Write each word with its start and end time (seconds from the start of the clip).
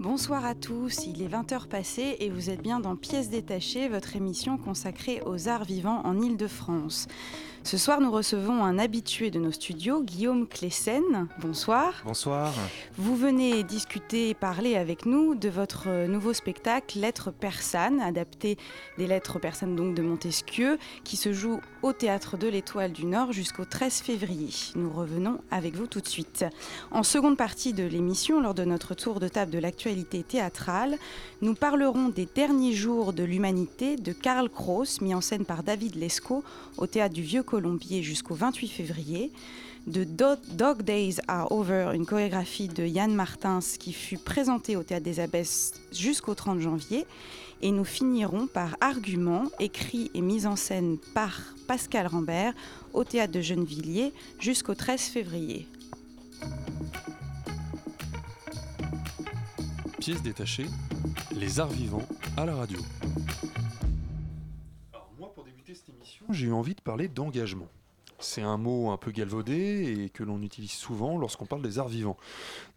Bonsoir 0.00 0.46
à 0.46 0.54
tous, 0.54 1.06
il 1.08 1.22
est 1.22 1.28
20h 1.28 1.66
passé 1.66 2.18
et 2.20 2.30
vous 2.30 2.50
êtes 2.50 2.62
bien 2.62 2.78
dans 2.78 2.94
Pièces 2.94 3.30
détachées, 3.30 3.88
votre 3.88 4.14
émission 4.14 4.56
consacrée 4.56 5.20
aux 5.26 5.48
arts 5.48 5.64
vivants 5.64 6.02
en 6.04 6.20
Ile-de-France. 6.20 7.08
Ce 7.68 7.76
soir, 7.76 8.00
nous 8.00 8.10
recevons 8.10 8.64
un 8.64 8.78
habitué 8.78 9.30
de 9.30 9.38
nos 9.38 9.52
studios, 9.52 10.02
Guillaume 10.02 10.48
Cléssen. 10.48 11.28
Bonsoir. 11.38 11.92
Bonsoir. 12.06 12.54
Vous 12.96 13.14
venez 13.14 13.62
discuter 13.62 14.30
et 14.30 14.34
parler 14.34 14.74
avec 14.74 15.04
nous 15.04 15.34
de 15.34 15.50
votre 15.50 15.84
euh, 15.88 16.06
nouveau 16.06 16.32
spectacle 16.32 16.98
Lettres 16.98 17.30
persanes, 17.30 18.00
adapté 18.00 18.56
des 18.96 19.06
Lettres 19.06 19.38
persanes 19.38 19.76
donc 19.76 19.94
de 19.94 20.00
Montesquieu, 20.00 20.78
qui 21.04 21.18
se 21.18 21.34
joue 21.34 21.60
au 21.82 21.92
Théâtre 21.92 22.38
de 22.38 22.48
l'Étoile 22.48 22.92
du 22.92 23.04
Nord 23.04 23.32
jusqu'au 23.32 23.66
13 23.66 24.00
février. 24.00 24.48
Nous 24.74 24.90
revenons 24.90 25.38
avec 25.50 25.76
vous 25.76 25.86
tout 25.86 26.00
de 26.00 26.08
suite. 26.08 26.46
En 26.90 27.02
seconde 27.02 27.36
partie 27.36 27.74
de 27.74 27.84
l'émission, 27.84 28.40
lors 28.40 28.54
de 28.54 28.64
notre 28.64 28.94
tour 28.94 29.20
de 29.20 29.28
table 29.28 29.52
de 29.52 29.58
l'actualité 29.58 30.22
théâtrale, 30.22 30.96
nous 31.42 31.54
parlerons 31.54 32.08
des 32.08 32.26
derniers 32.34 32.72
jours 32.72 33.12
de 33.12 33.24
l'humanité 33.24 33.96
de 33.96 34.12
Karl 34.12 34.48
Kraus, 34.48 35.02
mis 35.02 35.14
en 35.14 35.20
scène 35.20 35.44
par 35.44 35.62
David 35.62 35.96
Lescaut 35.96 36.42
au 36.78 36.86
Théâtre 36.86 37.14
du 37.14 37.22
Vieux 37.22 37.42
Colombier 37.62 38.04
jusqu'au 38.04 38.36
28 38.36 38.68
février 38.68 39.32
de 39.88 40.04
Do- 40.04 40.36
Dog 40.52 40.82
Days 40.82 41.16
Are 41.26 41.50
Over, 41.50 41.90
une 41.92 42.06
chorégraphie 42.06 42.68
de 42.68 42.84
Yann 42.86 43.12
Martins 43.12 43.58
qui 43.80 43.92
fut 43.92 44.16
présentée 44.16 44.76
au 44.76 44.84
Théâtre 44.84 45.02
des 45.02 45.18
Abbesses 45.18 45.72
jusqu'au 45.92 46.36
30 46.36 46.60
janvier. 46.60 47.04
Et 47.60 47.72
nous 47.72 47.84
finirons 47.84 48.46
par 48.46 48.76
Argument, 48.80 49.46
écrit 49.58 50.08
et 50.14 50.20
mis 50.20 50.46
en 50.46 50.54
scène 50.54 50.98
par 51.14 51.36
Pascal 51.66 52.06
Rambert 52.06 52.52
au 52.92 53.02
Théâtre 53.02 53.32
de 53.32 53.40
Gennevilliers 53.40 54.12
jusqu'au 54.38 54.76
13 54.76 55.00
février. 55.00 55.66
Pièce 59.98 60.22
détachée, 60.22 60.66
les 61.32 61.58
arts 61.58 61.70
vivants 61.72 62.06
à 62.36 62.46
la 62.46 62.54
radio. 62.54 62.78
J'ai 66.30 66.46
eu 66.46 66.52
envie 66.52 66.74
de 66.74 66.80
parler 66.80 67.08
d'engagement. 67.08 67.68
C'est 68.20 68.42
un 68.42 68.56
mot 68.56 68.90
un 68.90 68.96
peu 68.96 69.12
galvaudé 69.12 70.04
et 70.04 70.10
que 70.10 70.24
l'on 70.24 70.42
utilise 70.42 70.72
souvent 70.72 71.16
lorsqu'on 71.18 71.46
parle 71.46 71.62
des 71.62 71.78
arts 71.78 71.88
vivants. 71.88 72.16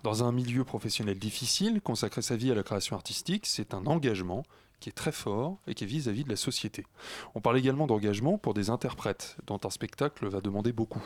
Dans 0.04 0.24
un 0.24 0.32
milieu 0.32 0.64
professionnel 0.64 1.18
difficile, 1.18 1.82
consacrer 1.82 2.22
sa 2.22 2.36
vie 2.36 2.52
à 2.52 2.56
la 2.56 2.62
création 2.64 2.96
artistique, 2.96 3.48
c'est 3.48 3.74
un 3.74 3.88
engagement 3.88 4.44
qui 4.80 4.90
est 4.90 4.94
très 4.94 5.12
fort 5.12 5.58
et 5.68 5.74
qui 5.74 5.84
est 5.84 5.88
vis-à-vis 5.88 6.24
de 6.24 6.30
la 6.30 6.36
société. 6.36 6.86
On 7.34 7.42
parle 7.42 7.58
également 7.58 7.88
d'engagement 7.88 8.38
pour 8.38 8.54
des 8.54 8.70
interprètes, 8.70 9.38
dont 9.48 9.60
un 9.64 9.70
spectacle 9.70 10.28
va 10.28 10.42
demander 10.42 10.74
beaucoup. 10.74 11.04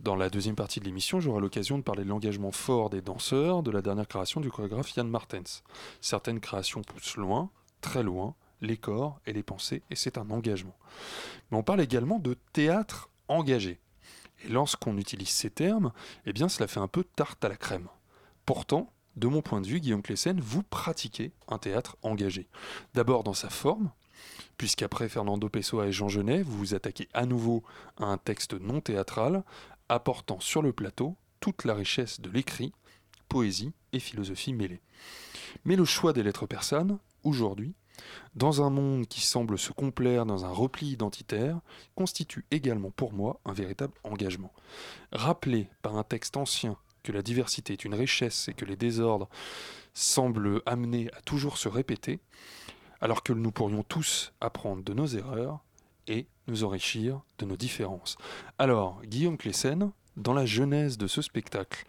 Dans 0.00 0.16
la 0.16 0.28
deuxième 0.28 0.56
partie 0.56 0.80
de 0.80 0.84
l'émission, 0.84 1.20
j'aurai 1.20 1.40
l'occasion 1.40 1.78
de 1.78 1.82
parler 1.82 2.04
de 2.04 2.08
l'engagement 2.08 2.52
fort 2.52 2.90
des 2.90 3.02
danseurs 3.02 3.62
de 3.62 3.70
la 3.70 3.82
dernière 3.82 4.08
création 4.08 4.40
du 4.40 4.50
chorégraphe 4.50 4.94
Yann 4.96 5.08
Martens. 5.08 5.62
Certaines 6.00 6.40
créations 6.40 6.82
poussent 6.82 7.16
loin, 7.16 7.50
très 7.80 8.02
loin, 8.02 8.34
les 8.60 8.76
corps 8.76 9.20
et 9.26 9.32
les 9.32 9.42
pensées, 9.42 9.82
et 9.90 9.96
c'est 9.96 10.18
un 10.18 10.30
engagement. 10.30 10.76
Mais 11.50 11.58
on 11.58 11.62
parle 11.62 11.80
également 11.80 12.18
de 12.18 12.36
théâtre 12.52 13.10
engagé. 13.28 13.80
Et 14.44 14.48
lorsqu'on 14.48 14.98
utilise 14.98 15.30
ces 15.30 15.50
termes, 15.50 15.92
eh 16.24 16.32
bien 16.32 16.48
cela 16.48 16.66
fait 16.66 16.80
un 16.80 16.88
peu 16.88 17.04
tarte 17.04 17.44
à 17.44 17.48
la 17.48 17.56
crème. 17.56 17.88
Pourtant, 18.44 18.92
de 19.16 19.28
mon 19.28 19.40
point 19.40 19.60
de 19.60 19.66
vue, 19.66 19.80
Guillaume 19.80 20.02
Cléssen, 20.02 20.40
vous 20.40 20.62
pratiquez 20.62 21.32
un 21.48 21.58
théâtre 21.58 21.96
engagé. 22.02 22.48
D'abord 22.94 23.24
dans 23.24 23.32
sa 23.32 23.48
forme, 23.48 23.90
puisqu'après 24.58 25.08
Fernando 25.08 25.48
Pessoa 25.48 25.86
et 25.86 25.92
Jean 25.92 26.08
Genet, 26.08 26.42
vous 26.42 26.58
vous 26.58 26.74
attaquez 26.74 27.08
à 27.14 27.24
nouveau 27.24 27.62
à 27.96 28.04
un 28.04 28.18
texte 28.18 28.54
non 28.54 28.80
théâtral, 28.80 29.42
apportant 29.88 30.40
sur 30.40 30.62
le 30.62 30.72
plateau 30.72 31.16
toute 31.40 31.64
la 31.64 31.74
richesse 31.74 32.20
de 32.20 32.30
l'écrit, 32.30 32.72
poésie 33.28 33.72
et 33.92 34.00
philosophie 34.00 34.52
mêlée. 34.52 34.80
Mais 35.64 35.76
le 35.76 35.84
choix 35.84 36.12
des 36.12 36.22
lettres 36.22 36.46
persanes, 36.46 36.98
aujourd'hui, 37.22 37.74
dans 38.34 38.62
un 38.62 38.70
monde 38.70 39.06
qui 39.06 39.20
semble 39.20 39.58
se 39.58 39.72
complaire 39.72 40.26
dans 40.26 40.44
un 40.44 40.50
repli 40.50 40.88
identitaire, 40.88 41.60
constitue 41.94 42.44
également 42.50 42.90
pour 42.90 43.12
moi 43.12 43.40
un 43.44 43.52
véritable 43.52 43.94
engagement. 44.04 44.52
Rappeler 45.12 45.68
par 45.82 45.96
un 45.96 46.04
texte 46.04 46.36
ancien 46.36 46.76
que 47.02 47.12
la 47.12 47.22
diversité 47.22 47.72
est 47.72 47.84
une 47.84 47.94
richesse 47.94 48.48
et 48.48 48.54
que 48.54 48.64
les 48.64 48.76
désordres 48.76 49.28
semblent 49.94 50.60
amener 50.66 51.08
à 51.16 51.20
toujours 51.22 51.56
se 51.56 51.68
répéter, 51.68 52.20
alors 53.00 53.22
que 53.22 53.32
nous 53.32 53.52
pourrions 53.52 53.82
tous 53.82 54.32
apprendre 54.40 54.82
de 54.82 54.92
nos 54.92 55.06
erreurs 55.06 55.60
et 56.06 56.26
nous 56.46 56.64
enrichir 56.64 57.20
de 57.38 57.46
nos 57.46 57.56
différences. 57.56 58.16
Alors, 58.58 59.00
Guillaume 59.04 59.38
Cléssen, 59.38 59.92
dans 60.16 60.32
la 60.32 60.46
genèse 60.46 60.98
de 60.98 61.06
ce 61.06 61.22
spectacle, 61.22 61.84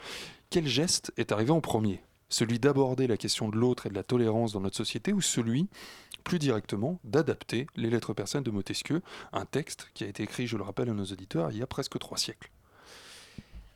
quel 0.49 0.67
geste 0.67 1.11
est 1.17 1.31
arrivé 1.31 1.51
en 1.51 1.61
premier? 1.61 2.01
Celui 2.29 2.59
d'aborder 2.59 3.07
la 3.07 3.17
question 3.17 3.49
de 3.49 3.55
l'autre 3.55 3.85
et 3.85 3.89
de 3.89 3.95
la 3.95 4.03
tolérance 4.03 4.51
dans 4.53 4.59
notre 4.59 4.75
société 4.75 5.13
ou 5.13 5.21
celui, 5.21 5.67
plus 6.23 6.39
directement, 6.39 6.99
d'adapter 7.03 7.67
les 7.75 7.89
lettres 7.89 8.13
persanes 8.13 8.43
de 8.43 8.51
Montesquieu, 8.51 9.01
un 9.31 9.45
texte 9.45 9.89
qui 9.93 10.03
a 10.03 10.07
été 10.07 10.23
écrit, 10.23 10.45
je 10.45 10.57
le 10.57 10.63
rappelle 10.63 10.89
à 10.89 10.93
nos 10.93 11.05
auditeurs, 11.05 11.51
il 11.51 11.57
y 11.57 11.63
a 11.63 11.67
presque 11.67 11.97
trois 11.99 12.17
siècles 12.17 12.51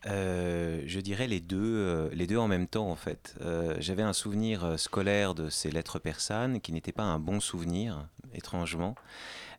Euh, 0.08 0.82
je 0.88 1.00
dirais 1.00 1.28
les 1.28 1.40
deux, 1.40 1.60
euh, 1.62 2.10
les 2.12 2.26
deux 2.26 2.38
en 2.38 2.48
même 2.48 2.68
temps 2.68 2.90
en 2.90 2.96
fait. 2.96 3.36
Euh, 3.42 3.76
J'avais 3.80 4.02
un 4.02 4.14
souvenir 4.14 4.80
scolaire 4.80 5.36
de 5.36 5.50
ces 5.50 5.70
lettres 5.70 6.00
persanes 6.00 6.60
qui 6.60 6.72
n'était 6.74 6.92
pas 6.92 7.04
un 7.04 7.20
bon 7.20 7.40
souvenir, 7.40 8.08
étrangement. 8.34 8.96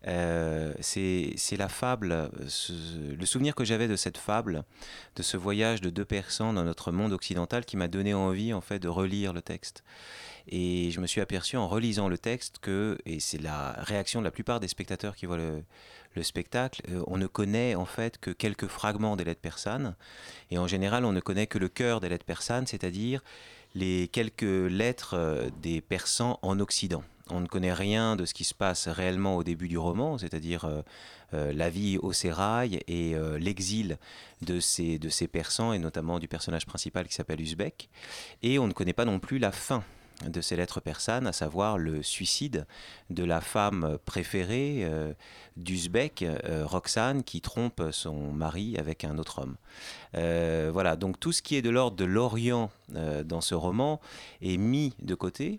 Euh, 0.07 0.73
c'est 0.81 1.57
la 1.57 1.69
fable, 1.69 2.31
le 2.41 3.27
souvenir 3.27 3.55
que 3.55 3.65
j'avais 3.65 3.89
de 3.89 3.97
cette 3.97 4.19
fable, 4.19 4.65
de 5.17 5.23
ce 5.23 5.37
voyage 5.37 5.81
de 5.81 5.91
deux 5.91 6.05
persans 6.05 6.53
dans 6.53 6.65
notre 6.65 6.93
monde 6.93 7.13
occidental 7.13 7.65
qui 7.65 7.77
m'a 7.77 7.89
donné 7.89 8.15
envie 8.15 8.53
en 8.53 8.61
fait 8.61 8.79
de 8.79 8.89
relire 8.89 9.33
le 9.33 9.43
texte. 9.43 9.85
Et 10.49 10.91
je 10.91 11.01
me 11.01 11.07
suis 11.07 11.21
aperçu 11.21 11.57
en 11.57 11.69
relisant 11.69 12.09
le 12.09 12.19
texte 12.19 12.59
que, 12.61 12.99
et 13.07 13.21
c'est 13.21 13.41
la 13.41 13.73
réaction 13.79 14.21
de 14.21 14.25
la 14.25 14.33
plupart 14.33 14.59
des 14.59 14.67
spectateurs 14.67 15.15
qui 15.15 15.27
voient 15.27 15.37
le, 15.37 15.63
le 16.15 16.23
spectacle, 16.23 16.83
euh, 16.91 17.03
on 17.07 17.17
ne 17.17 17.27
connaît 17.27 17.75
en 17.75 17.85
fait 17.85 18.19
que 18.19 18.31
quelques 18.31 18.67
fragments 18.67 19.17
des 19.17 19.25
lettres 19.25 19.41
persanes. 19.41 19.95
Et 20.51 20.59
en 20.59 20.67
général, 20.67 21.05
on 21.05 21.13
ne 21.13 21.21
connaît 21.21 21.47
que 21.47 21.59
le 21.59 21.69
cœur 21.69 22.01
des 22.01 22.09
lettres 22.09 22.25
persanes, 22.25 22.67
c'est-à-dire 22.67 23.23
les 23.75 24.09
quelques 24.09 24.43
lettres 24.43 25.15
euh, 25.15 25.51
des 25.61 25.81
persans 25.81 26.39
en 26.43 26.61
Occident. 26.61 27.03
On 27.31 27.41
ne 27.41 27.47
connaît 27.47 27.73
rien 27.73 28.17
de 28.17 28.25
ce 28.25 28.35
qui 28.35 28.45
se 28.45 28.55
passe 28.55 28.89
réellement 28.89 29.37
au 29.37 29.45
début 29.45 29.69
du 29.69 29.79
roman, 29.79 30.19
c'est-à-dire 30.19 30.65
euh, 30.65 30.83
euh, 31.35 31.53
la 31.53 31.71
vie 31.71 31.97
au 31.99 32.13
sérail 32.13 32.81
et 32.89 33.15
l'exil 33.39 33.97
de 34.43 34.61
ces, 34.61 34.99
de 34.99 35.09
ces 35.09 35.29
persans, 35.29 35.73
et 35.73 35.79
notamment 35.79 36.19
du 36.19 36.29
personnage 36.29 36.67
principal 36.67 37.07
qui 37.07 37.15
s'appelle 37.15 37.41
Uzbek. 37.41 37.89
Et 38.43 38.59
on 38.59 38.67
ne 38.67 38.73
connaît 38.73 38.93
pas 38.93 39.05
non 39.05 39.19
plus 39.19 39.39
la 39.39 39.53
fin 39.53 39.83
de 40.29 40.41
ces 40.41 40.57
lettres 40.57 40.81
persanes, 40.81 41.27
à 41.27 41.33
savoir 41.33 41.79
le 41.79 42.03
suicide 42.03 42.67
de 43.11 43.25
la 43.25 43.41
femme 43.41 43.99
préférée 44.05 44.81
euh, 44.83 45.13
d'Uzbek, 45.57 46.23
euh, 46.23 46.65
Roxane, 46.67 47.23
qui 47.23 47.41
trompe 47.41 47.83
son 47.93 48.33
mari 48.33 48.77
avec 48.79 49.05
un 49.05 49.19
autre 49.19 49.41
homme. 49.41 49.57
Euh, 50.17 50.71
voilà, 50.73 50.97
donc 50.97 51.19
tout 51.21 51.33
ce 51.33 51.43
qui 51.43 51.57
est 51.57 51.63
de 51.63 51.71
l'ordre 51.71 51.97
de 51.97 52.05
l'Orient 52.05 52.71
dans 53.25 53.41
ce 53.41 53.55
roman 53.55 54.01
est 54.43 54.59
mis 54.59 54.93
de 55.01 55.15
côté. 55.15 55.59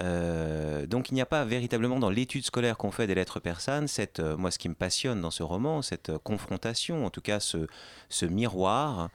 Euh, 0.00 0.86
donc 0.86 1.10
il 1.10 1.14
n'y 1.14 1.20
a 1.20 1.26
pas 1.26 1.44
véritablement 1.44 1.98
dans 1.98 2.10
l'étude 2.10 2.44
scolaire 2.44 2.76
qu'on 2.76 2.90
fait 2.90 3.06
des 3.06 3.14
lettres 3.14 3.40
persanes, 3.40 3.88
cette, 3.88 4.20
euh, 4.20 4.36
moi 4.36 4.50
ce 4.50 4.58
qui 4.58 4.68
me 4.68 4.74
passionne 4.74 5.20
dans 5.20 5.30
ce 5.30 5.42
roman, 5.42 5.82
cette 5.82 6.08
euh, 6.08 6.18
confrontation, 6.18 7.04
en 7.04 7.10
tout 7.10 7.20
cas 7.20 7.40
ce, 7.40 7.66
ce 8.08 8.26
miroir 8.26 9.10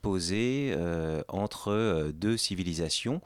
posé 0.00 0.76
entre 1.26 2.12
deux 2.14 2.36
civilisations, 2.36 3.20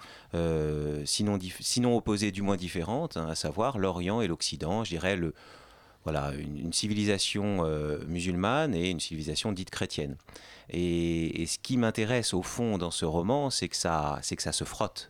sinon, 1.04 1.38
sinon 1.60 1.94
opposées 1.94 2.32
du 2.32 2.40
moins 2.40 2.56
différentes, 2.56 3.18
hein, 3.18 3.28
à 3.28 3.34
savoir 3.34 3.76
l'Orient 3.76 4.22
et 4.22 4.26
l'Occident, 4.26 4.82
je 4.82 4.88
dirais 4.88 5.16
le, 5.16 5.34
voilà, 6.04 6.32
une, 6.38 6.72
civilisation 6.72 7.62
musulmane 8.08 8.74
et 8.74 8.88
une 8.88 9.00
civilisation 9.00 9.52
dite 9.52 9.68
chrétienne. 9.68 10.16
Et, 10.70 11.42
et 11.42 11.46
ce 11.46 11.58
qui 11.58 11.76
m'intéresse 11.76 12.32
au 12.32 12.42
fond 12.42 12.78
dans 12.78 12.90
ce 12.90 13.04
roman, 13.04 13.50
c'est 13.50 13.68
que 13.68 13.76
c'est 13.76 14.36
que 14.36 14.42
ça 14.42 14.52
se 14.52 14.64
frotte. 14.64 15.09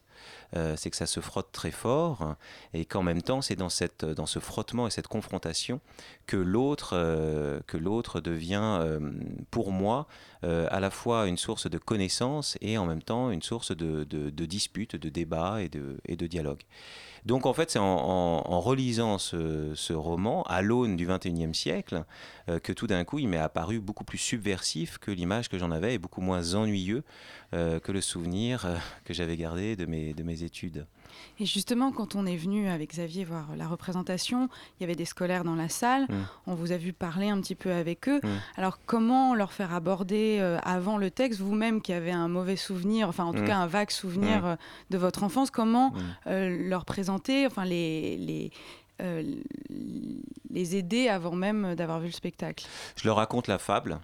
Euh, 0.56 0.74
c'est 0.76 0.90
que 0.90 0.96
ça 0.96 1.06
se 1.06 1.20
frotte 1.20 1.52
très 1.52 1.70
fort 1.70 2.34
et 2.74 2.84
qu'en 2.84 3.02
même 3.02 3.22
temps 3.22 3.40
c'est 3.40 3.54
dans, 3.54 3.68
dans 4.16 4.26
ce 4.26 4.40
frottement 4.40 4.88
et 4.88 4.90
cette 4.90 5.06
confrontation 5.06 5.80
que 6.26 6.36
l'autre 6.36 6.90
euh, 6.94 7.60
devient 8.20 8.78
euh, 8.80 9.12
pour 9.50 9.70
moi 9.70 10.06
à 10.42 10.80
la 10.80 10.88
fois 10.90 11.26
une 11.26 11.36
source 11.36 11.68
de 11.68 11.76
connaissance 11.76 12.56
et 12.62 12.78
en 12.78 12.86
même 12.86 13.02
temps 13.02 13.30
une 13.30 13.42
source 13.42 13.76
de, 13.76 14.04
de, 14.04 14.30
de 14.30 14.46
dispute, 14.46 14.96
de 14.96 15.08
et 15.60 15.68
de, 15.68 15.98
et 16.06 16.16
de 16.16 16.26
dialogue. 16.26 16.62
Donc 17.26 17.46
en 17.46 17.52
fait, 17.52 17.70
c'est 17.70 17.78
en, 17.78 18.60
relisant 18.60 19.18
ce, 19.18 19.92
roman 19.92 20.42
à 20.44 20.62
l'aune 20.62 20.96
du 20.96 21.06
21e 21.06 21.54
siècle 21.54 22.04
que 22.62 22.72
tout 22.72 22.86
d'un 22.86 23.04
coup, 23.04 23.18
il 23.18 23.28
m'est 23.28 23.38
apparu 23.38 23.80
beaucoup 23.80 24.04
plus 24.04 24.18
subversif 24.18 24.98
que 24.98 25.10
l'image 25.10 25.48
que 25.48 25.58
j'en 25.58 25.70
avais 25.70 25.94
et 25.94 25.98
beaucoup 25.98 26.20
moins 26.20 26.54
ennuyeux 26.54 27.02
que 27.52 27.92
le 27.92 28.00
souvenir 28.00 28.66
que 29.04 29.14
j'avais 29.14 29.36
gardé 29.36 29.76
de 29.76 29.84
mes 29.86 30.42
études. 30.42 30.86
Et 31.38 31.46
justement, 31.46 31.92
quand 31.92 32.14
on 32.14 32.26
est 32.26 32.36
venu 32.36 32.68
avec 32.68 32.90
Xavier 32.90 33.24
voir 33.24 33.46
la 33.56 33.66
représentation, 33.66 34.48
il 34.78 34.82
y 34.82 34.84
avait 34.84 34.94
des 34.94 35.04
scolaires 35.04 35.44
dans 35.44 35.54
la 35.54 35.68
salle, 35.68 36.02
mm. 36.02 36.14
on 36.46 36.54
vous 36.54 36.72
a 36.72 36.76
vu 36.76 36.92
parler 36.92 37.28
un 37.28 37.40
petit 37.40 37.54
peu 37.54 37.72
avec 37.72 38.08
eux. 38.08 38.20
Mm. 38.22 38.28
Alors 38.56 38.78
comment 38.86 39.34
leur 39.34 39.52
faire 39.52 39.72
aborder 39.74 40.38
euh, 40.40 40.58
avant 40.62 40.98
le 40.98 41.10
texte, 41.10 41.40
vous-même 41.40 41.80
qui 41.80 41.92
avez 41.92 42.12
un 42.12 42.28
mauvais 42.28 42.56
souvenir, 42.56 43.08
enfin 43.08 43.24
en 43.24 43.32
tout 43.32 43.42
mm. 43.42 43.46
cas 43.46 43.56
un 43.56 43.66
vague 43.66 43.90
souvenir 43.90 44.46
euh, 44.46 44.56
de 44.90 44.98
votre 44.98 45.22
enfance, 45.22 45.50
comment 45.50 45.92
euh, 46.26 46.68
leur 46.68 46.84
présenter, 46.84 47.46
enfin 47.46 47.64
les, 47.64 48.16
les 48.16 48.50
les 50.50 50.76
aider 50.76 51.08
avant 51.08 51.34
même 51.34 51.74
d'avoir 51.74 52.00
vu 52.00 52.08
le 52.08 52.12
spectacle? 52.12 52.66
Je 52.96 53.08
leur 53.08 53.16
raconte 53.16 53.48
la 53.48 53.56
fable 53.56 53.98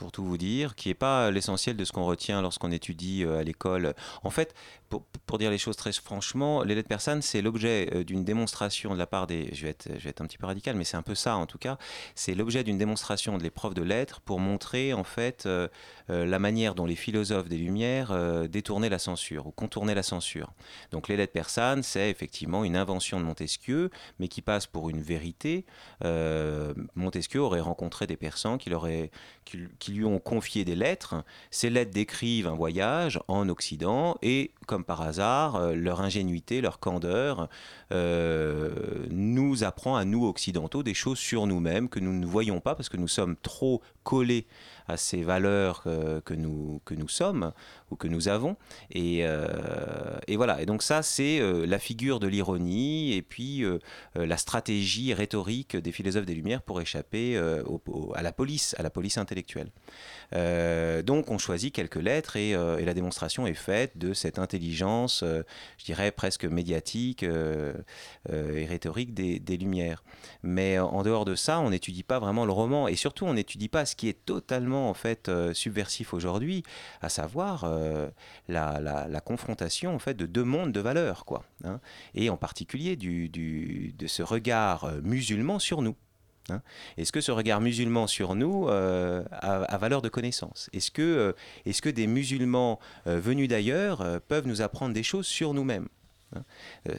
pour 0.00 0.12
tout 0.12 0.24
vous 0.24 0.38
dire, 0.38 0.74
qui 0.76 0.88
n'est 0.88 0.94
pas 0.94 1.30
l'essentiel 1.30 1.76
de 1.76 1.84
ce 1.84 1.92
qu'on 1.92 2.06
retient 2.06 2.40
lorsqu'on 2.40 2.72
étudie 2.72 3.22
à 3.24 3.42
l'école. 3.42 3.94
En 4.22 4.30
fait, 4.30 4.54
pour, 4.90 5.38
dire 5.38 5.50
les 5.50 5.58
choses 5.58 5.76
très 5.76 5.92
franchement, 5.92 6.64
les 6.64 6.74
lettres 6.74 6.88
persanes, 6.88 7.22
c'est 7.22 7.42
l'objet 7.42 7.88
euh, 7.94 8.04
d'une 8.04 8.24
démonstration 8.24 8.92
de 8.92 8.98
la 8.98 9.06
part 9.06 9.26
des. 9.26 9.48
Je 9.52 9.62
vais, 9.62 9.70
être, 9.70 10.20
un 10.20 10.26
petit 10.26 10.38
peu 10.38 10.46
radical, 10.46 10.74
mais 10.74 10.84
c'est 10.84 10.96
un 10.96 11.02
peu 11.02 11.14
ça 11.14 11.36
en 11.36 11.46
tout 11.46 11.58
cas. 11.58 11.78
C'est 12.14 12.34
l'objet 12.34 12.64
d'une 12.64 12.78
démonstration 12.78 13.38
de 13.38 13.42
l'épreuve 13.42 13.74
de 13.74 13.82
lettres 13.82 14.20
pour 14.20 14.40
montrer 14.40 14.92
en 14.92 15.04
fait 15.04 15.46
euh, 15.46 15.68
euh, 16.10 16.26
la 16.26 16.38
manière 16.38 16.74
dont 16.74 16.86
les 16.86 16.96
philosophes 16.96 17.48
des 17.48 17.58
Lumières 17.58 18.10
détournaient 18.48 18.88
la 18.88 18.98
censure 18.98 19.46
ou 19.46 19.50
contournaient 19.50 19.94
la 19.94 20.02
censure. 20.02 20.52
Donc 20.90 21.08
les 21.08 21.16
lettres 21.16 21.32
persanes, 21.32 21.82
c'est 21.82 22.10
effectivement 22.10 22.64
une 22.64 22.76
invention 22.76 23.20
de 23.20 23.24
Montesquieu, 23.24 23.90
mais 24.18 24.28
qui 24.28 24.42
passe 24.42 24.66
pour 24.66 24.90
une 24.90 25.00
vérité. 25.00 25.64
Montesquieu 26.94 27.40
aurait 27.40 27.60
rencontré 27.60 28.06
des 28.06 28.16
persans 28.16 28.58
qui, 28.58 28.70
qui, 29.78 29.92
lui 29.92 30.04
ont 30.04 30.18
confié 30.18 30.64
des 30.64 30.74
lettres. 30.74 31.24
Ces 31.50 31.70
lettres 31.70 31.92
décrivent 31.92 32.46
un 32.46 32.54
voyage 32.54 33.20
en 33.28 33.48
Occident 33.48 34.16
et 34.22 34.52
comme 34.66 34.84
par 34.84 35.02
hasard, 35.02 35.56
euh, 35.56 35.74
leur 35.74 36.00
ingénuité, 36.00 36.60
leur 36.60 36.78
candeur 36.78 37.48
euh, 37.92 38.70
nous 39.10 39.64
apprend 39.64 39.96
à 39.96 40.04
nous 40.04 40.26
occidentaux 40.26 40.82
des 40.82 40.94
choses 40.94 41.18
sur 41.18 41.46
nous-mêmes 41.46 41.88
que 41.88 41.98
nous 42.00 42.12
ne 42.12 42.26
voyons 42.26 42.60
pas 42.60 42.74
parce 42.74 42.88
que 42.88 42.96
nous 42.96 43.08
sommes 43.08 43.36
trop 43.36 43.82
collés 44.04 44.46
à 44.90 44.96
ces 44.96 45.22
valeurs 45.22 45.84
que, 46.24 46.34
nous, 46.34 46.80
que 46.84 46.94
nous 46.94 47.08
sommes 47.08 47.52
ou 47.90 47.96
que 47.96 48.08
nous 48.08 48.28
avons. 48.28 48.56
Et, 48.90 49.20
euh, 49.22 49.46
et 50.26 50.36
voilà. 50.36 50.60
Et 50.62 50.66
donc 50.66 50.82
ça, 50.82 51.02
c'est 51.02 51.40
la 51.66 51.78
figure 51.78 52.20
de 52.20 52.26
l'ironie 52.26 53.14
et 53.14 53.22
puis 53.22 53.64
la 54.14 54.36
stratégie 54.36 55.14
rhétorique 55.14 55.76
des 55.76 55.92
philosophes 55.92 56.26
des 56.26 56.34
Lumières 56.34 56.62
pour 56.62 56.80
échapper 56.80 57.38
à 58.14 58.22
la 58.22 58.32
police, 58.32 58.74
à 58.78 58.82
la 58.82 58.90
police 58.90 59.18
intellectuelle. 59.18 59.70
Euh, 60.34 61.02
donc 61.02 61.30
on 61.30 61.38
choisit 61.38 61.74
quelques 61.74 61.96
lettres 61.96 62.34
euh, 62.36 62.78
et, 62.78 62.84
la 62.84 62.94
démonstration 62.94 63.46
est 63.46 63.54
faite 63.54 63.98
de 63.98 64.14
cette 64.14 64.38
intelligence, 64.38 65.22
euh, 65.22 65.42
je 65.78 65.84
dirais 65.84 66.12
presque 66.12 66.44
médiatique 66.44 67.22
et 67.22 68.66
rhétorique 68.66 69.14
des, 69.14 69.56
Lumières. 69.60 70.02
Mais 70.42 70.78
en 70.78 71.02
dehors 71.02 71.24
de 71.24 71.34
ça, 71.34 71.60
on 71.60 71.70
n'étudie 71.70 72.02
pas 72.02 72.18
vraiment 72.18 72.46
le 72.46 72.52
roman 72.52 72.88
et 72.88 72.96
surtout 72.96 73.26
on 73.26 73.34
n'étudie 73.34 73.68
pas 73.68 73.84
ce 73.84 73.94
qui 73.94 74.08
est 74.08 74.24
totalement 74.24 74.79
en 74.88 74.94
fait 74.94 75.30
subversif 75.52 76.14
aujourd'hui, 76.14 76.62
à 77.00 77.08
savoir 77.08 77.70
la, 78.48 79.20
confrontation 79.24 79.94
en 79.94 79.98
fait 79.98 80.14
de 80.14 80.26
deux 80.26 80.44
mondes 80.44 80.72
de 80.72 80.80
valeurs, 80.80 81.24
quoi. 81.24 81.44
Hein. 81.64 81.80
et 82.14 82.30
en 82.30 82.36
particulier 82.36 82.96
du, 82.96 83.28
de 83.28 84.06
ce 84.06 84.22
regard 84.22 84.90
musulman 85.02 85.58
sur 85.58 85.82
nous. 85.82 85.96
Hein. 86.50 86.62
Est-ce 86.96 87.12
que 87.12 87.20
ce 87.20 87.32
regard 87.32 87.60
musulman 87.60 88.06
sur 88.06 88.34
nous 88.34 88.68
euh, 88.68 89.22
a, 89.30 89.78
valeur 89.78 90.02
de 90.02 90.08
connaissance? 90.08 90.70
Est-ce 90.72 90.90
que, 90.90 91.02
euh, 91.02 91.32
est 91.66 91.80
que 91.80 91.88
des 91.88 92.06
musulmans 92.06 92.78
euh, 93.06 93.20
venus 93.20 93.48
d'ailleurs 93.48 94.20
peuvent 94.28 94.46
nous 94.46 94.62
apprendre 94.62 94.94
des 94.94 95.02
choses 95.02 95.26
sur 95.26 95.54
nous-mêmes? 95.54 95.88
Hein? 96.34 96.42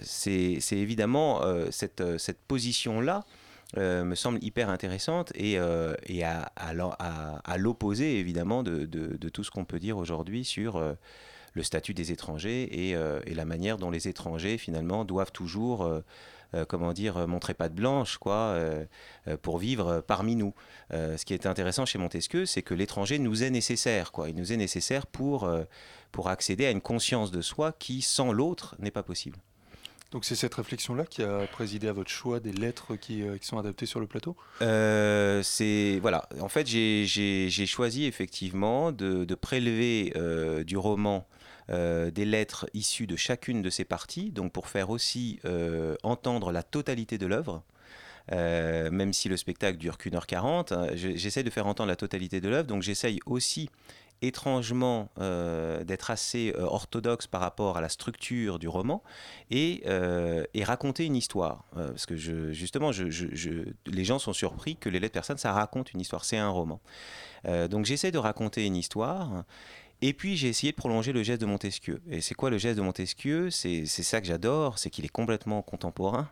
C'est 0.03 0.59
évidemment 0.71 1.41
cette, 1.71 2.17
cette 2.17 2.39
position-là 2.39 3.23
me 3.77 4.15
semble 4.15 4.43
hyper 4.43 4.69
intéressante 4.69 5.31
et, 5.35 5.53
et 6.07 6.23
à, 6.23 7.57
l'opposé 7.57 8.19
évidemment 8.19 8.63
de, 8.63 9.29
tout 9.29 9.43
ce 9.43 9.51
qu'on 9.51 9.65
peut 9.65 9.79
dire 9.79 9.97
aujourd'hui 9.97 10.43
sur 10.43 10.81
le 11.53 11.63
statut 11.63 11.93
des 11.93 12.11
étrangers 12.11 12.89
et, 12.89 13.33
la 13.33 13.45
manière 13.45 13.77
dont 13.77 13.91
les 13.91 14.07
étrangers 14.07 14.57
finalement 14.57 15.05
doivent 15.05 15.31
toujours 15.31 16.01
euh, 16.53 16.65
comment 16.65 16.91
dire, 16.91 17.15
euh, 17.15 17.27
montrer 17.27 17.53
pas 17.53 17.69
de 17.69 17.73
blanche, 17.75 18.17
quoi, 18.17 18.35
euh, 18.35 18.85
pour 19.41 19.57
vivre 19.57 20.01
parmi 20.01 20.35
nous. 20.35 20.53
ce 20.91 21.23
qui 21.23 21.33
est 21.33 21.45
intéressant 21.45 21.85
chez 21.85 21.97
Montesquieu, 21.97 22.45
c'est 22.45 22.61
que 22.61 22.73
l'étranger 22.73 23.19
nous 23.19 23.43
est 23.43 23.49
nécessaire, 23.49 24.11
quoi. 24.11 24.29
Il 24.29 24.35
nous 24.35 24.51
est 24.51 24.57
nécessaire 24.57 25.05
pour 25.07 25.47
accéder 26.25 26.65
à 26.65 26.71
une 26.71 26.81
conscience 26.81 27.31
de 27.31 27.41
soi 27.41 27.71
qui, 27.71 28.01
sans 28.01 28.33
l'autre, 28.33 28.75
n'est 28.79 28.91
pas 28.91 29.03
possible. 29.03 29.39
Donc 30.11 30.25
c'est 30.25 30.35
cette 30.35 30.55
réflexion-là 30.55 31.05
qui 31.05 31.23
a 31.23 31.47
présidé 31.47 31.87
à 31.87 31.93
votre 31.93 32.09
choix 32.09 32.39
des 32.39 32.51
lettres 32.51 32.95
qui, 32.95 33.23
qui 33.39 33.47
sont 33.47 33.57
adaptées 33.57 33.85
sur 33.85 33.99
le 33.99 34.07
plateau? 34.07 34.35
C'est 34.59 35.99
voilà. 36.01 36.27
En 36.39 36.49
fait, 36.49 36.67
j'ai 36.67 37.65
choisi 37.65 38.05
effectivement 38.05 38.91
de, 38.91 39.35
prélever 39.35 40.13
du 40.65 40.77
roman 40.77 41.27
euh, 41.71 42.11
des 42.11 42.25
lettres 42.25 42.67
issues 42.73 43.07
de 43.07 43.15
chacune 43.15 43.61
de 43.61 43.69
ces 43.69 43.85
parties, 43.85 44.31
donc 44.31 44.51
pour 44.51 44.67
faire 44.67 44.89
aussi 44.89 45.39
euh, 45.45 45.95
entendre 46.03 46.51
la 46.51 46.63
totalité 46.63 47.17
de 47.17 47.25
l'œuvre. 47.27 47.63
Euh, 48.33 48.91
même 48.91 49.13
si 49.13 49.29
le 49.29 49.37
spectacle 49.37 49.77
dure 49.77 49.97
qu'une 49.97 50.15
heure 50.15 50.27
quarante, 50.27 50.73
hein, 50.73 50.87
j'essaie 50.95 51.43
de 51.43 51.49
faire 51.49 51.67
entendre 51.67 51.87
la 51.87 51.95
totalité 51.95 52.41
de 52.41 52.49
l'œuvre, 52.49 52.67
donc 52.67 52.81
j'essaye 52.81 53.19
aussi 53.25 53.69
étrangement 54.21 55.09
d'être 55.17 56.11
assez 56.11 56.53
orthodoxe 56.57 57.27
par 57.27 57.41
rapport 57.41 57.77
à 57.77 57.81
la 57.81 57.89
structure 57.89 58.59
du 58.59 58.67
roman 58.67 59.03
et, 59.49 59.83
raconter 60.63 61.05
une 61.05 61.15
histoire. 61.15 61.65
parce 61.73 62.05
que 62.05 62.15
justement, 62.15 62.91
les 62.91 64.03
gens 64.03 64.19
sont 64.19 64.33
surpris 64.33 64.75
que 64.75 64.89
les 64.89 64.99
lettres 64.99 65.13
personnes, 65.13 65.37
ça 65.37 65.51
raconte 65.51 65.93
une 65.93 66.01
histoire, 66.01 66.25
c'est 66.25 66.37
un 66.37 66.49
roman. 66.49 66.79
donc 67.69 67.85
j'essaie 67.85 68.11
de 68.11 68.17
raconter 68.17 68.65
une 68.65 68.75
histoire 68.75 69.43
et 70.03 70.13
puis 70.13 70.35
j'ai 70.35 70.47
essayé 70.49 70.71
de 70.71 70.75
prolonger 70.75 71.13
le 71.13 71.21
geste 71.21 71.41
de 71.41 71.45
Montesquieu. 71.45 72.01
Et 72.09 72.21
c'est 72.21 72.33
quoi 72.33 72.49
le 72.49 72.57
geste 72.57 72.77
de 72.77 72.81
Montesquieu? 72.81 73.51
C'est 73.51 73.85
ça 73.85 74.19
que 74.19 74.25
j'adore, 74.25 74.79
c'est 74.79 74.89
qu'il 74.89 75.05
est 75.05 75.09
complètement 75.09 75.61
contemporain, 75.61 76.29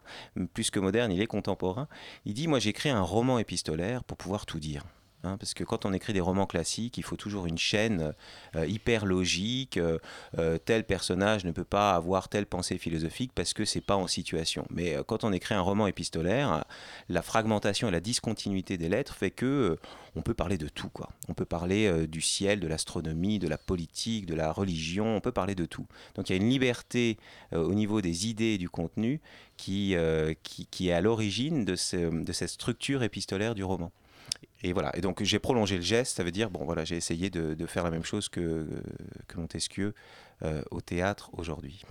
plus 0.53 0.71
que 0.71 0.79
moderne, 0.79 1.11
il 1.11 1.21
est 1.21 1.27
contemporain. 1.27 1.87
Il 2.25 2.33
dit, 2.33 2.47
moi 2.47 2.59
j'écris 2.59 2.89
un 2.89 3.01
roman 3.01 3.37
épistolaire 3.37 4.03
pour 4.03 4.17
pouvoir 4.17 4.47
tout 4.47 4.59
dire. 4.59 4.83
Hein, 5.23 5.35
parce 5.37 5.53
que 5.53 5.65
quand 5.65 5.85
on 5.85 5.91
écrit 5.91 6.13
des 6.13 6.21
romans 6.21 6.45
classiques, 6.45 6.97
il 6.97 7.03
faut 7.03 7.17
toujours 7.17 7.45
une 7.45 7.57
chaîne 7.57 8.13
euh, 8.55 8.65
hyper 8.65 9.05
logique. 9.05 9.75
Euh, 9.75 9.97
euh, 10.37 10.57
tel 10.57 10.85
personnage 10.85 11.43
ne 11.43 11.51
peut 11.51 11.65
pas 11.65 11.93
avoir 11.93 12.29
telle 12.29 12.45
pensée 12.45 12.77
philosophique 12.77 13.31
parce 13.35 13.53
que 13.53 13.65
c'est 13.65 13.81
pas 13.81 13.97
en 13.97 14.07
situation. 14.07 14.65
Mais 14.69 14.95
quand 15.07 15.25
on 15.25 15.33
écrit 15.33 15.55
un 15.55 15.61
roman 15.61 15.87
épistolaire, 15.87 16.63
la 17.09 17.21
fragmentation 17.21 17.89
et 17.89 17.91
la 17.91 17.99
discontinuité 17.99 18.77
des 18.77 18.87
lettres 18.87 19.13
fait 19.13 19.31
que 19.31 19.77
on 20.15 20.21
peut 20.21 20.33
parler 20.33 20.57
de 20.57 20.69
tout. 20.69 20.89
On 21.27 21.33
peut 21.33 21.45
parler 21.45 22.07
du 22.07 22.21
ciel, 22.21 22.59
de 22.59 22.67
l'astronomie, 22.67 23.39
de 23.39 23.47
la 23.47 23.57
politique, 23.57 24.25
de 24.25 24.35
la 24.35 24.51
religion. 24.51 25.15
On 25.17 25.21
peut 25.21 25.31
parler 25.31 25.55
de 25.55 25.65
tout. 25.65 25.85
Donc 26.15 26.29
il 26.29 26.35
y 26.35 26.39
a 26.39 26.41
une 26.41 26.49
liberté 26.49 27.17
au 27.51 27.73
niveau 27.73 28.01
des 28.01 28.27
idées 28.27 28.53
et 28.53 28.57
du 28.57 28.69
contenu 28.69 29.21
qui, 29.57 29.95
qui, 30.43 30.65
qui 30.65 30.89
est 30.89 30.93
à 30.93 31.01
l'origine 31.01 31.65
de, 31.65 31.75
ce, 31.75 31.97
de 31.97 32.31
cette 32.33 32.49
structure 32.49 33.03
épistolaire 33.03 33.53
du 33.53 33.63
roman. 33.63 33.91
Et 34.61 34.73
voilà. 34.73 34.95
Et 34.95 35.01
donc 35.01 35.23
j'ai 35.23 35.39
prolongé 35.39 35.75
le 35.77 35.81
geste, 35.81 36.17
ça 36.17 36.23
veut 36.23 36.31
dire 36.31 36.49
bon 36.49 36.65
voilà, 36.65 36.83
j'ai 36.85 36.97
essayé 36.97 37.29
de, 37.29 37.65
faire 37.65 37.83
la 37.83 37.91
même 37.91 38.03
chose 38.03 38.29
que, 38.29 38.67
Montesquieu 39.35 39.93
euh, 40.43 40.61
au 40.71 40.81
théâtre 40.81 41.29
aujourd'hui. 41.33 41.83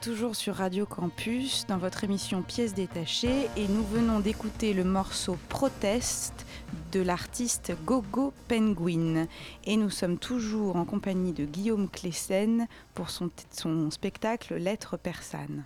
Toujours 0.00 0.34
sur 0.34 0.54
Radio 0.54 0.86
Campus 0.86 1.66
dans 1.66 1.76
votre 1.76 2.04
émission 2.04 2.40
Pièces 2.40 2.72
détachées 2.72 3.48
et 3.56 3.68
nous 3.68 3.84
venons 3.84 4.20
d'écouter 4.20 4.72
le 4.72 4.82
morceau 4.82 5.36
Protest 5.50 6.46
de 6.92 7.00
l'artiste 7.00 7.72
Gogo 7.84 8.32
Penguin. 8.48 9.26
Et 9.64 9.76
nous 9.76 9.90
sommes 9.90 10.16
toujours 10.16 10.76
en 10.76 10.86
compagnie 10.86 11.32
de 11.32 11.44
Guillaume 11.44 11.90
Cléssen 11.90 12.66
pour 12.94 13.10
son, 13.10 13.30
son 13.50 13.90
spectacle 13.90 14.54
Lettres 14.54 14.96
persanes. 14.96 15.64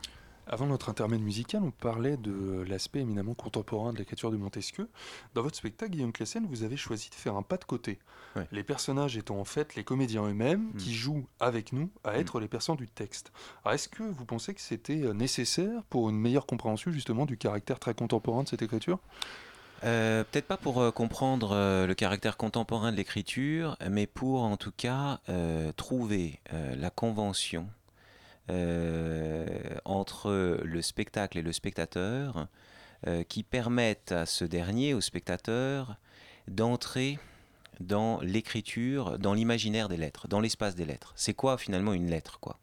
Avant 0.49 0.67
notre 0.67 0.91
intermède 0.91 1.23
musical, 1.23 1.63
on 1.63 1.71
parlait 1.71 2.17
de 2.17 2.65
l'aspect 2.69 3.01
éminemment 3.01 3.35
contemporain 3.35 3.93
de 3.93 3.99
l'écriture 3.99 4.33
de 4.33 4.37
Montesquieu. 4.37 4.89
Dans 5.35 5.43
votre 5.43 5.57
spectacle, 5.57 5.93
Guillaume 5.93 6.13
Clessen, 6.13 6.45
vous 6.47 6.65
avez 6.65 6.77
choisi 6.77 7.09
de 7.09 7.15
faire 7.15 7.37
un 7.37 7.43
pas 7.43 7.57
de 7.57 7.65
côté. 7.65 7.99
Ouais. 8.37 8.47
Les 8.53 8.63
personnages 8.65 9.17
étant 9.17 9.39
en 9.39 9.45
fait 9.45 9.75
les 9.77 9.85
comédiens 9.85 10.25
eux-mêmes 10.25 10.71
Mm. 10.75 10.77
qui 10.77 10.95
jouent 10.95 11.27
avec 11.41 11.73
nous 11.73 11.91
à 12.05 12.19
être 12.19 12.41
les 12.41 12.49
personnes 12.49 12.77
du 12.77 12.89
texte. 12.89 13.33
Est-ce 13.71 13.89
que 13.89 14.03
vous 14.03 14.25
pensez 14.25 14.55
que 14.55 14.61
c'était 14.61 15.03
euh, 15.03 15.13
nécessaire 15.13 15.83
pour 15.91 16.11
une 16.11 16.19
meilleure 16.19 16.47
compréhension 16.47 16.91
justement 16.91 17.27
du 17.27 17.37
caractère 17.37 17.79
très 17.79 17.95
contemporain 17.95 18.43
de 18.43 18.49
cette 18.49 18.63
écriture? 18.63 18.99
Euh, 19.85 20.25
Peut-être 20.25 20.47
pas 20.47 20.57
pour 20.57 20.81
euh, 20.81 20.91
comprendre 20.91 21.53
euh, 21.53 21.87
le 21.87 21.95
caractère 21.95 22.37
contemporain 22.37 22.91
de 22.91 22.97
l'écriture, 22.97 23.77
mais 23.91 24.07
pour 24.07 24.43
en 24.43 24.57
tout 24.57 24.73
cas 24.77 25.21
trouver 25.77 26.41
la 26.77 26.91
convention 26.91 27.69
entre 29.85 30.61
le 30.65 30.83
spectacle 30.83 31.39
et 31.39 31.43
le 31.43 31.53
spectateur 31.53 32.47
qui 33.29 33.43
permettent 33.43 34.13
à 34.13 34.27
ce 34.27 34.45
dernier, 34.45 34.95
au 34.95 35.01
spectateur, 35.01 35.97
d'entrer 36.49 37.19
dans 37.81 38.21
l'écriture, 38.21 39.19
dans 39.19 39.35
l'imaginaire 39.35 39.89
des 39.89 39.97
lettres, 39.97 40.29
dans 40.29 40.41
l'espace 40.41 40.75
des 40.75 40.85
lettres. 40.85 41.13
C'est 41.17 41.35
quoi 41.35 41.59
finalement 41.59 41.93
une 41.93 42.09
lettre 42.11 42.39
quoi? 42.41 42.59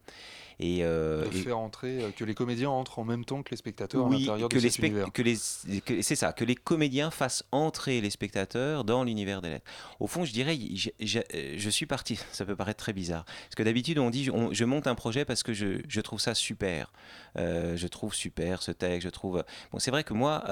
Et, 0.63 0.84
euh, 0.84 1.27
De 1.27 1.36
et- 1.36 1.41
faire 1.41 1.58
entrer, 1.58 2.03
euh, 2.03 2.12
que 2.12 2.24
les 2.24 2.36
comédiens 2.36 2.70
entrent 2.70 3.00
en 3.00 3.03
même 3.03 3.25
temps 3.25 3.41
que 3.41 3.50
les 3.50 3.58
spectateurs 3.58 4.06
à 4.06 4.10
oui, 4.10 4.20
l'intérieur 4.20 4.48
que 4.48 4.58
de 4.58 4.62
les 4.62 4.70
cet 4.70 4.86
univers 4.86 5.12
que 5.12 5.24
les, 5.24 5.36
que- 5.82 6.03
c'est 6.03 6.15
ça, 6.15 6.34
que 6.34 6.46
les 6.46 6.53
comédiens 6.53 7.10
fassent 7.10 7.44
entrer 7.51 8.00
les 8.00 8.12
spectateurs 8.12 8.84
dans 8.84 9.03
l'univers 9.03 9.41
des 9.41 9.50
lettres. 9.50 9.65
Au 10.00 10.06
fond, 10.06 10.24
je 10.24 10.32
dirais, 10.32 10.56
je, 10.75 10.91
je- 11.00 11.20
euh, 11.34 11.56
je 11.58 11.70
suis 11.72 11.88
parti. 11.88 12.20
Ça 12.32 12.46
peut 12.46 12.56
paraître 12.56 12.77
très 12.77 12.94
bizarre, 12.94 13.25
parce 13.25 13.56
que 13.56 13.63
d'habitude 13.63 13.98
on 13.98 14.12
dit, 14.12 14.30
on- 14.30 14.53
je 14.53 14.63
monte 14.65 14.86
un 14.86 14.94
projet 14.94 15.25
parce 15.25 15.41
que 15.41 15.51
je, 15.53 15.82
je 15.88 16.01
trouve 16.01 16.20
ça 16.20 16.36
super. 16.36 16.94
Euh, 17.39 17.75
je 17.75 17.88
trouve 17.88 18.13
super 18.13 18.62
ce 18.62 18.72
texte. 18.72 19.01
Je 19.06 19.10
trouve. 19.10 19.44
Bon, 19.72 19.80
c'est 19.80 19.89
vrai 19.89 20.03
que 20.03 20.13
moi, 20.13 20.44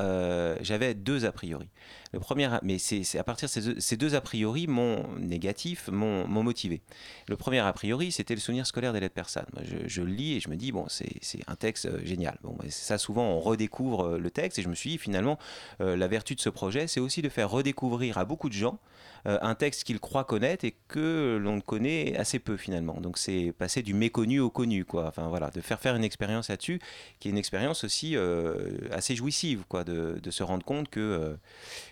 j'avais 0.62 0.96
deux 0.96 1.26
a 1.26 1.32
priori. 1.32 1.70
Le 2.12 2.20
premier, 2.20 2.50
mais 2.64 2.80
c'est 2.80 3.20
à 3.20 3.24
partir 3.24 3.48
de 3.54 3.80
ces 3.80 3.98
deux, 3.98 4.16
a 4.16 4.22
priori, 4.22 4.66
mon 4.66 5.08
négatif, 5.18 5.90
m'ont 5.90 6.28
motivé. 6.28 6.82
Le 7.28 7.36
premier 7.36 7.60
a 7.60 7.72
priori, 7.72 8.12
c'était 8.12 8.34
le 8.34 8.40
souvenir 8.40 8.66
scolaire 8.66 8.94
des 8.94 9.00
lettres 9.00 9.14
persanes. 9.14 9.46
Je, 9.86 10.02
le 10.02 10.08
lis 10.08 10.34
et 10.34 10.40
je 10.40 10.50
me 10.50 10.56
dis, 10.56 10.72
bon, 10.72 10.86
c'est 10.88 11.20
un 11.48 11.56
texte 11.56 11.86
euh, 11.86 12.00
génial. 12.04 12.38
Bon, 12.42 12.58
ça, 12.70 12.98
souvent, 12.98 13.26
on 13.26 13.40
redécouvre 13.40 14.02
euh, 14.06 14.18
le 14.18 14.32
texte 14.32 14.58
et 14.58 14.64
je 14.64 14.70
me 14.70 14.76
suis 14.76 14.92
dit, 14.92 14.98
finalement, 14.98 15.38
euh, 15.82 15.96
la 15.96 16.08
vertu 16.08 16.34
de 16.34 16.42
ce 16.42 16.50
projet, 16.50 16.88
c'est 16.88 17.00
aussi 17.00 17.22
de 17.22 17.30
faire 17.30 17.50
redécouvrir 17.52 18.18
à 18.18 18.26
beaucoup 18.26 18.50
de 18.50 18.54
gens 18.54 18.80
un 19.26 19.56
texte 19.56 19.84
qu'ils 19.84 20.00
croient 20.00 20.24
connaître 20.24 20.66
et 20.66 20.76
que 20.88 21.38
l'on 21.42 21.62
connaît 21.62 22.16
assez 22.18 22.40
peu 22.40 22.58
finalement. 22.58 23.00
Donc 23.02 23.18
c'est 23.18 23.54
passer 23.58 23.82
du 23.82 23.94
méconnu 23.94 24.40
au 24.40 24.50
connu, 24.50 24.86
quoi. 24.86 25.08
Enfin 25.08 25.28
voilà, 25.28 25.50
de 25.50 25.62
faire 25.62 25.80
faire 25.80 25.96
une 25.96 26.04
expérience 26.04 26.50
là-dessus, 26.50 26.80
qui 27.20 27.28
est 27.28 27.32
une 27.32 27.38
expérience 27.38 27.84
aussi 27.84 28.16
euh, 28.16 28.78
assez 28.92 29.16
jouissive, 29.16 29.64
quoi, 29.68 29.84
de, 29.84 30.20
de 30.22 30.32
se 30.32 30.44
rendre 30.44 30.66
compte 30.66 30.90
que 30.90 31.00
euh, 31.00 31.36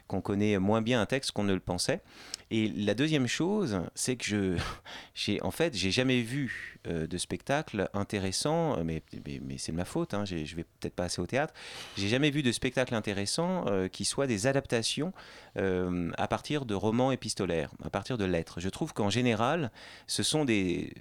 qu'on 0.08 0.22
connaît 0.22 0.58
moins 0.58 0.82
bien 0.82 1.02
un 1.02 1.06
texte 1.06 1.32
qu'on 1.32 1.44
ne 1.44 1.54
le 1.54 1.60
pensait. 1.60 2.02
Et 2.50 2.70
la 2.70 2.94
deuxième 2.94 3.28
chose, 3.28 3.82
c'est 3.94 4.16
que 4.16 4.26
je, 4.26 4.58
j'ai, 5.14 5.42
en 5.42 5.52
fait, 5.52 5.76
j'ai 5.76 5.92
jamais 5.92 6.22
vu 6.22 6.80
euh, 6.88 7.08
de 7.08 7.18
spectacle 7.18 7.90
intéressant, 7.94 8.78
euh, 8.78 8.84
mais, 8.84 9.02
mais, 9.26 9.42
mais 9.44 9.58
c'est 9.58 9.72
de 9.72 9.78
ma 9.78 9.86
faute, 9.86 10.14
hein, 10.14 10.24
je 10.26 10.56
vais 10.56 10.64
peut-être 10.64 10.94
pas 10.94 11.06
assez 11.06 11.22
au 11.22 11.26
théâtre, 11.26 11.54
j'ai 11.98 12.08
jamais 12.08 12.30
vu 12.30 12.44
de 12.44 12.52
spectacle 12.52 12.96
intéressant 12.96 13.66
euh, 13.68 13.88
qui 13.88 14.06
soit 14.06 14.28
des 14.28 14.48
adaptations 14.48 15.12
euh, 15.58 16.12
à 16.18 16.28
partir 16.28 16.66
de 16.66 16.76
romans 16.76 17.12
épistolaires, 17.12 17.72
à 17.84 17.90
partir 17.90 18.18
de 18.18 18.24
lettres. 18.24 18.60
Je 18.62 18.70
trouve 18.70 18.94
qu'en 18.94 19.10
général, 19.10 19.72
ce 20.06 20.24
sont 20.24 20.46
des, 20.46 20.94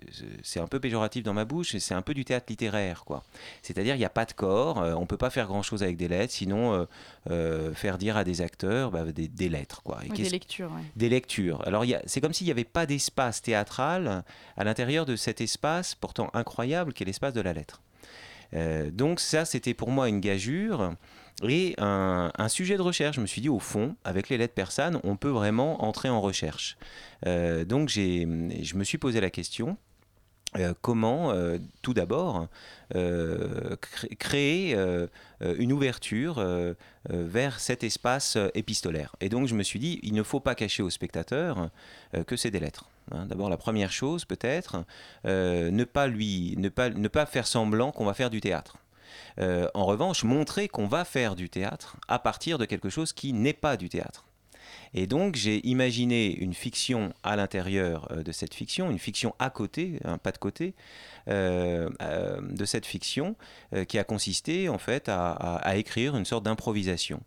c'est 0.42 0.60
un 0.60 0.66
peu 0.66 0.80
péjoratif 0.80 1.22
dans 1.22 1.34
ma 1.34 1.44
bouche, 1.44 1.76
c'est 1.76 1.94
un 1.94 2.02
peu 2.02 2.14
du 2.14 2.24
théâtre 2.24 2.46
littéraire, 2.48 3.04
quoi. 3.04 3.22
C'est-à-dire, 3.62 3.94
il 3.94 3.98
n'y 3.98 4.04
a 4.04 4.10
pas 4.10 4.24
de 4.24 4.32
corps, 4.32 4.78
on 4.78 5.06
peut 5.06 5.16
pas 5.16 5.30
faire 5.30 5.46
grand-chose 5.46 5.82
avec 5.82 5.96
des 5.96 6.08
lettres, 6.08 6.32
sinon 6.32 6.86
faire 7.74 7.98
dire 7.98 8.16
à 8.16 8.24
des 8.24 8.40
acteurs 8.40 8.90
bah, 8.90 9.04
des, 9.04 9.28
des 9.28 9.48
lettres, 9.48 9.82
quoi. 9.82 10.00
Et 10.04 10.08
des 10.08 10.28
lectures. 10.28 10.72
ouais. 10.72 10.82
des 10.96 11.08
lectures. 11.08 11.35
Alors 11.64 11.84
c'est 12.06 12.20
comme 12.20 12.32
s'il 12.32 12.46
n'y 12.46 12.50
avait 12.50 12.64
pas 12.64 12.86
d'espace 12.86 13.42
théâtral 13.42 14.24
à 14.56 14.64
l'intérieur 14.64 15.06
de 15.06 15.16
cet 15.16 15.40
espace 15.40 15.94
pourtant 15.94 16.30
incroyable 16.34 16.92
qu'est 16.92 17.04
l'espace 17.04 17.32
de 17.32 17.40
la 17.40 17.52
lettre. 17.52 17.82
Euh, 18.54 18.90
donc 18.90 19.20
ça, 19.20 19.44
c'était 19.44 19.74
pour 19.74 19.90
moi 19.90 20.08
une 20.08 20.20
gageure 20.20 20.94
et 21.42 21.74
un, 21.78 22.48
sujet 22.48 22.76
de 22.76 22.82
recherche. 22.82 23.16
Je 23.16 23.20
me 23.20 23.26
suis 23.26 23.40
dit, 23.40 23.48
au 23.48 23.58
fond, 23.58 23.96
avec 24.04 24.28
les 24.28 24.38
lettres 24.38 24.54
persanes, 24.54 25.00
on 25.04 25.16
peut 25.16 25.30
vraiment 25.30 25.84
entrer 25.84 26.08
en 26.08 26.20
recherche. 26.20 26.76
Euh, 27.26 27.64
donc 27.64 27.88
je 27.88 28.76
me 28.76 28.84
suis 28.84 28.98
posé 28.98 29.20
la 29.20 29.30
question. 29.30 29.76
Euh, 30.58 30.74
comment, 30.82 31.30
euh, 31.32 31.58
tout 31.82 31.94
d'abord, 31.94 32.48
euh, 32.94 33.76
cré- 33.80 34.16
créer 34.16 34.78
une 35.40 35.72
ouverture 35.72 36.44
vers 37.08 37.60
cet 37.60 37.84
espace 37.84 38.38
épistolaire. 38.54 39.14
Et 39.20 39.28
donc 39.28 39.48
je 39.48 39.54
me 39.54 39.62
suis 39.62 39.78
dit, 39.78 40.00
il 40.02 40.14
ne 40.14 40.22
faut 40.22 40.40
pas 40.40 40.54
cacher 40.54 40.82
au 40.82 40.90
spectateur 40.90 41.70
que 42.26 42.36
c'est 42.36 42.50
des 42.50 42.60
lettres. 42.60 42.86
hein. 43.12 43.26
D'abord, 43.26 43.48
la 43.50 43.56
première 43.56 43.92
chose, 43.92 44.24
peut-être, 44.24 44.84
ne, 45.24 45.84
pas 45.84 46.06
lui, 46.06 46.54
ne, 46.58 46.68
pas, 46.68 46.90
ne 46.90 47.08
pas 47.08 47.26
faire 47.26 47.46
semblant 47.46 47.92
qu'on 47.92 48.04
va 48.04 48.14
faire 48.14 48.30
du 48.30 48.40
théâtre. 48.40 48.76
En 49.38 49.84
revanche, 49.84 50.24
montrer 50.24 50.68
qu'on 50.68 50.86
va 50.86 51.04
faire 51.04 51.34
du 51.34 51.48
théâtre 51.50 51.96
à 52.08 52.18
partir 52.18 52.58
de 52.58 52.64
quelque 52.64 52.88
chose 52.88 53.12
qui 53.12 53.32
n'est 53.32 53.52
pas 53.52 53.76
du 53.76 53.88
théâtre. 53.88 54.24
Et 54.98 55.06
donc 55.06 55.36
j'ai 55.36 55.64
imaginé 55.66 56.34
une 56.34 56.54
fiction 56.54 57.12
à 57.22 57.36
l'intérieur 57.36 58.08
euh, 58.10 58.22
de 58.22 58.32
cette 58.32 58.54
fiction, 58.54 58.90
une 58.90 58.98
fiction 58.98 59.34
à 59.38 59.50
côté, 59.50 60.00
un 60.04 60.16
pas 60.16 60.32
de 60.32 60.38
côté, 60.38 60.74
euh, 61.28 61.90
euh, 62.00 62.40
de 62.40 62.64
cette 62.64 62.86
fiction 62.86 63.36
qui 63.88 63.98
a 63.98 64.04
consisté 64.04 64.70
en 64.70 64.78
fait 64.78 65.08
à, 65.08 65.76
écrire 65.76 66.16
une 66.16 66.24
sorte 66.24 66.44
d'improvisation, 66.44 67.20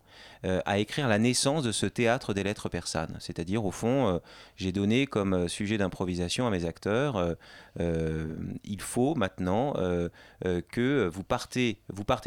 à 0.64 0.78
écrire 0.78 1.08
la 1.08 1.18
naissance 1.18 1.62
de 1.62 1.72
ce 1.72 1.86
théâtre 1.86 2.34
des 2.34 2.42
lettres 2.42 2.68
persanes. 2.68 3.16
C'est-à-dire 3.20 3.64
au 3.64 3.70
fond, 3.70 4.08
euh, 4.08 4.18
j'ai 4.56 4.72
donné 4.72 5.06
comme 5.06 5.34
euh, 5.34 5.48
sujet 5.48 5.78
d'improvisation 5.78 6.46
à 6.46 6.50
mes 6.50 6.64
acteurs, 6.64 7.16
euh, 7.16 7.34
euh, 7.78 8.34
il 8.64 8.80
faut 8.80 9.14
maintenant 9.14 9.74
euh, 9.76 10.08
euh, 10.46 10.60
que 10.70 11.08
vous 11.12 11.24
partez, 11.24 11.78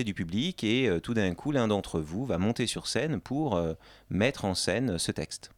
du 0.03 0.13
public 0.13 0.63
et 0.63 0.87
euh, 0.87 0.99
tout 0.99 1.13
d'un 1.13 1.33
coup 1.33 1.51
l'un 1.51 1.67
d'entre 1.67 1.99
vous 1.99 2.25
va 2.25 2.37
monter 2.37 2.67
sur 2.67 2.87
scène 2.87 3.19
pour 3.19 3.55
euh, 3.55 3.73
mettre 4.09 4.45
en 4.45 4.55
scène 4.55 4.97
ce 4.97 5.11
texte. 5.11 5.51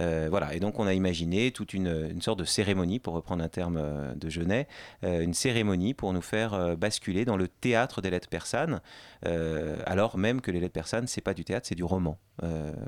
Euh, 0.00 0.28
voilà, 0.30 0.54
et 0.54 0.60
donc 0.60 0.78
on 0.78 0.86
a 0.86 0.94
imaginé 0.94 1.50
toute 1.50 1.74
une, 1.74 2.20
sorte 2.20 2.38
de 2.38 2.44
cérémonie, 2.44 2.98
pour 2.98 3.14
reprendre 3.14 3.42
un 3.42 3.48
terme 3.48 3.78
euh, 3.78 4.14
de 4.14 4.28
Genet, 4.28 4.66
euh, 5.04 5.20
une 5.20 5.34
cérémonie 5.34 5.94
pour 5.94 6.12
nous 6.12 6.22
faire 6.22 6.76
basculer 6.76 7.24
dans 7.24 7.36
le 7.36 7.48
théâtre 7.48 8.00
des 8.00 8.10
lettres 8.10 8.28
persanes, 8.28 8.80
alors 9.24 10.18
même 10.18 10.40
que 10.40 10.50
les 10.50 10.60
lettres 10.60 10.72
persanes, 10.72 11.06
c'est 11.06 11.20
pas 11.20 11.34
du 11.34 11.44
théâtre, 11.44 11.66
c'est 11.66 11.74
du 11.74 11.84
roman. 11.84 12.18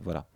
Voilà. 0.02 0.26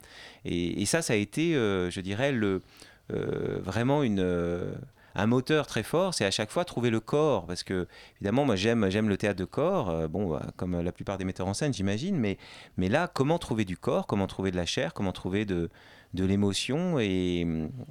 Et, 0.44 0.84
ça, 0.86 1.02
ça 1.02 1.12
a 1.14 1.16
été, 1.16 1.54
je 1.54 2.00
dirais, 2.00 2.32
le, 2.32 2.62
vraiment 3.08 4.02
une, 4.02 4.74
un 5.14 5.26
moteur 5.26 5.66
très 5.66 5.82
fort, 5.82 6.14
c'est 6.14 6.24
à 6.24 6.30
chaque 6.30 6.50
fois 6.50 6.64
trouver 6.64 6.90
le 6.90 7.00
corps, 7.00 7.46
parce 7.46 7.62
que 7.62 7.86
évidemment, 8.16 8.44
moi 8.44 8.56
j'aime, 8.56 8.88
j'aime 8.90 9.08
le 9.08 9.16
théâtre 9.16 9.38
de 9.38 9.44
corps, 9.44 10.08
bon, 10.08 10.30
bah, 10.30 10.46
comme 10.56 10.80
la 10.80 10.92
plupart 10.92 11.18
des 11.18 11.24
metteurs 11.24 11.48
en 11.48 11.54
scène, 11.54 11.74
j'imagine, 11.74 12.16
mais, 12.16 12.38
mais 12.76 12.88
là, 12.88 13.10
comment 13.12 13.38
trouver 13.38 13.64
du 13.64 13.76
corps, 13.76 14.06
comment 14.06 14.26
trouver 14.26 14.50
de 14.50 14.56
la 14.56 14.66
chair, 14.66 14.94
comment 14.94 15.12
trouver 15.12 15.44
de, 15.44 15.70
de 16.14 16.24
l'émotion, 16.24 16.98
et, 16.98 17.46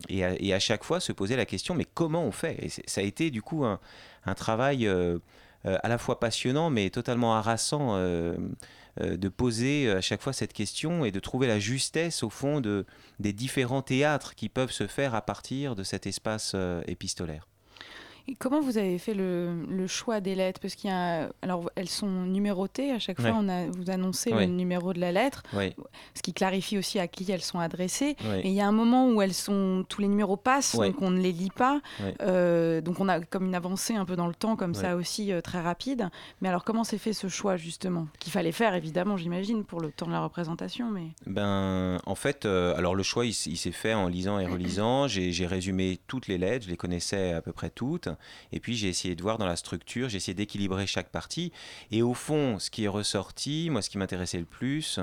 et, 0.10 0.54
à, 0.54 0.60
chaque 0.60 0.84
fois 0.84 1.00
se 1.00 1.12
poser 1.12 1.36
la 1.36 1.46
question, 1.46 1.76
mais 1.76 1.86
comment 1.86 2.24
on 2.24 2.32
fait? 2.32 2.58
Et 2.64 2.70
ça 2.70 3.02
a 3.02 3.04
été 3.04 3.30
du 3.30 3.42
coup 3.42 3.64
un, 3.66 3.80
travail 4.36 4.88
euh, 4.88 5.20
euh, 5.66 5.78
à 5.84 5.88
la 5.88 5.98
fois 5.98 6.20
passionnant, 6.20 6.70
mais 6.70 6.90
totalement 6.90 7.36
harassant. 7.36 7.96
euh, 7.96 8.36
de 9.00 9.30
poser 9.30 9.92
à 9.92 10.02
chaque 10.02 10.24
fois 10.24 10.34
cette 10.34 10.54
question 10.54 11.06
et 11.06 11.12
de 11.12 11.20
trouver 11.20 11.46
la 11.46 11.60
justesse 11.60 12.24
au 12.24 12.32
fond 12.32 12.62
de, 12.62 12.84
des 13.20 13.32
différents 13.32 13.84
théâtres 13.84 14.34
qui 14.34 14.50
peuvent 14.50 14.72
se 14.72 14.88
faire 14.88 15.14
à 15.14 15.22
partir 15.22 15.76
de 15.76 15.84
cet 15.84 16.08
espace 16.08 16.56
épistolaire. 16.88 17.48
Et 18.30 18.36
comment 18.36 18.60
vous 18.60 18.78
avez 18.78 18.98
fait 18.98 19.14
le, 19.14 19.64
le 19.70 19.88
choix 19.88 20.20
des 20.20 20.36
lettres? 20.36 20.60
Parce 20.60 20.76
qu'il 20.76 20.90
y 20.90 20.94
a, 20.94 21.30
alors 21.42 21.70
elles 21.76 21.88
sont 21.88 22.26
numérotées 22.26 22.92
à 22.92 23.00
chaque 23.00 23.22
fois. 23.22 23.32
Ouais. 23.32 23.38
On 23.40 23.48
a, 23.48 23.68
vous 23.68 23.90
annoncez 23.90 24.32
le 24.32 24.46
numéro 24.46 24.94
de 24.94 25.00
la 25.00 25.12
lettre, 25.12 25.44
ce 25.54 26.22
qui 26.22 26.34
clarifie 26.34 26.78
aussi 26.78 27.00
à 27.00 27.08
qui 27.08 27.32
elles 27.32 27.42
sont 27.42 27.60
adressées. 27.60 28.16
Et 28.44 28.50
il 28.50 28.54
y 28.54 28.62
a 28.62 28.68
un 28.68 28.72
moment 28.72 29.10
où 29.10 29.22
elles 29.22 29.34
sont, 29.34 29.86
tous 29.88 30.02
les 30.02 30.08
numéros 30.08 30.38
passent, 30.38 30.76
donc 30.76 31.02
on 31.02 31.10
ne 31.10 31.20
les 31.20 31.32
lit 31.32 31.52
pas. 31.52 31.82
Euh, 32.22 32.82
donc 32.82 33.00
on 33.00 33.08
a 33.08 33.20
comme 33.22 33.46
une 33.46 33.56
avancée 33.56 33.96
un 33.96 34.06
peu 34.06 34.16
dans 34.16 34.28
le 34.28 34.36
temps, 34.36 34.56
comme 34.56 34.74
ça 34.74 34.96
aussi 34.96 35.32
euh, 35.32 35.42
très 35.42 35.62
rapide. 35.62 36.10
Mais 36.42 36.50
alors 36.50 36.64
comment 36.64 36.84
s'est 36.84 36.98
fait 36.98 37.14
ce 37.14 37.28
choix 37.28 37.56
justement? 37.58 38.08
Qu'il 38.20 38.32
fallait 38.32 38.52
faire 38.52 38.76
évidemment, 38.76 39.18
j'imagine, 39.18 39.64
pour 39.64 39.80
le 39.80 39.92
temps 39.92 40.08
de 40.08 40.12
la 40.12 40.22
représentation. 40.22 40.90
Mais 40.92 41.08
Ben, 41.26 42.00
en 42.06 42.16
fait, 42.16 42.46
euh, 42.46 42.76
alors 42.76 42.96
le 42.96 43.04
choix, 43.04 43.26
il, 43.26 43.34
s'est 43.34 43.72
fait 43.72 43.94
en 43.94 44.08
lisant 44.08 44.40
et 44.40 44.46
relisant. 44.58 45.08
J'ai 45.08 45.46
résumé 45.46 46.00
toutes 46.08 46.28
les 46.28 46.38
lettres, 46.38 46.66
je 46.66 46.72
les 46.72 46.78
connaissais 46.78 47.32
à 47.32 47.42
peu 47.42 47.54
près 47.54 47.70
toutes. 47.70 48.10
Et 48.52 48.60
puis 48.60 48.76
j'ai 48.76 48.90
essayé 48.90 49.16
de 49.16 49.22
voir 49.22 49.38
dans 49.38 49.46
la 49.46 49.56
structure, 49.56 50.10
j'ai 50.10 50.18
essayé 50.18 50.34
d'équilibrer 50.34 50.88
chaque 50.88 51.10
partie. 51.10 51.52
Et 51.92 52.02
au 52.02 52.14
fond, 52.14 52.60
ce 52.60 52.70
qui 52.70 52.86
est 52.86 52.90
ressorti, 52.90 53.70
moi, 53.70 53.82
ce 53.82 53.90
qui 53.90 53.98
m'intéressait 53.98 54.40
le 54.40 54.46
plus, 54.46 55.00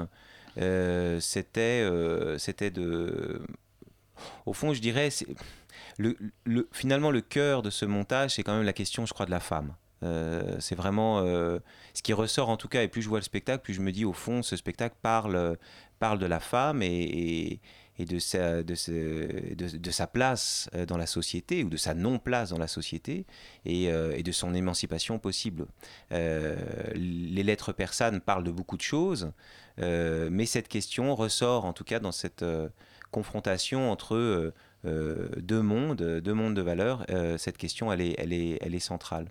c'était, 1.20 1.88
c'était 2.38 2.70
de, 2.70 3.42
au 4.46 4.52
fond, 4.52 4.72
je 4.72 4.80
dirais, 4.80 5.08
le, 5.98 6.16
le, 6.44 6.68
finalement, 6.72 7.10
le 7.10 7.20
cœur 7.20 7.62
de 7.62 7.70
ce 7.70 7.84
montage, 7.84 8.34
c'est 8.34 8.42
quand 8.42 8.54
même 8.54 8.64
la 8.64 8.72
question, 8.72 9.06
je 9.06 9.14
crois, 9.14 9.26
de 9.26 9.30
la 9.30 9.40
femme. 9.40 9.74
Euh, 10.02 10.56
c'est 10.60 10.74
vraiment 10.74 11.20
euh, 11.20 11.58
ce 11.94 12.02
qui 12.02 12.12
ressort 12.12 12.50
en 12.50 12.56
tout 12.56 12.68
cas, 12.68 12.82
et 12.82 12.88
plus 12.88 13.00
je 13.00 13.08
vois 13.08 13.18
le 13.18 13.24
spectacle, 13.24 13.62
plus 13.62 13.74
je 13.74 13.80
me 13.80 13.90
dis 13.90 14.04
au 14.04 14.12
fond, 14.12 14.42
ce 14.42 14.56
spectacle 14.56 14.96
parle, 15.00 15.56
parle 15.98 16.18
de 16.18 16.26
la 16.26 16.40
femme 16.40 16.82
et, 16.82 17.60
de, 17.98 18.18
sa, 18.18 18.62
de, 18.62 18.74
de, 19.76 19.90
sa 19.90 20.06
place 20.06 20.68
euh, 20.74 20.86
dans 20.86 20.96
la 20.96 21.06
société, 21.06 21.64
ou 21.64 21.68
de 21.68 21.76
sa 21.76 21.94
non-place 21.94 22.50
dans 22.50 22.58
la 22.58 22.66
société, 22.66 23.24
et, 23.64 23.84
et, 23.84 24.22
de 24.22 24.32
son 24.32 24.54
émancipation 24.54 25.18
possible. 25.18 25.66
les 26.10 27.42
lettres 27.42 27.72
persanes 27.72 28.20
parlent 28.20 28.44
de 28.44 28.50
beaucoup 28.50 28.76
de 28.76 28.82
choses, 28.82 29.32
mais 29.78 30.46
cette 30.46 30.68
question 30.68 31.14
ressort 31.14 31.64
en 31.64 31.72
tout 31.72 31.84
cas 31.84 32.00
dans 32.00 32.12
cette 32.12 32.44
confrontation 33.10 33.90
entre 33.90 34.52
deux 34.84 35.62
mondes, 35.62 36.20
deux 36.20 36.34
mondes 36.34 36.54
de 36.54 36.62
valeurs. 36.62 37.06
cette 37.38 37.56
question, 37.56 37.92
elle 37.92 38.00
est, 38.00 38.14
elle 38.18 38.32
est, 38.32 38.58
elle 38.60 38.74
est 38.74 38.80
centrale. 38.80 39.28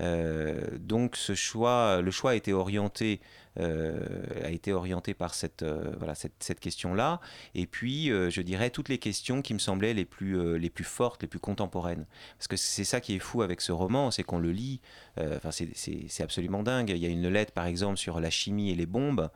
Euh, 0.00 0.60
donc 0.78 1.16
ce 1.16 1.34
choix, 1.34 2.00
le 2.00 2.10
choix 2.10 2.32
a 2.32 2.34
été 2.34 2.52
orienté, 2.52 3.20
euh, 3.20 3.22
a 3.56 4.50
été 4.50 4.72
orienté 4.72 5.14
par 5.14 5.34
cette, 5.34 5.62
euh, 5.62 5.92
voilà, 5.98 6.14
cette, 6.14 6.34
cette 6.42 6.60
question-là. 6.60 7.20
Et 7.54 7.66
puis, 7.66 8.06
je 8.06 8.40
dirais, 8.40 8.70
toutes 8.70 8.88
les 8.88 8.98
questions 8.98 9.42
qui 9.42 9.54
me 9.54 9.58
semblaient 9.58 9.94
les 9.94 10.04
plus, 10.04 10.58
les 10.58 10.70
plus 10.70 10.84
fortes, 10.84 11.22
les 11.22 11.28
plus 11.28 11.38
contemporaines. 11.38 12.06
Parce 12.38 12.48
que 12.48 12.56
c'est 12.56 12.84
ça 12.84 13.00
qui 13.00 13.14
est 13.14 13.18
fou 13.18 13.42
avec 13.42 13.60
ce 13.60 13.72
roman, 13.72 14.10
c'est 14.10 14.22
qu'on 14.22 14.38
le 14.38 14.52
lit, 14.52 14.80
enfin 15.18 15.50
c'est 15.50 16.22
absolument 16.22 16.62
dingue. 16.62 16.90
Il 16.90 16.98
y 16.98 17.06
a 17.06 17.08
une 17.08 17.28
lettre, 17.28 17.52
par 17.52 17.66
exemple, 17.66 17.96
sur 17.96 18.20
la 18.20 18.30
chimie 18.30 18.70
et 18.70 18.74
les 18.74 18.86
bombes, 18.86 19.30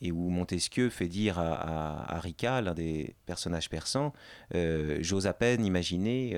et 0.00 0.12
où 0.12 0.28
Montesquieu 0.30 0.90
fait 0.90 1.08
dire 1.08 1.38
à, 1.38 2.14
à, 2.14 2.20
Rica, 2.20 2.60
l'un 2.60 2.74
des 2.74 3.14
personnages 3.26 3.70
persans, 3.70 4.12
j'ose 4.52 5.26
à 5.26 5.32
peine 5.32 5.64
imaginer, 5.64 6.36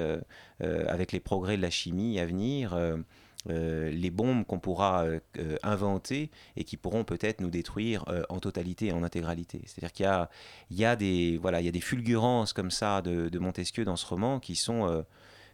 avec 0.61 1.13
les 1.13 1.21
progrès 1.21 1.57
de 1.57 1.63
la 1.63 1.71
chimie 1.71 2.19
à 2.19 2.27
venir, 2.27 2.77
euh, 3.51 3.91
les 3.91 4.11
bombes 4.11 4.47
qu'on 4.47 4.59
pourra 4.59 5.05
euh, 5.05 5.21
euh, 5.39 5.57
inventer 5.63 6.31
et 6.57 6.65
qui 6.65 6.79
pourront 6.79 7.05
peut-être 7.05 7.41
nous 7.41 7.51
détruire 7.51 8.05
en 8.29 8.41
totalité 8.41 8.87
et 8.87 8.93
en 8.93 9.03
intégralité. 9.03 9.61
C'est-à-dire 9.67 9.93
qu'il 9.93 10.07
y 10.77 10.83
y, 10.83 10.85
a 10.85 10.97
des, 10.97 11.39
voilà, 11.41 11.61
il 11.61 11.67
y 11.67 11.69
a 11.69 11.73
des 11.73 11.81
fulgurances 11.81 12.53
comme 12.53 12.71
ça 12.71 13.03
de, 13.03 13.39
Montesquieu 13.39 13.85
dans 13.85 13.97
ce 13.97 14.07
roman 14.07 14.41
qui 14.41 14.57
sont 14.57 15.05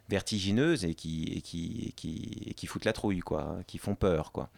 vertigineuses 0.07 0.85
et 0.85 0.95
qui, 0.95 1.41
qui, 1.41 1.93
qui, 1.97 2.53
qui, 2.55 2.67
foutent 2.67 2.85
la 2.85 2.93
trouille, 2.93 3.19
quoi, 3.19 3.57
qui 3.67 3.77
font 3.77 3.95
peur. 3.95 4.31
Quoi. 4.31 4.49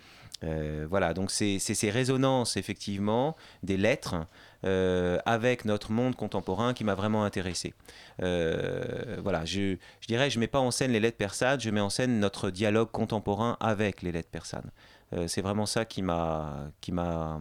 voilà, 0.88 1.14
donc 1.14 1.32
c'est 1.32 1.60
ces 1.60 1.90
résonances, 1.90 2.58
effectivement, 2.58 3.36
des 3.64 3.78
lettres 3.78 4.28
euh, 4.66 5.18
avec 5.26 5.66
notre 5.66 5.92
monde 5.92 6.16
contemporain 6.16 6.74
qui 6.74 6.84
m'a 6.84 6.96
vraiment 6.96 7.24
intéressé. 7.26 7.74
Euh, 8.22 9.18
voilà, 9.22 9.44
je, 9.46 9.76
je, 10.00 10.08
dirais, 10.08 10.30
je 10.30 10.40
mets 10.40 10.48
pas 10.48 10.60
en 10.60 10.72
scène 10.72 10.92
les 10.92 11.00
lettres 11.00 11.18
persanes, 11.18 11.60
je 11.60 11.70
mets 11.70 11.82
en 11.82 11.90
scène 11.90 12.20
notre 12.20 12.50
dialogue 12.50 12.90
contemporain 12.92 13.58
avec 13.60 14.02
les 14.02 14.12
lettres 14.12 14.30
persanes. 14.30 14.72
Euh, 15.14 15.28
c'est 15.28 15.42
vraiment 15.42 15.66
ça 15.66 15.86
qui 15.86 16.02
m'a 16.02 16.72
qui 16.82 16.92
m'a 16.92 17.40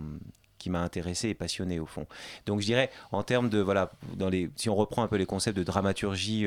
qui 0.63 0.71
m'a 0.71 0.81
intéressé 0.81 1.29
et 1.29 1.35
passionné 1.35 1.81
au 1.81 1.87
fond. 1.87 2.07
Donc 2.47 2.61
je 2.61 2.67
dirais 2.67 2.91
en 3.11 3.23
termes 3.23 3.49
de 3.49 3.59
voilà 3.59 3.93
dans 4.17 4.29
les 4.29 4.51
si 4.57 4.69
on 4.71 4.75
reprend 4.75 5.03
un 5.03 5.09
peu 5.09 5.17
les 5.17 5.27
concepts 5.27 5.57
de 5.57 5.65
dramaturgie 5.65 6.47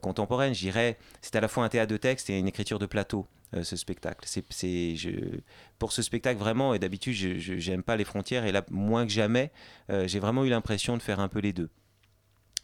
contemporaine, 0.00 0.54
je 0.54 0.60
dirais 0.60 0.98
c'est 1.20 1.36
à 1.36 1.40
la 1.40 1.48
fois 1.48 1.64
un 1.64 1.68
théâtre 1.68 1.90
de 1.90 1.96
texte 1.96 2.30
et 2.30 2.38
une 2.38 2.48
écriture 2.48 2.78
de 2.78 2.86
plateau. 2.86 3.26
Euh, 3.56 3.64
ce 3.64 3.74
spectacle. 3.74 4.20
C'est, 4.26 4.44
pour 5.80 5.90
ce 5.90 6.02
spectacle, 6.02 6.38
vraiment, 6.38 6.72
et 6.72 6.78
d'habitude, 6.78 7.14
je 7.14 7.70
n'aime 7.70 7.82
pas 7.82 7.96
les 7.96 8.04
frontières, 8.04 8.44
et 8.44 8.52
là, 8.52 8.64
moins 8.70 9.04
que 9.04 9.12
jamais, 9.12 9.50
euh, 9.90 10.06
j'ai 10.06 10.20
vraiment 10.20 10.44
eu 10.44 10.50
l'impression 10.50 10.96
de 10.96 11.02
faire 11.02 11.18
un 11.18 11.26
peu 11.26 11.40
les 11.40 11.52
deux 11.52 11.68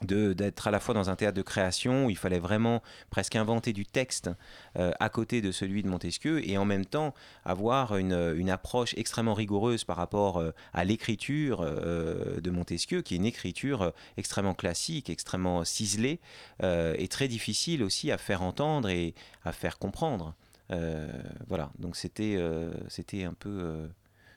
d'être 0.03 0.69
à 0.69 0.71
la 0.71 0.81
fois 0.81 0.95
dans 0.95 1.11
un 1.11 1.17
théâtre 1.17 1.37
de 1.37 1.43
création 1.43 2.07
où 2.07 2.11
il 2.11 2.17
fallait 2.17 2.39
vraiment 2.39 2.83
presque 3.11 3.37
inventer 3.37 3.73
du 3.73 3.87
texte 3.87 4.31
euh, 4.79 4.93
à 5.01 5.09
côté 5.09 5.41
de 5.41 5.53
celui 5.53 5.83
de 5.83 5.89
Montesquieu 5.89 6.47
et 6.49 6.59
en 6.59 6.65
même 6.65 6.85
temps 6.85 7.15
avoir 7.45 7.97
une, 7.97 8.35
une 8.37 8.51
approche 8.51 8.95
extrêmement 8.97 9.35
rigoureuse 9.35 9.85
par 9.85 9.97
rapport 9.97 10.43
à 10.73 10.85
l'écriture 10.85 11.63
de 11.63 12.51
Montesquieu 12.51 13.03
qui 13.03 13.15
est 13.15 13.17
une 13.17 13.27
écriture 13.27 13.93
extrêmement 14.17 14.55
classique, 14.55 15.11
extrêmement 15.11 15.65
ciselée 15.65 16.21
et 16.63 17.09
très 17.09 17.29
difficile 17.29 17.83
aussi 17.83 18.11
à 18.11 18.19
faire 18.19 18.43
entendre 18.43 18.89
et 18.89 19.15
à 19.45 19.53
faire 19.53 19.79
comprendre. 19.79 20.35
Euh, 20.73 21.09
voilà, 21.47 21.71
donc 21.79 21.97
c'était 21.97 22.35
euh, 22.37 22.73
c'était 22.89 23.25
un 23.25 23.35
peu 23.35 23.49
euh, 23.51 23.87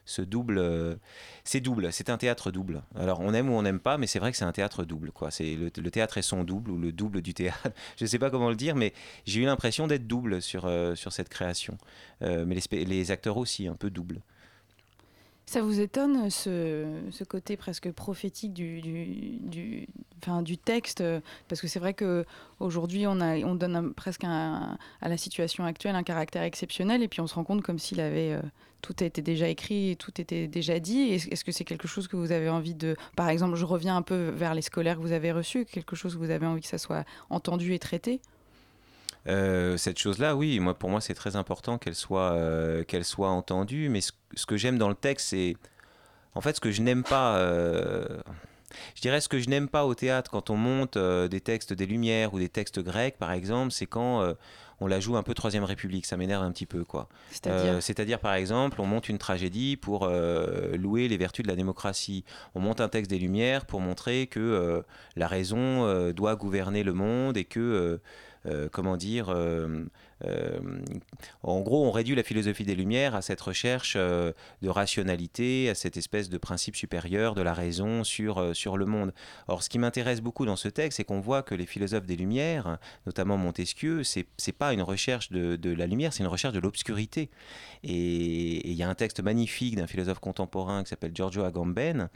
ce 0.04 0.22
double. 0.22 0.98
c'est 1.44 1.60
double, 1.60 1.92
c'est 1.92 2.10
un 2.10 2.18
théâtre 2.18 2.50
double. 2.50 2.82
Alors 2.96 3.20
on 3.20 3.32
aime 3.34 3.50
ou 3.50 3.54
on 3.54 3.62
n'aime 3.62 3.80
pas, 3.80 3.98
mais 3.98 4.06
c'est 4.06 4.18
vrai 4.18 4.30
que 4.30 4.36
c'est 4.36 4.44
un 4.44 4.52
théâtre 4.52 4.84
double. 4.84 5.12
Quoi. 5.12 5.30
C'est 5.30 5.54
le, 5.54 5.90
théâtre 5.90 6.18
est 6.18 6.22
son 6.22 6.44
double 6.44 6.70
ou 6.70 6.78
le 6.78 6.92
double 6.92 7.22
du 7.22 7.34
théâtre. 7.34 7.68
Je 7.96 8.04
ne 8.04 8.08
sais 8.08 8.18
pas 8.18 8.30
comment 8.30 8.48
le 8.48 8.56
dire, 8.56 8.74
mais 8.74 8.92
j'ai 9.24 9.40
eu 9.40 9.44
l'impression 9.44 9.86
d'être 9.86 10.06
double 10.06 10.42
sur, 10.42 10.70
sur 10.94 11.12
cette 11.12 11.28
création. 11.28 11.78
mais 12.20 12.56
les, 12.70 12.84
les, 12.84 13.10
acteurs 13.10 13.36
aussi, 13.36 13.68
un 13.68 13.74
peu 13.74 13.90
double. 13.90 14.20
Ça 15.50 15.62
vous 15.62 15.80
étonne 15.80 16.30
ce, 16.30 16.86
ce 17.10 17.24
côté 17.24 17.56
presque 17.56 17.90
prophétique 17.90 18.54
du, 18.54 18.80
du, 18.80 19.88
du, 20.44 20.58
texte? 20.58 21.02
Parce 21.48 21.60
que 21.60 21.66
c'est 21.66 21.80
vrai 21.80 21.92
qu'aujourd'hui, 21.92 23.08
on, 23.08 23.20
a, 23.20 23.36
on 23.38 23.56
donne 23.56 23.92
presque 23.92 24.22
à 24.22 24.76
la 25.02 25.16
situation 25.16 25.64
actuelle 25.64 25.96
un 25.96 26.04
caractère 26.04 26.44
exceptionnel 26.44 27.02
et 27.02 27.08
puis 27.08 27.20
on 27.20 27.26
se 27.26 27.34
rend 27.34 27.42
compte 27.42 27.62
comme 27.62 27.80
s'il 27.80 27.98
avait. 28.00 28.34
Euh, 28.34 28.42
tout 28.80 29.02
était 29.02 29.22
déjà 29.22 29.48
écrit, 29.48 29.96
tout 29.98 30.20
était 30.20 30.46
déjà 30.46 30.78
dit. 30.78 31.00
Est-ce 31.00 31.44
que 31.44 31.50
c'est 31.50 31.64
quelque 31.64 31.88
chose 31.88 32.06
que 32.06 32.14
vous 32.14 32.30
avez 32.30 32.48
envie 32.48 32.76
de. 32.76 32.94
Par 33.16 33.28
exemple, 33.28 33.56
je 33.56 33.64
reviens 33.64 33.96
un 33.96 34.02
peu 34.02 34.28
vers 34.28 34.54
les 34.54 34.62
scolaires 34.62 34.98
que 34.98 35.02
vous 35.02 35.10
avez 35.10 35.32
reçus, 35.32 35.64
quelque 35.64 35.96
chose 35.96 36.14
que 36.14 36.20
vous 36.20 36.30
avez 36.30 36.46
envie 36.46 36.60
que 36.60 36.68
ça 36.68 36.78
soit 36.78 37.04
entendu 37.28 37.74
et 37.74 37.80
traité? 37.80 38.20
Euh, 39.28 39.76
cette 39.76 39.98
chose-là, 39.98 40.34
oui, 40.34 40.60
moi, 40.60 40.74
pour 40.74 40.90
moi, 40.90 41.00
c'est 41.00 41.14
très 41.14 41.36
important 41.36 41.78
qu'elle 41.78 41.94
soit, 41.94 42.32
euh, 42.32 42.84
qu'elle 42.84 43.04
soit 43.04 43.28
entendue. 43.28 43.88
Mais 43.88 44.00
ce, 44.00 44.12
que 44.46 44.56
j'aime 44.56 44.78
dans 44.78 44.88
le 44.88 44.94
texte, 44.94 45.28
c'est. 45.30 45.56
En 46.34 46.40
fait, 46.40 46.56
ce 46.56 46.60
que 46.60 46.70
je 46.70 46.82
n'aime 46.82 47.02
pas. 47.02 47.36
Euh, 47.36 48.06
je 48.94 49.00
dirais 49.00 49.20
ce 49.20 49.28
que 49.28 49.40
je 49.40 49.48
n'aime 49.48 49.68
pas 49.68 49.84
au 49.84 49.94
théâtre 49.94 50.30
quand 50.30 50.48
on 50.48 50.56
monte 50.56 50.96
des 50.96 51.40
textes 51.40 51.72
des 51.72 51.86
Lumières 51.86 52.34
ou 52.34 52.38
des 52.38 52.48
textes 52.48 52.78
grecs, 52.78 53.18
par 53.18 53.32
exemple, 53.32 53.72
c'est 53.72 53.86
quand 53.86 54.36
on 54.78 54.86
la 54.86 55.00
joue 55.00 55.16
un 55.16 55.24
peu 55.24 55.34
Troisième 55.34 55.64
République. 55.64 56.06
Ça 56.06 56.16
m'énerve 56.16 56.44
un 56.44 56.52
petit 56.52 56.66
peu, 56.66 56.84
quoi. 56.84 57.08
C'est-à-dire, 57.32 58.20
par 58.20 58.34
exemple, 58.34 58.80
on 58.80 58.86
monte 58.86 59.08
une 59.08 59.18
tragédie 59.18 59.76
pour 59.76 60.08
louer 60.08 61.08
les 61.08 61.16
vertus 61.16 61.42
de 61.42 61.48
la 61.48 61.56
démocratie. 61.56 62.24
On 62.54 62.60
monte 62.60 62.80
un 62.80 62.88
texte 62.88 63.10
des 63.10 63.18
Lumières 63.18 63.66
pour 63.66 63.80
montrer 63.80 64.28
que 64.28 64.84
la 65.16 65.26
raison 65.26 66.12
doit 66.12 66.36
gouverner 66.36 66.84
le 66.84 66.92
monde 66.92 67.36
et 67.36 67.44
que 67.44 68.00
comment 68.72 68.96
dire, 68.96 69.28
euh, 69.28 69.84
euh, 70.24 70.58
en 71.42 71.60
gros, 71.60 71.86
on 71.86 71.90
réduit 71.90 72.14
la 72.14 72.22
philosophie 72.22 72.64
des 72.64 72.74
Lumières 72.74 73.14
à 73.14 73.22
cette 73.22 73.40
recherche 73.40 73.96
de 73.96 74.34
rationalité, 74.68 75.68
à 75.68 75.74
cette 75.74 75.96
espèce 75.96 76.28
de 76.28 76.38
principe 76.38 76.76
supérieur 76.76 77.34
de 77.34 77.42
la 77.42 77.54
raison 77.54 78.04
sur, 78.04 78.54
sur 78.54 78.76
le 78.76 78.86
monde. 78.86 79.12
Or, 79.48 79.62
ce 79.62 79.68
qui 79.68 79.78
m'intéresse 79.78 80.20
beaucoup 80.20 80.46
dans 80.46 80.56
ce 80.56 80.68
texte, 80.68 80.98
c'est 80.98 81.04
qu'on 81.04 81.20
voit 81.20 81.42
que 81.42 81.54
les 81.54 81.66
philosophes 81.66 82.06
des 82.06 82.16
Lumières, 82.16 82.78
notamment 83.06 83.36
Montesquieu, 83.36 84.04
c'est 84.04 84.26
n'est 84.46 84.52
pas 84.52 84.72
une 84.72 84.82
recherche 84.82 85.30
de, 85.30 85.56
de 85.56 85.70
la 85.70 85.86
lumière, 85.86 86.12
c'est 86.12 86.22
une 86.22 86.28
recherche 86.28 86.54
de 86.54 86.60
l'obscurité. 86.60 87.30
Et 87.84 88.68
il 88.68 88.74
y 88.74 88.82
a 88.82 88.88
un 88.88 88.94
texte 88.94 89.20
magnifique 89.20 89.76
d'un 89.76 89.86
philosophe 89.86 90.18
contemporain 90.18 90.82
qui 90.82 90.90
s'appelle 90.90 91.12
Giorgio 91.14 91.44
Agamben, 91.44 92.08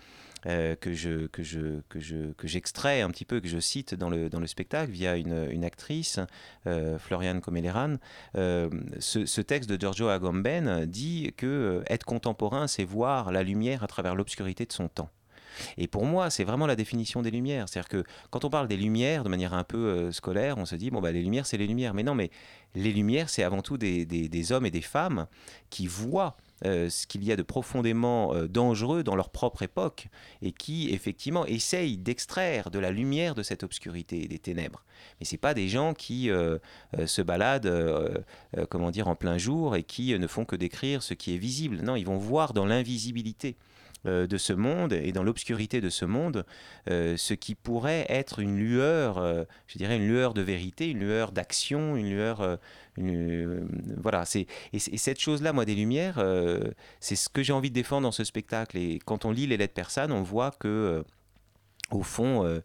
euh, 0.47 0.77
que 0.77 0.93
je 0.93 1.27
que 1.29 1.43
je 1.43 1.81
que 1.89 2.01
je 2.01 2.33
que 2.33 2.47
j'extrais 2.47 3.01
un 3.01 3.11
petit 3.11 3.25
peu 3.25 3.41
que 3.41 3.49
je 3.49 3.59
cite 3.59 3.95
dans 3.95 4.11
le 4.11 4.29
dans 4.29 4.41
le 4.41 4.47
spectacle 4.47 4.91
via 4.93 5.17
une, 5.17 5.49
une 5.51 5.65
actrice 5.65 6.21
euh, 6.67 6.99
Floriane 6.99 7.41
Comeleran 7.41 7.97
euh, 8.37 8.69
ce, 8.99 9.25
ce, 9.25 9.41
texte 9.41 9.71
de 9.71 9.81
Giorgio 9.81 10.09
Agamben 10.09 10.85
dit 10.85 11.33
que 11.37 11.83
être 11.89 12.05
contemporain 12.05 12.67
c'est 12.67 12.85
voir 12.85 13.33
la 13.33 13.43
lumière 13.43 13.83
à 13.83 13.87
travers 13.87 14.15
l'obscurité 14.15 14.67
de 14.67 14.73
son 14.73 14.89
temps 14.89 15.11
et 15.79 15.87
pour 15.87 16.05
moi, 16.05 16.31
c'est 16.31 16.43
vraiment 16.43 16.67
la 16.67 16.75
définition 16.75 17.23
des 17.23 17.31
lumières. 17.31 17.69
C'est-à-dire 17.69 17.89
que 17.89 18.05
quand 18.31 18.45
on 18.45 18.51
parle 18.51 18.67
des 18.67 18.77
lumières 18.77 19.23
de 19.23 19.29
manière 19.29 19.55
un 19.55 19.63
peu 19.63 20.11
scolaire, 20.11 20.59
on 20.59 20.65
se 20.65 20.75
dit, 20.75 20.91
bon, 20.91 21.01
bah, 21.01 21.13
les 21.13 21.23
lumières, 21.23 21.47
c'est 21.47 21.57
les 21.57 21.69
lumières. 21.69 21.95
Mais 21.95 22.03
non, 22.03 22.17
mais 22.17 22.33
les 22.75 22.93
lumières, 22.93 23.29
c'est 23.31 23.45
avant 23.45 23.63
tout 23.63 23.79
des, 23.79 24.05
des, 24.05 24.29
des, 24.29 24.51
hommes 24.51 24.67
et 24.67 24.73
des 24.73 24.81
femmes 24.81 25.29
qui 25.71 25.87
voient 25.87 26.37
euh, 26.65 26.89
ce 26.89 27.07
qu'il 27.07 27.25
y 27.25 27.33
a 27.33 27.37
de 27.37 27.43
profondément 27.43 28.33
euh, 28.33 28.47
dangereux 28.47 29.03
dans 29.03 29.17
leur 29.17 29.31
propre 29.31 29.63
époque 29.63 30.07
et 30.41 30.53
qui 30.53 30.91
effectivement 30.91 31.45
essayent 31.47 31.99
d'extraire 31.99 32.71
de 32.71 32.79
la 32.79 32.93
lumière 32.93 33.35
de 33.35 33.43
cette 33.43 33.65
obscurité 33.65 34.23
et 34.23 34.29
des 34.29 34.39
ténèbres. 34.39 34.85
Mais 35.19 35.27
c'est 35.27 35.37
pas 35.37 35.53
des 35.53 35.69
gens 35.69 35.95
qui 35.95 36.31
euh, 36.31 36.59
se 37.07 37.23
baladent, 37.23 38.25
comment 38.71 38.91
dire, 38.91 39.09
en 39.09 39.17
plein 39.17 39.37
jour 39.37 39.77
et 39.77 39.83
qui 39.83 40.17
ne 40.19 40.27
font 40.27 40.45
que 40.45 40.57
décrire 40.57 41.03
ce 41.03 41.15
qui 41.15 41.35
est 41.35 41.39
visible. 41.39 41.81
Non, 41.83 41.97
ils 41.97 42.07
vont 42.07 42.19
voir 42.19 42.53
dans 42.55 42.67
l'invisibilité. 42.67 43.57
Euh, 44.07 44.27
de 44.27 44.37
ce 44.37 44.53
monde 44.53 44.93
et 44.93 45.13
dans 45.13 45.23
l'obscurité 45.23 45.81
de 45.81 45.89
ce 45.89 46.05
monde, 46.05 46.45
euh, 46.91 47.17
ce 47.17 47.33
qui 47.33 47.55
pourrait 47.55 48.05
être 48.11 48.39
une 48.39 48.59
lueur, 48.59 49.17
euh, 49.17 49.45
je 49.67 49.79
dirais 49.79 49.97
une 49.97 50.07
lueur 50.07 50.35
de 50.35 50.43
vérité, 50.43 50.91
une 50.91 50.99
lueur 50.99 51.33
d'action, 51.33 51.97
une 51.97 52.11
lueur, 52.11 52.59
voilà. 53.97 54.27
C'est 54.27 54.47
et, 54.75 54.79
cette 54.79 55.19
chose-là, 55.21 55.55
moi, 55.55 55.65
des 55.65 55.75
lumières, 55.75 56.23
c'est 57.01 57.17
ce 57.17 57.31
que 57.31 57.43
j'ai 57.43 57.55
envie 57.55 57.71
de 57.71 57.75
défendre 57.75 58.03
dans 58.03 58.13
ce 58.13 58.25
spectacle. 58.25 58.77
Et 58.77 59.01
quand 59.05 59.25
on 59.25 59.31
lit 59.31 59.47
les 59.47 59.57
lettres 59.57 59.75
persanes, 59.75 60.13
on 60.13 60.23
voit 60.23 60.51
que 60.51 61.03
au 61.91 62.03
fond, 62.03 62.61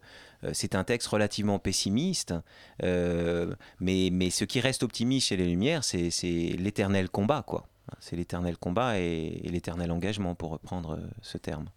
c'est 0.52 0.74
un 0.74 0.84
texte 0.84 1.08
relativement 1.08 1.58
pessimiste, 1.58 2.34
mais, 2.82 4.10
mais 4.12 4.30
ce 4.30 4.44
qui 4.44 4.60
reste 4.60 4.82
optimiste 4.82 5.28
chez 5.28 5.36
les 5.36 5.46
Lumières, 5.46 5.84
c'est 5.84 6.10
l'éternel 6.58 7.08
combat, 7.08 7.42
quoi. 7.46 7.69
C'est 7.98 8.16
l'éternel 8.16 8.56
combat 8.56 8.98
et, 8.98 9.40
l'éternel 9.44 9.90
engagement, 9.90 10.34
pour 10.34 10.50
reprendre 10.50 10.96
euh, 10.96 11.06
ce 11.22 11.38
terme. 11.38 11.68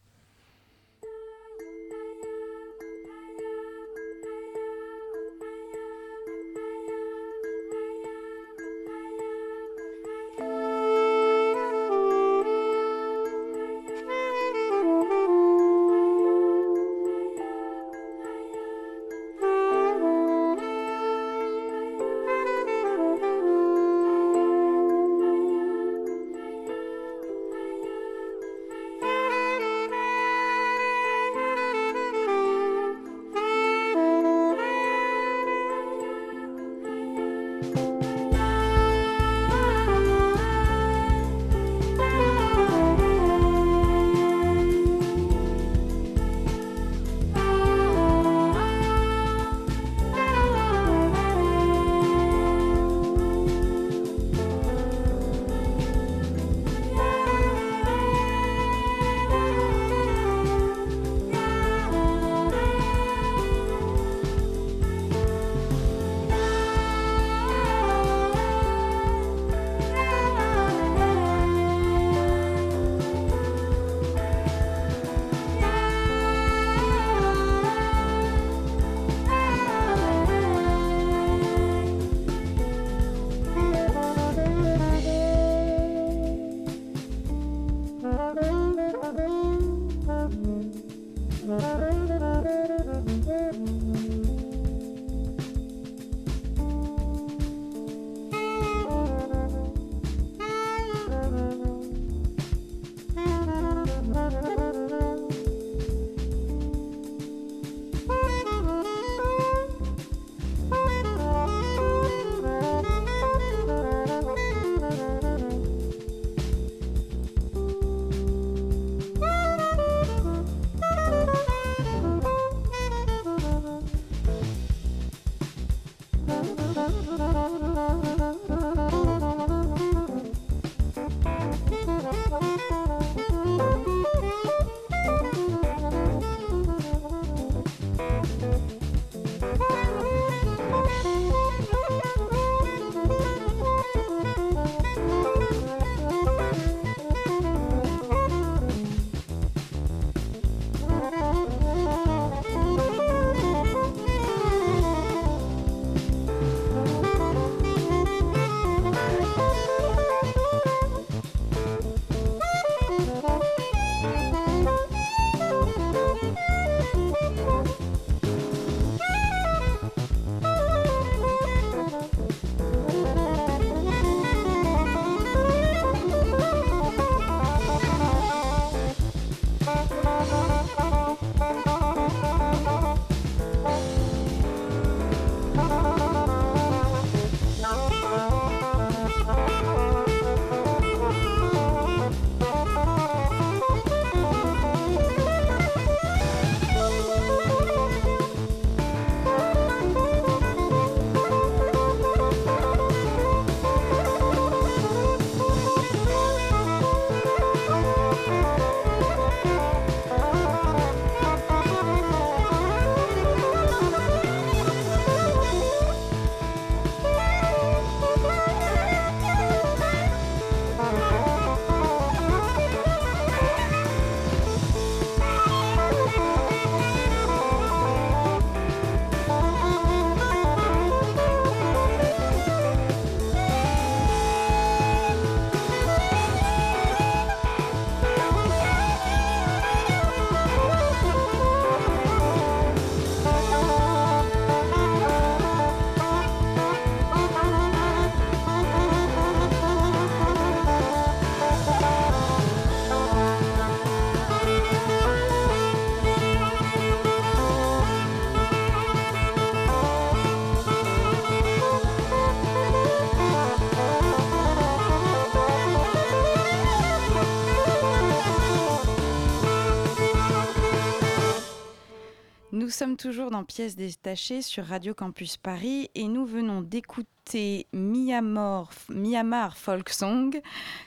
Toujours 273.04 273.32
dans 273.32 273.44
Pièces 273.44 273.76
détachées 273.76 274.42
sur 274.42 274.66
Radio 274.66 274.94
Campus 274.94 275.36
Paris 275.36 275.90
et 275.94 276.08
nous 276.08 276.26
venons 276.26 276.62
d'écouter 276.62 277.68
Myanmar, 277.74 278.72
Myanmar 278.88 279.58
Folk 279.58 279.90
Song 279.90 280.42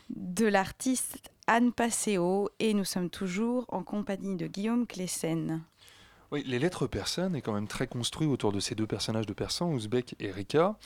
de 0.08 0.46
l'artiste 0.46 1.30
Anne 1.46 1.74
Passeo 1.74 2.48
et 2.58 2.72
nous 2.72 2.86
sommes 2.86 3.10
toujours 3.10 3.66
en 3.68 3.82
compagnie 3.82 4.34
de 4.34 4.46
Guillaume 4.46 4.86
Clessen. 4.86 5.62
Oui, 6.32 6.42
les 6.46 6.58
lettres 6.58 6.86
persanes 6.86 7.36
est 7.36 7.42
quand 7.42 7.52
même 7.52 7.68
très 7.68 7.86
construit 7.86 8.26
autour 8.26 8.50
de 8.50 8.60
ces 8.60 8.74
deux 8.74 8.86
personnages 8.86 9.26
de 9.26 9.34
Persan, 9.34 9.70
Ouzbek 9.72 10.16
et 10.18 10.30
Rika. 10.30 10.76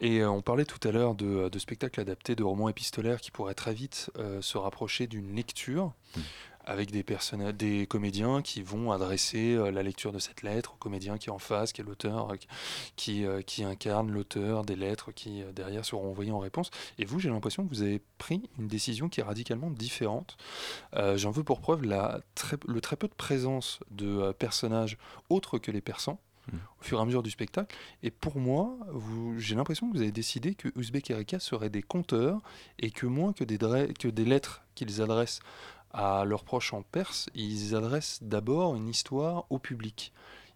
Et 0.00 0.20
euh, 0.20 0.30
on 0.30 0.42
parlait 0.42 0.64
tout 0.64 0.86
à 0.88 0.92
l'heure 0.92 1.16
de, 1.16 1.48
de 1.48 1.58
spectacles 1.58 2.00
adaptés, 2.00 2.36
de 2.36 2.44
romans 2.44 2.68
épistolaires 2.68 3.20
qui 3.20 3.32
pourraient 3.32 3.54
très 3.54 3.74
vite 3.74 4.10
euh, 4.16 4.40
se 4.40 4.56
rapprocher 4.56 5.08
d'une 5.08 5.34
lecture. 5.34 5.92
Mm. 6.16 6.20
Avec 6.68 6.90
des, 6.90 7.02
personnages, 7.02 7.54
des 7.54 7.86
comédiens 7.86 8.42
qui 8.42 8.62
vont 8.62 8.92
adresser 8.92 9.54
euh, 9.54 9.70
la 9.70 9.82
lecture 9.82 10.12
de 10.12 10.18
cette 10.18 10.42
lettre 10.42 10.74
au 10.74 10.76
comédien 10.76 11.18
qui 11.18 11.28
est 11.28 11.32
en 11.32 11.38
face, 11.38 11.72
qui 11.72 11.80
est 11.80 11.84
l'auteur, 11.84 12.30
euh, 12.32 12.36
qui, 12.96 13.24
euh, 13.24 13.42
qui 13.42 13.64
incarne 13.64 14.10
l'auteur 14.10 14.64
des 14.64 14.76
lettres 14.76 15.10
qui 15.12 15.42
derrière 15.54 15.84
seront 15.84 16.10
envoyées 16.10 16.30
en 16.32 16.38
réponse. 16.38 16.70
Et 16.98 17.04
vous, 17.04 17.18
j'ai 17.18 17.30
l'impression 17.30 17.64
que 17.64 17.70
vous 17.70 17.82
avez 17.82 18.00
pris 18.18 18.42
une 18.58 18.68
décision 18.68 19.08
qui 19.08 19.20
est 19.20 19.24
radicalement 19.24 19.70
différente. 19.70 20.36
Euh, 20.94 21.16
J'en 21.16 21.30
veux 21.30 21.42
pour 21.44 21.60
preuve 21.60 21.82
la 21.84 22.20
très- 22.34 22.56
le 22.66 22.80
très 22.80 22.96
peu 22.96 23.08
de 23.08 23.14
présence 23.14 23.80
de 23.90 24.32
personnages 24.38 24.98
autres 25.30 25.58
que 25.58 25.70
les 25.70 25.80
persans 25.80 26.20
Mm. 26.50 26.56
au 26.80 26.82
fur 26.84 26.98
et 26.98 27.02
à 27.02 27.04
mesure 27.04 27.22
du 27.22 27.28
spectacle. 27.30 27.76
Et 28.02 28.10
pour 28.10 28.38
moi, 28.38 28.74
j'ai 29.36 29.54
l'impression 29.54 29.86
que 29.90 29.94
vous 29.94 30.00
avez 30.00 30.12
décidé 30.12 30.54
que 30.54 30.68
Uzbek 30.76 31.10
et 31.10 31.14
Rika 31.14 31.40
seraient 31.40 31.68
des 31.68 31.82
conteurs 31.82 32.40
et 32.78 32.90
que 32.90 33.04
moins 33.04 33.34
que 33.34 33.44
des, 33.44 33.58
dra- 33.58 33.86
que 33.92 34.08
des 34.08 34.24
lettres 34.24 34.62
qu'ils 34.74 35.02
adressent 35.02 35.40
à 35.92 36.24
leurs 36.24 36.44
proches 36.44 36.72
en 36.72 36.82
perse, 36.82 37.28
ils 37.34 37.74
adressent 37.74 38.18
d'abord 38.22 38.76
une 38.76 38.88
histoire 38.88 39.46
au 39.50 39.58
public. 39.58 40.12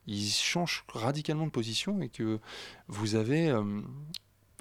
Ils 0.06 0.30
changent 0.30 0.84
radicalement 0.88 1.46
de 1.46 1.50
position 1.50 2.00
et 2.02 2.08
que 2.08 2.40
vous 2.88 3.14
avez 3.14 3.48
euh, 3.48 3.80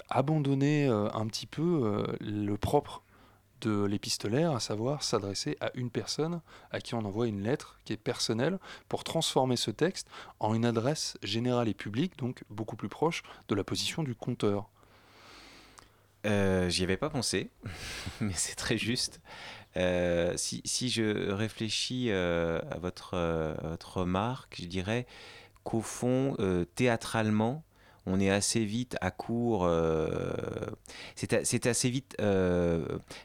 abandonné 0.08 0.86
euh, 0.86 1.08
un 1.12 1.26
petit 1.26 1.46
peu 1.46 1.82
euh, 1.84 2.16
le 2.20 2.56
propre 2.56 3.02
de 3.60 3.84
l'épistolaire, 3.84 4.52
à 4.52 4.60
savoir 4.60 5.02
s'adresser 5.02 5.56
à 5.60 5.70
une 5.74 5.90
personne 5.90 6.40
à 6.72 6.80
qui 6.80 6.94
on 6.94 7.04
envoie 7.04 7.28
une 7.28 7.42
lettre 7.42 7.78
qui 7.84 7.92
est 7.92 7.96
personnelle 7.96 8.58
pour 8.88 9.04
transformer 9.04 9.56
ce 9.56 9.70
texte 9.70 10.08
en 10.40 10.54
une 10.54 10.64
adresse 10.64 11.16
générale 11.22 11.68
et 11.68 11.74
publique, 11.74 12.18
donc 12.18 12.42
beaucoup 12.50 12.76
plus 12.76 12.88
proche 12.88 13.22
de 13.48 13.54
la 13.54 13.62
position 13.62 14.02
du 14.02 14.14
conteur. 14.14 14.68
Euh, 16.26 16.68
J'y 16.68 16.84
avais 16.84 16.96
pas 16.96 17.10
pensé, 17.10 17.50
mais 18.20 18.32
c'est 18.34 18.54
très 18.54 18.78
juste. 18.78 19.20
Euh, 19.76 20.34
si, 20.36 20.90
je 20.90 21.30
réfléchis 21.30 22.10
euh, 22.10 22.60
à, 22.70 22.78
votre, 22.78 23.16
remarque, 23.84 24.60
je 24.60 24.66
dirais 24.66 25.06
qu'au 25.64 25.80
fond, 25.80 26.36
théâtralement, 26.74 27.64
on 28.04 28.18
est 28.18 28.30
assez 28.30 28.64
vite 28.64 28.96
à 29.00 29.10
court. 29.10 29.68
c'est 31.14 31.66
assez 31.66 31.90
vite. 31.90 32.16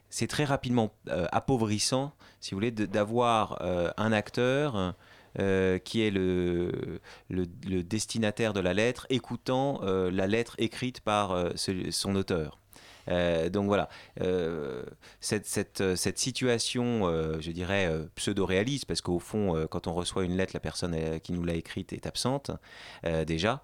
c'est 0.10 0.28
très 0.28 0.46
rapidement 0.46 0.94
appauvrissant, 1.08 2.14
si 2.40 2.52
vous 2.52 2.58
voulez, 2.58 2.72
d'avoir 2.72 3.62
un 3.98 4.12
acteur. 4.12 4.96
qui 5.36 6.02
est 6.02 6.12
le, 6.12 7.00
destinataire 7.30 8.54
de 8.54 8.60
la 8.60 8.74
lettre, 8.74 9.08
écoutant 9.10 9.82
la 9.84 10.28
lettre 10.28 10.56
écrite 10.60 11.02
par 11.02 11.54
son 11.56 12.16
auteur. 12.16 12.60
Euh, 13.10 13.50
donc 13.50 13.68
voilà, 13.68 13.90
euh, 14.22 14.84
cette, 15.20 15.46
cette, 15.46 15.82
euh, 15.82 15.96
cette 15.96 16.20
situation, 16.20 16.78
je 17.40 17.52
dirais, 17.52 17.92
pseudo-réaliste, 18.16 18.86
parce 18.86 19.02
qu'au 19.02 19.20
fond, 19.20 19.68
quand 19.70 19.88
on 19.88 19.94
reçoit 19.94 20.24
une 20.24 20.36
lettre, 20.36 20.54
la 20.54 20.60
personne 20.60 21.20
qui 21.22 21.34
nous 21.34 21.44
l'a 21.44 21.54
écrite 21.54 21.94
est 21.94 22.06
absente, 22.06 22.52
déjà. 23.26 23.62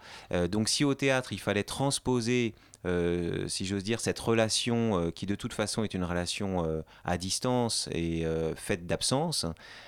Donc 0.50 0.70
si 0.70 0.84
au 0.84 0.94
théâtre, 0.94 1.34
il 1.34 1.40
fallait 1.40 1.64
transposer, 1.64 2.54
si 3.48 3.66
j'ose 3.66 3.84
dire, 3.84 4.00
cette 4.00 4.20
relation 4.20 5.12
qui 5.12 5.26
de 5.26 5.36
toute 5.36 5.54
façon 5.54 5.84
est 5.84 5.94
une 5.94 6.04
relation 6.04 6.84
à 7.06 7.18
distance 7.18 7.90
et 7.92 8.26
faite 8.56 8.86
d'absence, 8.86 9.46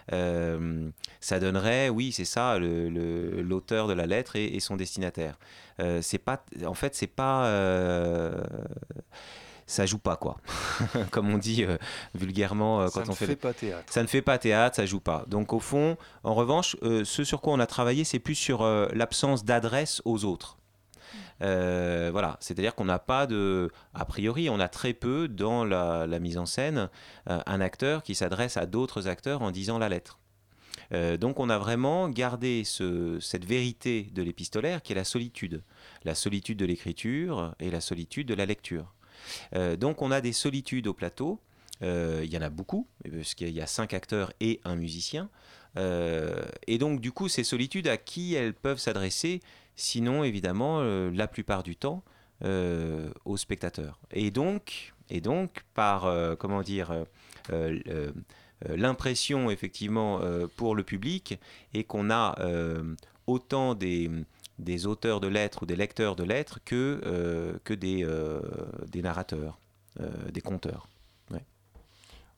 ça 0.10 1.40
donnerait, 1.40 1.90
oui, 1.90 2.12
c'est 2.12 2.26
ça, 2.26 2.58
l'auteur 2.60 3.88
de 3.88 3.94
la 3.94 4.06
lettre 4.06 4.36
et, 4.36 4.46
et 4.46 4.60
son 4.60 4.76
destinataire. 4.76 5.38
C'est 6.02 6.20
pas, 6.20 6.44
en 6.66 6.74
fait, 6.74 6.96
c'est 6.96 7.08
pas... 7.08 8.34
ça 9.68 9.86
joue 9.86 9.98
pas 9.98 10.16
quoi, 10.16 10.38
comme 11.12 11.30
on 11.34 11.38
dit 11.38 11.64
euh, 11.64 11.78
vulgairement 12.14 12.82
euh, 12.82 12.88
Ça 12.88 13.00
quand 13.02 13.06
ne 13.08 13.12
on 13.12 13.16
fait. 13.16 13.26
fait 13.28 13.36
pas 13.36 13.54
théâtre. 13.54 13.92
Ça 13.92 14.02
ne 14.04 14.08
fait 14.08 14.22
pas 14.22 14.38
théâtre, 14.38 14.76
ça 14.76 14.86
joue 14.86 15.00
pas. 15.00 15.26
Donc 15.28 15.54
au 15.54 15.60
fond, 15.60 15.98
en 16.24 16.34
revanche, 16.36 16.76
euh, 16.84 17.04
ce 17.06 17.24
sur 17.24 17.42
quoi 17.42 17.54
on 17.54 17.60
a 17.60 17.68
travaillé, 17.68 18.04
c'est 18.04 18.20
plus 18.20 18.36
sur 18.36 18.64
l'absence 18.94 19.44
d'adresse 19.46 20.02
aux 20.06 20.26
autres. 20.26 20.58
Voilà, 21.40 22.38
c'est-à-dire 22.40 22.76
qu'on 22.76 22.86
n'a 22.86 23.00
pas 23.00 23.28
de, 23.28 23.70
a 23.94 24.06
priori, 24.06 24.50
on 24.50 24.60
a 24.60 24.68
très 24.68 24.94
peu 24.94 25.28
dans 25.28 25.64
la, 25.66 26.08
la 26.08 26.20
mise 26.20 26.38
en 26.38 26.46
scène 26.46 26.90
un 27.28 27.62
acteur 27.62 28.04
qui 28.04 28.16
s'adresse 28.16 28.58
à 28.58 28.66
d'autres 28.66 29.08
acteurs 29.08 29.42
en 29.42 29.52
disant 29.52 29.78
la 29.78 29.90
lettre. 29.90 30.20
Euh, 30.94 31.18
donc 31.18 31.40
on 31.40 31.50
a 31.50 31.58
vraiment 31.58 32.10
gardé 32.10 32.64
ce- 32.64 33.18
cette 33.20 33.46
vérité 33.46 34.10
de 34.14 34.22
l'épistolaire 34.22 34.82
qui 34.84 34.92
est 34.92 34.96
la 34.96 35.04
solitude, 35.04 35.64
la 36.04 36.14
solitude 36.16 36.60
de 36.60 36.66
l'écriture 36.66 37.56
et 37.60 37.72
la 37.72 37.82
solitude 37.82 38.28
de 38.28 38.34
la 38.36 38.46
lecture. 38.46 38.94
Euh, 39.56 39.76
donc 39.76 40.02
on 40.02 40.12
a 40.12 40.22
des 40.22 40.34
solitudes 40.34 40.88
au 40.88 40.94
plateau. 40.94 41.40
Euh, 41.82 42.22
il 42.24 42.32
y 42.32 42.38
en 42.38 42.42
a 42.42 42.50
beaucoup, 42.50 42.88
parce 43.12 43.34
qu'il 43.34 43.50
y 43.50 43.62
a 43.62 43.68
cinq 43.68 43.94
acteurs 43.94 44.32
et 44.40 44.62
un 44.64 44.76
musicien. 44.76 45.30
Euh, 45.78 46.46
et 46.68 46.78
donc, 46.78 47.02
du 47.02 47.12
coup, 47.12 47.28
ces 47.28 47.44
solitudes, 47.44 47.88
à 47.90 47.98
qui 47.98 48.34
elles 48.34 48.54
peuvent 48.54 48.80
s'adresser? 48.80 49.42
Sinon, 49.76 50.24
évidemment, 50.24 50.82
la 50.82 51.28
plupart 51.28 51.64
du 51.64 51.76
temps, 51.76 52.02
aux 52.42 53.38
spectateurs. 53.38 54.00
Et 54.12 54.32
donc, 54.32 54.94
et 55.10 55.20
donc 55.20 55.64
par, 55.74 56.10
comment 56.38 56.62
dire, 56.62 57.06
l'impression, 58.70 59.52
effectivement, 59.52 60.22
pour 60.56 60.76
le 60.76 60.84
public, 60.84 61.38
est 61.74 61.84
qu'on 61.84 62.10
a 62.10 62.38
autant 63.28 63.76
des 63.76 64.10
des 64.60 64.86
auteurs 64.86 65.20
de 65.20 65.28
lettres 65.28 65.64
ou 65.64 65.66
des 65.66 65.76
lecteurs 65.76 66.16
de 66.16 66.24
lettres 66.24 66.60
que, 66.64 67.02
euh, 67.06 67.58
que 67.64 67.74
des, 67.74 68.04
euh, 68.04 68.42
des 68.88 69.02
narrateurs, 69.02 69.60
euh, 70.00 70.10
des 70.32 70.42
conteurs. 70.42 70.88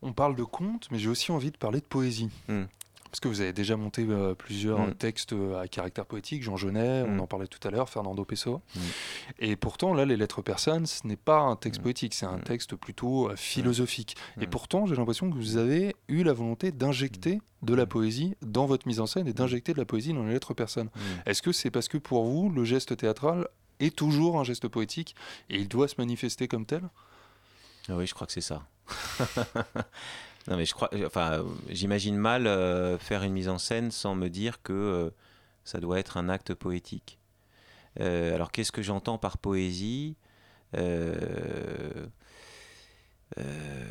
On 0.04 0.14
parle 0.14 0.36
de 0.36 0.44
contes, 0.44 0.88
mais 0.92 1.00
j'ai 1.00 1.10
aussi 1.10 1.32
envie 1.32 1.50
de 1.50 1.58
parler 1.58 1.80
de 1.80 1.86
poésie. 1.86 2.30
Mm. 2.48 2.66
Parce 3.18 3.24
que 3.32 3.36
vous 3.36 3.42
avez 3.42 3.52
déjà 3.54 3.76
monté 3.78 4.06
euh, 4.08 4.36
plusieurs 4.36 4.80
Mm. 4.90 4.94
textes 4.94 5.34
euh, 5.34 5.60
à 5.60 5.68
caractère 5.68 6.06
poétique, 6.06 6.44
Jean 6.44 6.56
Genet, 6.56 7.02
on 7.02 7.16
Mm. 7.16 7.20
en 7.22 7.26
parlait 7.26 7.48
tout 7.48 7.68
à 7.68 7.72
l'heure, 7.72 7.90
Fernando 7.90 8.24
Pessoa. 8.26 8.62
Mm. 8.76 8.80
Et 9.40 9.56
pourtant, 9.56 9.96
là, 9.96 10.06
les 10.06 10.16
lettres 10.18 10.44
persanes, 10.44 10.86
ce 10.86 11.08
n'est 11.08 11.16
pas 11.16 11.40
un 11.40 11.56
texte 11.56 11.82
poétique, 11.82 12.14
c'est 12.14 12.28
un 12.28 12.38
texte 12.38 12.76
plutôt 12.76 13.32
euh, 13.32 13.36
philosophique. 13.36 14.18
Et 14.40 14.46
pourtant, 14.46 14.86
j'ai 14.86 14.96
l'impression 14.96 15.32
que 15.32 15.36
vous 15.36 15.58
avez 15.58 15.96
eu 16.10 16.22
la 16.22 16.32
volonté 16.34 16.72
d'injecter 16.72 17.42
de 17.64 17.74
la 17.74 17.88
poésie 17.88 18.36
dans 18.44 18.68
votre 18.68 18.86
mise 18.88 19.00
en 19.00 19.08
scène 19.08 19.28
et 19.28 19.34
d'injecter 19.34 19.74
de 19.74 19.80
la 19.80 19.86
poésie 19.86 20.14
dans 20.14 20.24
les 20.24 20.34
lettres 20.34 20.54
persanes. 20.54 20.90
Est-ce 21.26 21.42
que 21.42 21.52
c'est 21.52 21.72
parce 21.72 21.88
que 21.88 21.98
pour 21.98 22.24
vous, 22.26 22.52
le 22.52 22.66
geste 22.66 22.96
théâtral 22.98 23.48
est 23.80 23.96
toujours 23.96 24.40
un 24.40 24.44
geste 24.44 24.68
poétique 24.68 25.16
et 25.50 25.56
il 25.58 25.68
doit 25.68 25.88
se 25.88 25.96
manifester 25.98 26.48
comme 26.48 26.68
tel? 26.68 26.84
Ah 27.90 27.94
Oui, 27.98 28.06
je 28.06 28.14
crois 28.14 28.28
que 28.28 28.34
c'est 28.34 28.42
ça. 28.42 28.62
non, 30.48 30.56
mais 30.56 30.66
je 30.66 30.74
crois, 30.74 30.90
enfin, 31.06 31.46
j'imagine 31.70 32.16
mal 32.16 32.48
euh, 32.48 32.98
faire 32.98 33.24
une 33.24 33.34
mise 33.34 33.50
en 33.50 33.58
scène 33.58 33.92
sans 33.92 34.16
me 34.16 34.30
dire 34.30 34.62
que 34.62 34.74
euh, 34.74 35.10
ça 35.66 35.80
doit 35.80 36.00
être 36.00 36.16
un 36.18 36.30
acte 36.30 36.54
poétique. 36.54 37.20
Euh, 38.00 38.34
alors, 38.34 38.52
qu'est-ce 38.52 38.72
que 38.72 38.82
j'entends 38.82 39.18
par 39.18 39.38
poésie? 39.38 40.16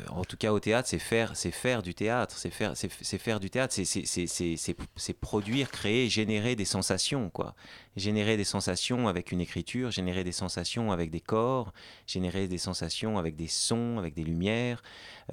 En 0.09 0.23
tout 0.27 0.37
cas, 0.37 0.51
au 0.51 0.59
théâtre, 0.59 0.87
c'est 0.89 0.99
faire, 0.99 1.35
c'est 1.35 1.51
faire 1.51 1.83
du 1.83 1.93
théâtre, 1.93 2.35
c'est 2.37 2.49
faire, 2.49 2.75
c'est, 2.75 2.89
faire 2.89 3.39
du 3.39 3.49
théâtre, 3.51 3.75
c'est 3.75 5.13
produire, 5.13 5.69
créer, 5.69 6.09
générer 6.09 6.55
des 6.55 6.65
sensations, 6.65 7.29
quoi. 7.29 7.55
Générer 7.97 8.37
des 8.37 8.43
sensations 8.43 9.07
avec 9.07 9.31
une 9.31 9.41
écriture, 9.41 9.89
générer 9.89 10.23
des 10.23 10.31
sensations 10.31 10.91
avec 10.91 11.09
des 11.09 11.19
corps, 11.19 11.73
générer 12.05 12.47
des 12.47 12.59
sensations 12.59 13.17
avec 13.17 13.35
des 13.35 13.47
sons, 13.47 13.97
avec 13.97 14.13
des 14.13 14.23
lumières. 14.23 14.83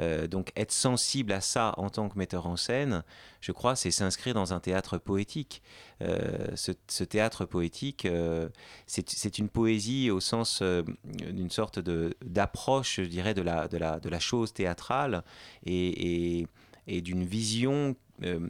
Euh, 0.01 0.27
donc, 0.27 0.51
être 0.57 0.73
sensible 0.73 1.33
à 1.33 1.43
ça 1.43 1.75
en 1.77 1.91
tant 1.91 2.09
que 2.09 2.19
metteur 2.19 2.47
en 2.47 2.57
scène, 2.57 3.05
je 3.43 3.53
crois, 3.53 3.77
c'est 3.77 3.91
s'inscrire 3.91 4.33
dans 4.33 4.55
un 4.55 4.61
théâtre 4.61 4.97
poétique. 4.97 5.61
Euh, 6.01 6.57
ce, 6.57 7.05
théâtre 7.05 7.45
poétique, 7.45 8.07
euh, 8.07 8.49
c'est, 8.87 9.39
une 9.39 9.51
poésie 9.51 10.11
au 10.11 10.21
sens 10.21 10.63
d'une 10.63 11.51
sorte 11.51 11.81
d'approche, 11.81 12.97
je 12.97 13.03
dirais, 13.03 13.35
de 13.35 13.43
la, 13.43 13.69
de 13.69 13.77
la, 13.77 14.01
de 14.01 14.09
la 14.09 14.21
chose 14.21 14.55
théâtrale 14.55 15.23
et, 15.67 16.47
et, 16.87 17.03
d'une 17.03 17.25
vision 17.25 17.95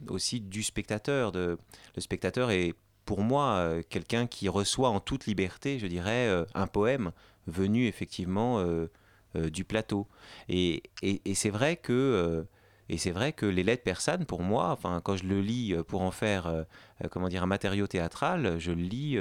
aussi 0.07 0.39
du 0.39 0.63
spectateur. 0.63 1.33
De, 1.33 1.57
le 1.95 2.01
spectateur 2.01 2.51
est, 2.51 2.75
pour 3.05 3.21
moi, 3.21 3.53
euh, 3.57 3.81
quelqu'un 3.89 4.27
qui 4.27 4.49
reçoit 4.49 4.89
en 4.89 4.99
toute 4.99 5.25
liberté, 5.27 5.79
je 5.79 5.87
dirais, 5.87 6.27
euh, 6.27 6.45
un 6.55 6.67
poème 6.67 7.11
venu 7.47 7.87
effectivement 7.87 8.59
euh, 8.59 8.87
du 9.51 9.63
plateau. 9.65 10.07
Et, 10.49 10.83
et- 11.01 11.35
c'est 11.35 11.49
vrai 11.49 11.75
que 11.77 12.45
Et 12.89 12.97
c'est 12.99 13.11
vrai 13.11 13.33
que 13.33 13.45
les 13.47 13.63
lettres 13.63 13.83
persanes, 13.83 14.25
pour 14.25 14.43
moi, 14.43 14.69
enfin, 14.71 15.01
quand 15.03 15.17
je 15.17 15.25
le 15.25 15.41
lis 15.41 15.73
pour 15.87 16.01
en 16.03 16.11
faire, 16.11 16.65
comment 17.11 17.29
dire, 17.29 17.43
un 17.43 17.47
matériau 17.47 17.87
théâtral, 17.87 18.59
je 18.59 18.71
le 18.71 18.81
lis 18.83 19.17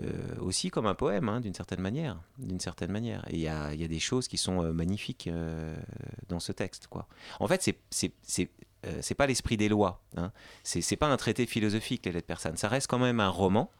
euh, 0.00 0.36
aussi 0.40 0.70
comme 0.70 0.86
un 0.86 0.94
poème, 0.94 1.28
hein, 1.28 1.40
d'une 1.40 1.54
certaine 1.54 1.80
manière, 1.80 2.20
d'une 2.38 2.60
certaine 2.60 2.92
manière. 2.92 3.24
Et 3.28 3.34
il 3.34 3.40
y 3.40 3.48
a, 3.48 3.74
y 3.74 3.84
a 3.84 3.88
des 3.88 3.98
choses 3.98 4.28
qui 4.28 4.38
sont 4.38 4.62
euh, 4.62 4.72
magnifiques 4.72 5.26
euh, 5.26 5.76
dans 6.28 6.38
ce 6.38 6.52
texte, 6.52 6.86
quoi. 6.86 7.08
En 7.40 7.48
fait, 7.48 7.62
c'est 7.90 8.12
c'est 8.98 9.14
pas 9.14 9.26
l'esprit 9.26 9.56
des 9.56 9.68
lois. 9.68 10.02
Hein. 10.16 10.32
C'est 10.62 10.96
pas 10.96 11.08
un 11.08 11.16
traité 11.16 11.44
philosophique 11.44 12.06
les 12.06 12.12
lettres 12.12 12.26
persanes. 12.26 12.56
Ça 12.56 12.68
reste 12.68 12.86
quand 12.86 12.98
même 12.98 13.20
un 13.20 13.28
roman. 13.28 13.70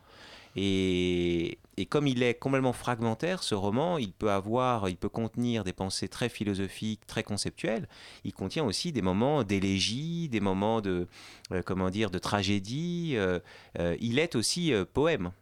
Et, 0.56 1.58
et 1.76 1.86
comme 1.86 2.06
il 2.06 2.22
est 2.22 2.34
complètement 2.34 2.72
fragmentaire, 2.72 3.42
ce 3.42 3.54
roman, 3.54 3.98
il 3.98 4.12
peut 4.12 4.30
avoir, 4.30 4.88
il 4.88 4.96
peut 4.96 5.08
contenir 5.08 5.64
des 5.64 5.72
pensées 5.72 6.08
très 6.08 6.28
philosophiques, 6.28 7.06
très 7.06 7.22
conceptuelles. 7.22 7.88
Il 8.24 8.32
contient 8.32 8.64
aussi 8.64 8.92
des 8.92 9.02
moments 9.02 9.44
d'élégie, 9.44 10.28
des 10.28 10.40
moments 10.40 10.80
de, 10.80 11.06
euh, 11.52 11.62
comment 11.64 11.90
dire, 11.90 12.10
de 12.10 12.18
tragédie. 12.18 13.12
Euh, 13.14 13.38
euh, 13.78 13.96
il 14.00 14.18
est 14.18 14.34
aussi 14.34 14.72
poème. 14.92 15.32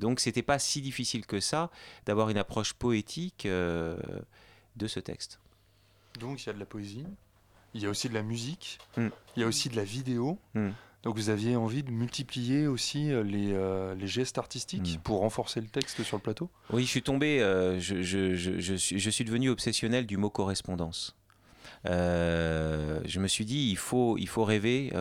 Donc 0.00 0.20
c'était 0.20 0.42
pas 0.42 0.58
si 0.58 0.80
difficile 0.80 1.26
que 1.26 1.40
ça 1.40 1.70
d'avoir 2.06 2.30
une 2.30 2.38
approche 2.38 2.72
poétique 2.72 3.46
de 3.46 4.86
ce 4.86 5.00
texte. 5.00 5.40
Donc 6.20 6.42
il 6.42 6.46
y 6.46 6.50
a 6.50 6.52
de 6.52 6.58
la 6.58 6.66
poésie, 6.66 7.04
il 7.74 7.82
y 7.82 7.86
a 7.86 7.90
aussi 7.90 8.08
de 8.08 8.14
la 8.14 8.22
musique, 8.22 8.78
Mm. 8.96 9.08
il 9.36 9.40
y 9.40 9.44
a 9.44 9.46
aussi 9.46 9.68
de 9.68 9.76
la 9.76 9.84
vidéo. 9.84 10.38
Mm. 10.54 10.70
Donc 11.04 11.16
vous 11.16 11.30
aviez 11.30 11.54
envie 11.56 11.82
de 11.84 11.90
multiplier 11.90 12.66
aussi 12.66 13.12
euh, 13.12 13.22
les, 13.22 13.52
euh, 13.52 13.94
les 13.94 14.06
gestes 14.08 14.36
artistiques 14.38 14.96
Mm. 14.98 15.02
pour 15.02 15.20
renforcer 15.20 15.60
le 15.60 15.68
texte 15.68 16.02
sur 16.02 16.16
le 16.16 16.22
plateau? 16.22 16.50
Oui, 16.72 16.82
je 16.84 16.88
suis 16.88 17.02
tombé, 17.02 17.40
euh, 17.40 17.78
je, 17.78 18.02
je- 18.02 18.34
je- 18.34 18.58
je 18.58 18.74
suis, 18.74 18.98
je 18.98 19.10
suis 19.10 19.24
devenu 19.24 19.48
obsessionnel 19.50 20.06
du 20.06 20.16
mot 20.16 20.28
correspondance. 20.30 21.14
Euh, 21.86 23.00
je 23.04 23.20
me 23.20 23.28
suis 23.28 23.44
dit, 23.44 23.70
il 23.70 23.76
faut, 23.76 24.16
il 24.18 24.26
faut 24.28 24.44
rêver. 24.44 24.92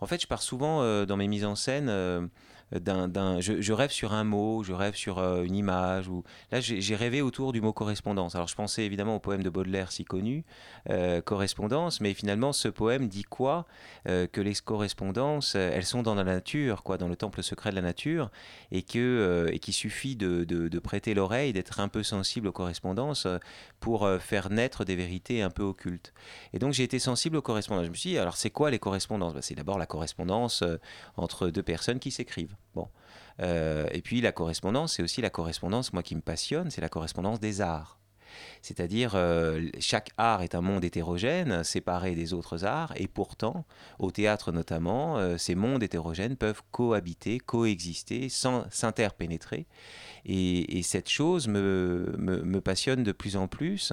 en 0.00 0.06
fait, 0.06 0.20
je 0.20 0.26
pars 0.26 0.42
souvent 0.42 1.04
dans 1.06 1.16
mes 1.16 1.28
mises 1.28 1.44
en 1.44 1.54
scène. 1.54 2.28
D'un, 2.72 3.40
je, 3.40 3.60
je 3.60 3.72
rêve 3.72 3.90
sur 3.90 4.12
un 4.12 4.24
mot, 4.24 4.64
je 4.64 4.72
rêve 4.72 4.96
sur 4.96 5.18
euh, 5.18 5.44
une 5.44 5.54
image. 5.54 6.08
Ou... 6.08 6.24
Là, 6.50 6.60
j'ai, 6.60 6.96
rêvé 6.96 7.22
autour 7.22 7.52
du 7.52 7.60
mot 7.60 7.72
correspondance. 7.72 8.34
Alors, 8.34 8.48
je 8.48 8.56
pensais 8.56 8.84
évidemment 8.84 9.16
au 9.16 9.20
poème 9.20 9.42
de 9.42 9.50
Baudelaire 9.50 9.92
si 9.92 10.04
connu, 10.04 10.44
euh, 10.90 11.20
Correspondance, 11.20 12.00
mais 12.00 12.12
finalement, 12.14 12.52
ce 12.52 12.68
poème 12.68 13.08
dit 13.08 13.22
quoi 13.22 13.66
Euh, 14.08 14.26
Que 14.26 14.40
les 14.40 14.54
correspondances, 14.54 15.54
elles 15.54 15.84
sont 15.84 16.02
dans 16.02 16.14
la 16.14 16.24
nature, 16.24 16.82
quoi, 16.82 16.98
dans 16.98 17.08
le 17.08 17.16
temple 17.16 17.42
secret 17.42 17.70
de 17.70 17.76
la 17.76 17.82
nature, 17.82 18.30
et 18.72 18.84
euh, 18.96 19.48
et 19.52 19.58
qu'il 19.58 19.74
suffit 19.74 20.16
de, 20.16 20.44
de- 20.44 20.78
prêter 20.78 21.14
l'oreille, 21.14 21.52
d'être 21.52 21.80
un 21.80 21.88
peu 21.88 22.02
sensible 22.02 22.48
aux 22.48 22.52
correspondances 22.52 23.26
pour 23.80 24.08
faire 24.20 24.50
naître 24.50 24.84
des 24.84 24.94
vérités 24.94 25.42
un 25.42 25.50
peu 25.50 25.62
occultes. 25.62 26.12
Et 26.52 26.58
donc 26.58 26.72
j'ai 26.72 26.84
été 26.84 26.98
sensible 26.98 27.36
aux 27.36 27.42
correspondances. 27.42 27.86
Je 27.86 27.90
me 27.90 27.94
suis 27.94 28.10
dit, 28.10 28.18
alors 28.18 28.36
c'est 28.36 28.50
quoi 28.50 28.70
les 28.70 28.78
correspondances? 28.78 29.34
Bah, 29.34 29.42
C'est 29.42 29.54
d'abord 29.54 29.78
la 29.78 29.86
correspondance 29.86 30.62
entre 31.16 31.48
deux 31.48 31.62
personnes 31.62 31.98
qui 31.98 32.10
s'écrivent. 32.10 32.55
Bon. 32.74 32.88
Euh, 33.40 33.86
et 33.92 34.00
puis 34.00 34.20
la 34.20 34.32
correspondance, 34.32 34.94
c'est 34.94 35.02
aussi 35.02 35.20
la 35.20 35.30
correspondance, 35.30 35.92
moi 35.92 36.02
qui 36.02 36.14
me 36.14 36.20
passionne, 36.20 36.70
c'est 36.70 36.80
la 36.80 36.88
correspondance 36.88 37.40
des 37.40 37.60
arts. 37.60 37.98
C'est-à-dire, 38.60 39.12
euh, 39.14 39.68
chaque 39.78 40.10
art 40.18 40.42
est 40.42 40.54
un 40.54 40.60
monde 40.60 40.84
hétérogène, 40.84 41.64
séparé 41.64 42.14
des 42.14 42.34
autres 42.34 42.64
arts, 42.64 42.92
et 42.96 43.06
pourtant, 43.06 43.64
au 43.98 44.10
théâtre 44.10 44.52
notamment, 44.52 45.16
euh, 45.16 45.38
ces 45.38 45.54
mondes 45.54 45.82
hétérogènes 45.82 46.36
peuvent 46.36 46.62
cohabiter, 46.70 47.38
coexister, 47.38 48.28
sans 48.28 48.66
s'interpénétrer. 48.70 49.66
Et, 50.26 50.78
et 50.78 50.82
cette 50.82 51.08
chose 51.08 51.48
me, 51.48 52.14
me, 52.18 52.60
passionne 52.60 53.04
de 53.04 53.12
plus 53.12 53.36
en 53.36 53.48
plus. 53.48 53.92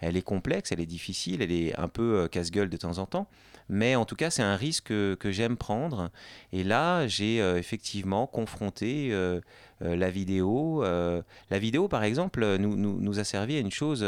Elle 0.00 0.16
est 0.16 0.22
complexe, 0.22 0.72
elle 0.72 0.80
est 0.80 0.86
difficile, 0.86 1.42
elle 1.42 1.52
est 1.52 1.78
un 1.78 1.88
peu 1.88 2.26
casse-gueule 2.28 2.70
de 2.70 2.76
temps 2.76 2.98
en 2.98 3.06
temps. 3.06 3.28
Mais 3.68 3.96
en 3.96 4.04
tout 4.04 4.16
cas, 4.16 4.30
c'est 4.30 4.42
un 4.42 4.56
risque 4.56 4.88
que, 4.88 5.30
j'aime 5.30 5.56
prendre. 5.56 6.10
Et 6.52 6.64
là, 6.64 7.06
j'ai 7.06 7.40
euh, 7.40 7.58
effectivement 7.58 8.26
confronté 8.26 9.08
euh, 9.12 9.40
euh, 9.82 9.96
la 9.96 10.10
vidéo. 10.10 10.82
la 10.82 11.58
vidéo, 11.58 11.88
par 11.88 12.04
exemple, 12.04 12.56
nous, 12.58 12.76
nous, 12.76 13.18
a 13.18 13.24
servi 13.24 13.56
à 13.56 13.60
une 13.60 13.70
chose 13.70 14.04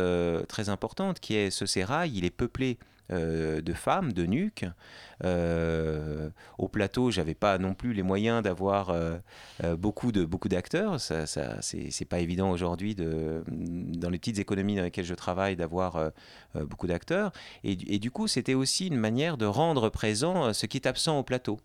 très 0.49 0.69
importante, 0.69 1.21
qui 1.21 1.35
est 1.37 1.51
ce 1.51 1.67
sérail, 1.67 2.13
il 2.15 2.25
est 2.25 2.31
peuplé 2.31 2.79
euh, 3.13 3.61
de 3.61 3.73
femmes, 3.73 4.13
de 4.13 4.27
nuques. 4.27 4.65
Euh, 5.25 6.29
au 6.59 6.69
plateau, 6.69 7.11
j'avais 7.11 7.35
pas 7.35 7.59
non 7.59 7.75
plus 7.75 7.93
les 7.93 8.03
moyens 8.03 8.43
d'avoir 8.43 8.91
euh, 8.91 9.19
beaucoup 9.77 10.13
de 10.13 10.25
beaucoup 10.25 10.49
d'acteurs. 10.49 11.01
Ça, 11.01 11.27
ça 11.27 11.59
c'est 11.61 12.05
pas 12.05 12.19
évident 12.21 12.51
aujourd'hui 12.51 12.95
dans 12.95 14.11
les 14.11 14.19
petites 14.19 14.39
économies 14.39 14.77
dans 14.77 14.83
lesquelles 14.83 15.05
je 15.05 15.15
travaille 15.15 15.57
d'avoir 15.57 16.11
beaucoup 16.55 16.87
d'acteurs. 16.87 17.33
Et, 17.65 17.77
du- 17.77 18.11
coup, 18.11 18.29
c'était 18.29 18.55
aussi 18.55 18.87
une 18.89 18.97
manière 18.99 19.37
de 19.37 19.47
rendre 19.47 19.89
présent 19.91 20.53
ce 20.53 20.67
qui 20.67 20.77
est 20.79 20.87
absent 20.87 21.19
au 21.19 21.23
plateau. 21.23 21.59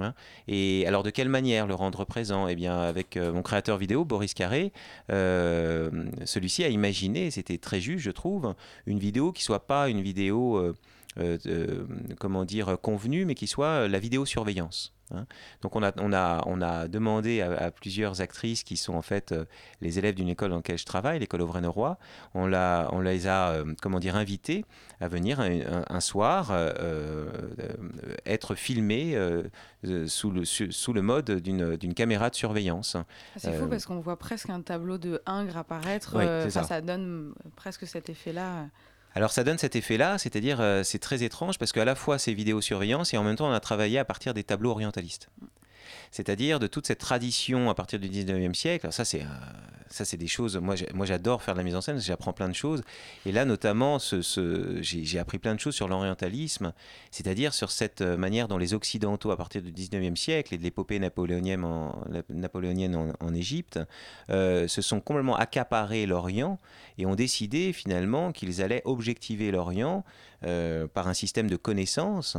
Hein. 0.00 0.14
Et 0.48 0.86
alors 0.86 1.02
de 1.02 1.10
quelle 1.10 1.28
manière 1.28 1.66
le 1.66 1.74
rendre 1.74 2.04
présent? 2.04 2.48
Eh 2.48 2.54
bien 2.54 2.78
avec 2.78 3.16
euh, 3.16 3.32
mon 3.32 3.42
créateur 3.42 3.78
vidéo 3.78 4.04
Boris 4.04 4.34
Carré, 4.34 4.72
euh, 5.10 5.90
celui-ci 6.24 6.64
a 6.64 6.68
imaginé, 6.68 7.30
c'était 7.30 7.58
très 7.58 7.80
juste 7.80 8.04
je 8.04 8.10
trouve, 8.10 8.54
une 8.86 8.98
vidéo 8.98 9.32
qui 9.32 9.42
soit 9.42 9.66
pas 9.66 9.88
une 9.88 10.00
vidéo 10.00 10.74
euh, 11.18 11.86
comment 12.18 12.44
dire 12.44 12.76
convenue, 12.80 13.24
mais 13.24 13.34
qui 13.34 13.46
soit 13.46 13.88
la 13.88 13.98
vidéosurveillance. 13.98 14.95
Hein. 15.12 15.26
Donc 15.62 15.76
on 15.76 15.82
a, 15.82 15.92
on, 15.98 16.12
a, 16.12 16.42
on 16.46 16.60
a 16.62 16.88
demandé 16.88 17.40
à, 17.40 17.52
à 17.66 17.70
plusieurs 17.70 18.20
actrices 18.20 18.62
qui 18.62 18.76
sont 18.76 18.94
en 18.94 19.02
fait 19.02 19.32
euh, 19.32 19.44
les 19.80 19.98
élèves 19.98 20.14
d'une 20.14 20.28
école 20.28 20.50
dans 20.50 20.56
laquelle 20.56 20.78
je 20.78 20.84
travaille, 20.86 21.18
l'école 21.18 21.42
Auvray-Roy, 21.42 21.98
on, 22.34 22.46
l'a- 22.46 22.88
on 22.92 23.00
les 23.00 23.26
a 23.26 23.50
euh, 23.50 23.74
comment 23.82 23.98
dire 24.00 24.16
invitées 24.16 24.64
à 25.00 25.08
venir 25.08 25.40
un, 25.40 25.50
un- 25.60 25.84
un 25.88 26.00
soir 26.00 26.50
euh, 26.50 26.72
euh, 26.80 27.28
être 28.24 28.54
filmées 28.54 29.16
sous, 30.06 30.30
le, 30.30 30.44
su- 30.44 30.72
sous 30.72 30.92
le 30.92 31.02
mode 31.02 31.30
d'une 31.30 31.76
d'une 31.76 31.94
caméra 31.94 32.30
de 32.30 32.34
surveillance. 32.34 32.96
Ah, 32.96 33.04
C'est 33.36 33.52
fou 33.52 33.68
parce 33.68 33.86
qu'on 33.86 34.00
voit 34.00 34.18
presque 34.18 34.50
un 34.50 34.60
tableau 34.60 34.98
de 34.98 35.20
Ingres 35.26 35.56
apparaître. 35.58 36.16
Ça 36.64 36.80
donne 36.80 37.32
presque 37.54 37.86
cet 37.86 38.08
effet-là. 38.08 38.66
Alors 39.16 39.32
ça 39.32 39.44
donne 39.44 39.56
cet 39.56 39.76
effet-là, 39.76 40.18
c'est-à-dire 40.18 40.60
euh, 40.60 40.82
c'est 40.82 40.98
très 40.98 41.22
étrange 41.22 41.58
parce 41.58 41.72
qu'à 41.72 41.86
la 41.86 41.94
fois 41.94 42.18
c'est 42.18 42.34
vidéosurveillance 42.34 43.14
et 43.14 43.16
en 43.16 43.24
même 43.24 43.34
temps 43.34 43.48
on 43.48 43.52
a 43.52 43.60
travaillé 43.60 43.98
à 43.98 44.04
partir 44.04 44.34
des 44.34 44.44
tableaux 44.44 44.72
orientalistes. 44.72 45.30
C'est-à-dire 46.10 46.58
de 46.58 46.66
toute 46.66 46.86
cette 46.86 46.98
tradition 46.98 47.70
à 47.70 47.74
partir 47.74 47.98
du 47.98 48.08
19e 48.08 48.54
siècle. 48.54 48.86
Alors 48.86 48.94
ça 48.94 49.04
c'est 49.04 49.22
euh, 49.22 49.26
ça 49.88 50.04
c'est 50.04 50.16
des 50.16 50.26
choses. 50.26 50.56
Moi 50.56 50.76
j'adore 51.06 51.42
faire 51.42 51.54
de 51.54 51.58
la 51.58 51.64
mise 51.64 51.76
en 51.76 51.80
scène, 51.80 52.00
j'apprends 52.00 52.32
plein 52.32 52.48
de 52.48 52.54
choses. 52.54 52.82
Et 53.24 53.32
là 53.32 53.44
notamment 53.44 53.98
j'ai 54.00 55.18
appris 55.18 55.38
plein 55.38 55.54
de 55.54 55.60
choses 55.60 55.74
sur 55.74 55.88
l'orientalisme, 55.88 56.72
c'est-à-dire 57.10 57.54
sur 57.54 57.70
cette 57.70 58.00
euh, 58.00 58.16
manière 58.16 58.48
dont 58.48 58.58
les 58.58 58.74
occidentaux 58.74 59.30
à 59.30 59.36
partir 59.36 59.62
du 59.62 59.72
19e 59.72 60.16
siècle 60.16 60.54
et 60.54 60.58
de 60.58 60.62
l'épopée 60.62 60.98
napoléonienne 60.98 61.64
en, 61.64 63.34
Égypte 63.34 63.78
euh, 64.30 64.66
se 64.66 64.80
sont 64.80 65.00
complètement 65.00 65.36
accaparés 65.36 66.06
l'Orient 66.06 66.58
et 66.96 67.06
ont 67.06 67.14
décidé 67.14 67.72
finalement 67.72 68.32
qu'ils 68.32 68.62
allaient 68.62 68.82
objectiver 68.84 69.50
l'Orient 69.50 70.04
par 70.94 71.08
un 71.08 71.14
système 71.14 71.50
de 71.50 71.56
connaissances 71.56 72.36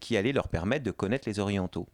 qui 0.00 0.16
allait 0.16 0.32
leur 0.32 0.48
permettre 0.48 0.84
de 0.84 0.90
connaître 0.90 1.28
les 1.28 1.40
Orientaux. 1.40 1.88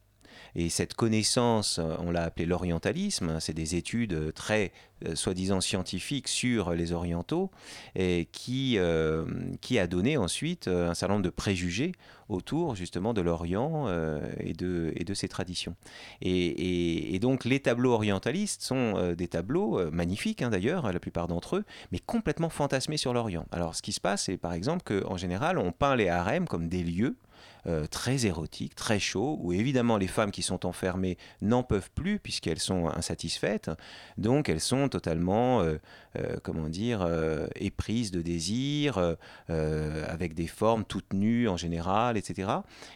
Et 0.59 0.71
cette 0.71 0.95
connaissance, 0.95 1.79
euh, 1.79 1.95
on 1.99 2.11
l'a 2.11 2.23
appelé 2.23 2.47
l'orientalisme, 2.47 3.29
hein, 3.29 3.41
c'est 3.41 3.53
des 3.53 3.77
études 3.77 4.33
très 4.33 4.73
euh, 5.05 5.15
soi-disant 5.15 5.61
scientifiques 5.61 6.29
sur 6.29 6.71
les 6.73 6.93
orientaux, 6.93 7.51
euh, 7.99 8.25
qui 8.33 8.79
a 8.79 9.87
donné 9.87 10.17
ensuite 10.17 10.67
un 10.69 10.95
certain 10.95 11.15
nombre 11.15 11.27
de 11.27 11.31
préjugés 11.31 11.93
autour 12.31 12.75
justement 12.75 13.13
de 13.13 13.21
l'Orient 13.21 13.87
et, 14.41 14.55
de, 14.55 15.15
ses 15.15 15.29
traditions. 15.29 15.77
Et, 16.23 17.19
donc 17.21 17.45
les 17.45 17.61
tableaux 17.61 17.93
orientalistes 17.93 18.63
sont 18.63 19.15
des 19.15 19.29
tableaux 19.29 19.91
magnifiques 19.91 20.43
hein, 20.43 20.51
d'ailleurs, 20.51 20.91
la 20.91 20.99
plupart 20.99 21.29
d'entre 21.29 21.57
eux, 21.57 21.65
mais 21.93 21.99
complètement 21.99 22.49
fantasmés 22.49 22.97
sur 22.97 23.13
l'Orient. 23.13 23.47
Alors 23.53 23.75
ce 23.77 23.83
qui 23.83 23.93
se 23.93 24.01
passe, 24.01 24.25
c'est 24.25 24.39
par 24.39 24.55
exemple 24.55 24.83
qu'en 24.83 25.17
général, 25.17 25.59
on 25.59 25.71
peint 25.71 25.95
les 25.95 26.09
harems 26.09 26.49
comme 26.49 26.69
des 26.69 26.83
lieux 26.83 27.17
euh, 27.67 27.87
très 27.87 28.27
érotiques, 28.27 28.77
très 28.77 29.01
chauds, 29.01 29.39
où 29.41 29.53
évidemment 29.53 29.97
les 29.97 30.07
femmes 30.07 30.31
qui 30.31 30.43
sont 30.43 30.67
enfermées 30.67 31.19
n'en 31.43 31.65
peuvent 31.65 31.91
plus 31.91 32.21
puisqu'elles 32.21 32.61
sont 32.61 32.89
insatisfaites, 32.89 33.71
donc 34.19 34.49
elles 34.49 34.61
sont 34.61 34.89
totalement, 34.89 35.63
euh, 35.63 35.79
euh, 36.17 36.37
comment 36.45 36.69
dire, 36.69 37.07
éprises 37.57 38.13
de 38.13 38.23
désir, 38.23 39.17
avec 39.49 40.35
des 40.35 40.47
formes 40.47 40.85
toutes 40.85 41.13
nues 41.13 41.49
en 41.49 41.57
général, 41.57 42.17
etc. 42.17 42.51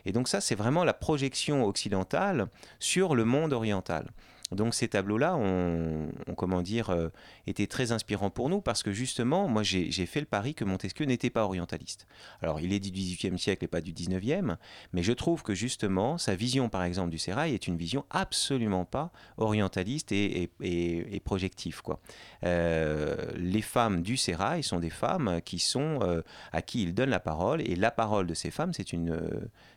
Et 0.04 0.12
donc 0.12 0.28
ça, 0.28 0.40
c'est 0.40 0.54
vraiment 0.54 0.84
la 0.84 0.94
projection 0.94 1.64
occidentale 1.64 2.46
sur 2.78 3.14
le 3.14 3.24
monde 3.24 3.52
oriental. 3.52 4.06
Donc 4.52 4.74
ces 4.74 4.88
tableaux-là 4.88 5.36
ont, 5.36 6.10
comment 6.36 6.62
dire, 6.62 6.90
euh, 6.90 7.08
été 7.46 7.66
très 7.66 7.92
inspirants 7.92 8.30
pour 8.30 8.48
nous 8.48 8.60
parce 8.60 8.82
que 8.82 8.92
justement, 8.92 9.48
moi 9.48 9.62
j'ai 9.62 10.06
fait 10.06 10.20
le 10.20 10.26
pari 10.26 10.54
que 10.54 10.64
Montesquieu 10.64 11.06
n'était 11.06 11.30
pas 11.30 11.44
orientaliste. 11.44 12.06
Alors 12.42 12.60
il 12.60 12.72
est 12.72 12.80
du 12.80 12.90
XVIIIe 12.90 13.38
siècle 13.38 13.64
et 13.64 13.68
pas 13.68 13.80
du 13.80 13.92
XIXe, 13.92 14.56
mais 14.92 15.02
je 15.02 15.12
trouve 15.12 15.42
que 15.42 15.54
justement 15.54 16.18
sa 16.18 16.34
vision 16.34 16.68
par 16.68 16.82
exemple 16.82 17.10
du 17.10 17.18
sérail 17.18 17.54
est 17.54 17.66
une 17.66 17.76
vision 17.76 18.04
absolument 18.10 18.84
pas 18.84 19.12
orientaliste 19.36 20.12
et, 20.12 20.50
et, 20.60 21.20
projective. 21.20 21.82
Quoi. 21.82 22.00
Euh, 22.44 23.16
les 23.36 23.62
femmes 23.62 24.02
du 24.02 24.16
sérail 24.16 24.62
sont 24.62 24.80
des 24.80 24.90
femmes 24.90 25.40
qui 25.44 25.58
sont, 25.58 26.00
euh, 26.02 26.22
à 26.52 26.62
qui 26.62 26.82
il 26.82 26.94
donne 26.94 27.10
la 27.10 27.20
parole 27.20 27.60
et 27.60 27.76
la 27.76 27.90
parole 27.90 28.26
de 28.26 28.34
ces 28.34 28.50
femmes 28.50 28.72
c'est 28.72 28.92
une, 28.92 29.20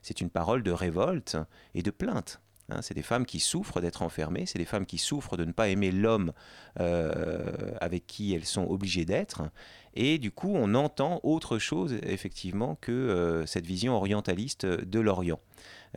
c'est 0.02 0.22
une 0.22 0.30
parole 0.30 0.64
de 0.64 0.72
révolte 0.72 1.38
et 1.76 1.84
de 1.84 1.92
plainte. 1.92 2.43
Hein, 2.70 2.82
c'est 2.82 2.94
des 2.94 3.02
femmes 3.02 3.26
qui 3.26 3.40
souffrent 3.40 3.82
d'être 3.82 4.02
enfermées, 4.02 4.46
c'est 4.46 4.60
des 4.60 4.66
femmes 4.66 4.86
qui 4.86 4.98
souffrent 4.98 5.36
de 5.36 5.44
ne 5.44 5.52
pas 5.52 5.68
aimer 5.68 5.92
l'homme 5.92 6.32
euh, 6.80 7.52
avec 7.82 8.08
qui 8.08 8.34
elles 8.34 8.46
sont 8.46 8.66
obligées 8.66 9.06
d'être. 9.06 9.42
Et 9.96 10.18
du 10.18 10.32
coup, 10.32 10.52
on 10.56 10.74
entend 10.74 11.20
autre 11.24 11.60
chose, 11.60 11.98
effectivement, 12.04 12.76
que 12.76 12.92
euh, 12.92 13.46
cette 13.46 13.66
vision 13.66 13.96
orientaliste 13.96 14.66
de 14.66 15.00
l'Orient. 15.00 15.40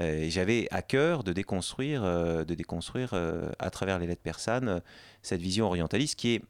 Euh, 0.00 0.26
j'avais 0.28 0.66
à 0.70 0.82
cœur 0.82 1.22
de 1.24 1.32
déconstruire, 1.32 2.02
de 2.02 2.54
déconstruire 2.54 3.14
à 3.58 3.70
travers 3.70 3.98
les 3.98 4.06
lettres 4.06 4.22
persanes 4.22 4.82
cette 5.22 5.40
vision 5.40 5.66
orientaliste 5.66 6.16
qui 6.16 6.34
est, 6.34 6.42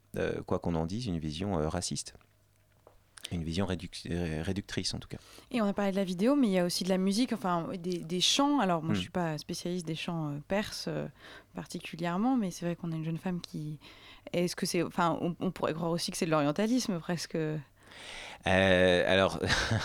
quoi 0.46 0.58
qu'on 0.58 0.74
en 0.74 0.86
dise, 0.86 1.06
une 1.06 1.18
vision 1.18 1.56
raciste 1.68 2.14
une 3.34 3.44
vision 3.44 3.66
euh, 3.68 4.42
réductrice 4.42 4.94
en 4.94 4.98
tout 4.98 5.08
cas. 5.08 5.18
Et 5.50 5.60
on 5.60 5.66
a 5.66 5.72
parlé 5.72 5.90
de 5.90 5.96
la 5.96 6.04
vidéo, 6.04 6.36
mais 6.36 6.46
il 6.48 6.52
y 6.52 6.58
a 6.58 6.64
aussi 6.64 6.84
de 6.84 6.88
la 6.88 6.98
musique, 6.98 7.32
enfin 7.32 7.68
des, 7.78 8.20
chants. 8.20 8.60
Alors 8.60 8.82
moi, 8.82 8.94
je 8.94 8.96
je 8.96 9.00
hmm. 9.00 9.02
suis 9.02 9.10
pas 9.10 9.38
spécialiste 9.38 9.86
des 9.86 9.94
chants 9.94 10.30
euh, 10.30 10.38
perses 10.48 10.86
euh, 10.88 11.06
particulièrement, 11.54 12.36
mais 12.36 12.50
c'est 12.50 12.64
vrai 12.64 12.76
qu'on 12.76 12.92
a 12.92 12.96
une 12.96 13.04
jeune 13.04 13.18
femme 13.18 13.40
qui. 13.40 13.78
Est-ce 14.32 14.56
que 14.56 14.66
c'est, 14.66 14.82
enfin, 14.82 15.18
on, 15.20 15.50
pourrait 15.52 15.72
croire 15.72 15.92
aussi 15.92 16.10
que 16.10 16.16
c'est 16.16 16.26
de 16.26 16.32
l'orientalisme 16.32 16.98
presque. 16.98 17.36
Euh, 18.46 19.04
alors, 19.12 19.40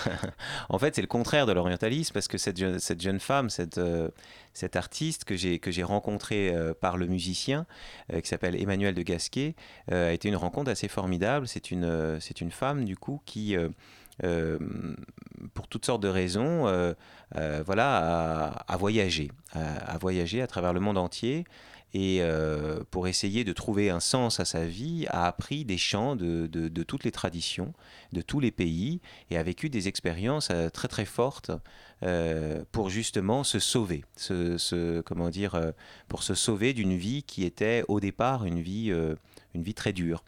en 0.70 0.78
fait, 0.78 0.96
c'est 0.96 1.02
le 1.02 1.08
contraire 1.08 1.46
de 1.46 1.52
l'orientalisme 1.52 2.14
parce 2.14 2.28
que 2.28 2.38
cette 2.38 2.58
jeune, 2.58 3.20
femme, 3.20 3.48
euh, 3.78 4.10
cette 4.54 4.76
artiste 4.76 5.26
que 5.26 5.36
j'ai, 5.36 5.60
que 5.60 5.72
j'ai 5.72 5.84
rencontrée 5.84 6.54
euh, 6.54 6.74
par 6.74 6.98
le 6.98 7.08
musicien 7.08 7.66
qui 8.12 8.28
s'appelle 8.28 8.62
Emmanuel 8.62 8.94
de 8.94 9.02
Gasquet 9.02 9.56
a 9.90 10.12
été 10.12 10.28
une 10.28 10.36
rencontre 10.36 10.70
assez 10.70 10.88
formidable. 10.88 11.48
C'est 11.48 11.72
une, 11.72 12.52
femme, 12.52 12.86
du 12.86 12.98
coup, 12.98 13.22
qui. 13.26 13.56
pour 15.54 15.68
toutes 15.68 15.86
sortes 15.86 16.04
de 16.04 16.10
raisons, 16.10 16.94
voilà, 17.66 18.66
voyagé, 18.78 19.32
a, 19.54 19.98
voyagé 19.98 20.42
à 20.42 20.48
travers 20.48 20.74
le 20.74 20.80
monde 20.80 20.98
entier, 20.98 21.46
et 21.94 22.20
euh, 22.22 22.84
pour 22.90 23.08
essayer 23.08 23.44
de 23.44 23.52
trouver 23.52 23.90
un 23.90 24.00
sens 24.00 24.40
à 24.40 24.46
sa 24.46 24.66
vie, 24.66 25.06
a 25.10 25.28
appris 25.28 25.66
des 25.66 25.78
chants 25.78 26.16
de, 26.16 26.48
de, 26.48 26.84
toutes 26.84 27.04
les 27.04 27.12
traditions, 27.12 27.74
de 28.14 28.22
tous 28.22 28.40
les 28.40 28.52
pays, 28.52 29.02
et 29.30 29.38
a 29.38 29.44
vécu 29.44 29.70
des 29.70 29.88
expériences 29.88 30.50
euh, 30.52 30.70
très 30.70 30.88
très 30.88 31.06
fortes 31.06 31.52
euh, 32.04 32.64
pour 32.72 32.90
justement 32.90 33.44
se 33.44 33.60
sauver, 33.60 34.06
se, 34.16 35.02
comment 35.02 35.30
dire, 35.30 35.60
pour 36.08 36.24
se 36.24 36.34
sauver 36.34 36.74
d'une 36.74 36.96
vie 36.96 37.24
qui 37.24 37.44
était 37.44 37.84
au 37.88 38.00
départ 38.00 38.46
une 38.46 38.62
vie, 38.62 38.92
une 39.54 39.62
vie 39.62 39.74
très 39.74 39.94
dure. 39.94 40.24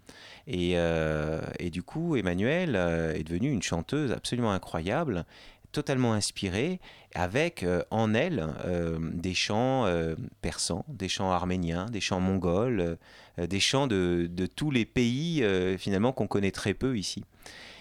Et, 0.45 0.73
et 0.73 1.69
du 1.71 1.81
coup, 1.81 2.15
Emmanuel 2.15 2.75
est 3.15 3.23
devenue 3.23 3.51
une 3.51 3.63
chanteuse 3.63 4.11
absolument 4.11 4.51
incroyable 4.51 5.25
totalement 5.73 6.13
inspirée, 6.13 6.79
avec 7.15 7.63
euh, 7.63 7.83
en 7.91 8.13
elle 8.13 8.47
euh, 8.65 8.97
des 9.01 9.33
chants 9.33 9.85
euh, 9.85 10.15
persans, 10.41 10.85
des 10.87 11.09
chants 11.09 11.31
arméniens, 11.31 11.87
des 11.87 11.99
chants 11.99 12.21
mongols, 12.21 12.97
des 13.37 13.59
chants 13.59 13.87
de, 13.87 14.29
de, 14.31 14.45
tous 14.45 14.71
les 14.71 14.85
pays 14.85 15.43
finalement 15.79 16.11
qu'on 16.11 16.27
connaît 16.27 16.51
très 16.51 16.75
peu 16.75 16.97
ici. 16.97 17.25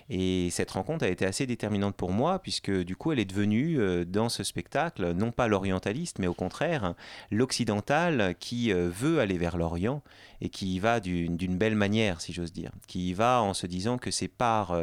Et 0.08 0.48
cette 0.50 0.70
rencontre 0.70 1.04
a 1.04 1.08
été 1.08 1.26
assez 1.26 1.46
déterminante 1.46 1.94
pour 1.94 2.10
moi, 2.10 2.38
puisque 2.38 2.70
du 2.70 2.96
coup, 2.96 3.12
elle 3.12 3.18
est 3.18 3.26
devenue, 3.26 4.04
dans 4.06 4.30
ce 4.30 4.44
spectacle, 4.44 5.12
non 5.12 5.30
pas 5.30 5.48
l'orientaliste, 5.48 6.18
mais 6.18 6.26
au 6.26 6.34
contraire, 6.34 6.94
l'occidental 7.30 8.34
qui 8.40 8.72
veut 8.72 9.20
aller 9.20 9.36
vers 9.36 9.58
l'Orient 9.58 10.02
et 10.40 10.48
qui 10.48 10.74
y 10.74 10.78
va 10.78 11.00
d'une 11.00 11.56
belle 11.56 11.76
manière, 11.76 12.22
si 12.22 12.32
j'ose 12.32 12.52
dire, 12.52 12.72
qui 12.86 13.10
y 13.10 13.12
va 13.12 13.42
en 13.42 13.52
se 13.52 13.66
disant 13.66 13.98
que 13.98 14.10
c'est 14.10 14.28
par 14.28 14.74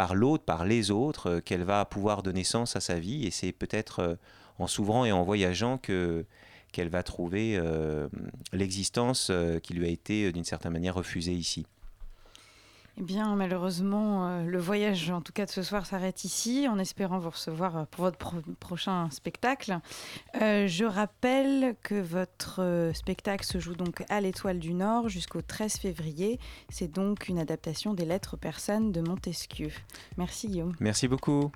par 0.00 0.14
l'autre, 0.14 0.44
par 0.44 0.64
les 0.64 0.90
autres, 0.90 1.26
euh, 1.28 1.40
qu'elle 1.42 1.62
va 1.62 1.84
pouvoir 1.84 2.22
donner 2.22 2.42
sens 2.42 2.74
à 2.74 2.80
sa 2.80 2.98
vie. 2.98 3.26
Et 3.26 3.30
c'est 3.30 3.52
peut-être 3.52 3.98
euh, 3.98 4.14
en 4.58 4.66
s'ouvrant 4.66 5.04
et 5.04 5.12
en 5.12 5.24
voyageant 5.24 5.76
que 5.76 6.24
qu'elle 6.72 6.88
va 6.88 7.02
trouver 7.02 7.58
euh, 7.58 8.08
l'existence 8.54 9.30
qui 9.62 9.74
lui 9.74 9.84
a 9.86 9.88
été 9.88 10.32
d'une 10.32 10.44
certaine 10.44 10.72
manière 10.72 10.94
refusée 10.94 11.32
ici. 11.32 11.66
Eh 12.98 13.02
bien, 13.02 13.34
malheureusement, 13.36 14.28
euh, 14.28 14.44
le 14.44 14.58
voyage, 14.58 15.10
en 15.10 15.20
tout 15.20 15.32
cas 15.32 15.46
de 15.46 15.50
ce 15.50 15.62
soir, 15.62 15.86
s'arrête 15.86 16.24
ici, 16.24 16.68
en 16.68 16.78
espérant 16.78 17.18
vous 17.18 17.30
recevoir 17.30 17.76
euh, 17.76 17.84
pour 17.90 18.04
votre 18.04 18.18
prochain 18.58 19.08
spectacle. 19.10 19.78
Euh, 20.40 20.66
je 20.66 20.84
rappelle 20.84 21.76
que 21.82 22.00
votre 22.00 22.90
spectacle 22.94 23.44
se 23.44 23.58
joue 23.58 23.74
donc 23.74 24.04
à 24.08 24.20
l'Étoile 24.20 24.58
du 24.58 24.74
Nord 24.74 25.08
jusqu'au 25.08 25.42
13 25.42 25.76
février. 25.76 26.38
C'est 26.68 26.92
donc 26.92 27.28
une 27.28 27.38
adaptation 27.38 27.94
des 27.94 28.04
Lettres 28.04 28.36
persanes 28.36 28.92
de 28.92 29.00
Montesquieu. 29.00 29.70
Merci 30.16 30.48
Guillaume. 30.48 30.74
Merci 30.80 31.08
beaucoup. 31.08 31.50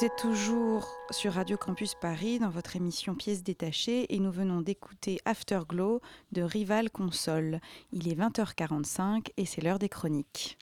Vous 0.00 0.06
êtes 0.06 0.16
toujours 0.16 0.96
sur 1.10 1.34
Radio 1.34 1.58
Campus 1.58 1.94
Paris 1.94 2.38
dans 2.38 2.48
votre 2.48 2.74
émission 2.74 3.14
Pièces 3.14 3.42
détachées 3.42 4.06
et 4.08 4.18
nous 4.18 4.30
venons 4.30 4.62
d'écouter 4.62 5.20
Afterglow 5.26 6.00
de 6.32 6.40
Rival 6.40 6.88
Console. 6.88 7.60
Il 7.92 8.08
est 8.08 8.14
20h45 8.14 9.26
et 9.36 9.44
c'est 9.44 9.60
l'heure 9.60 9.78
des 9.78 9.90
chroniques. 9.90 10.56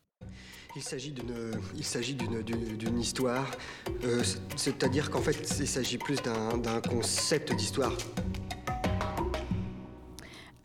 Il 0.75 0.83
s'agit 0.83 1.13
d'une, 1.13 2.99
histoire, 2.99 3.49
euh, 4.03 4.25
c'est-à-dire 4.57 5.09
qu'en 5.09 5.23
fait, 5.23 5.57
il 5.61 5.69
s'agit 5.69 5.99
plus 5.99 6.21
d'un 6.21 6.81
concept 6.81 7.55
d'histoire. 7.55 7.93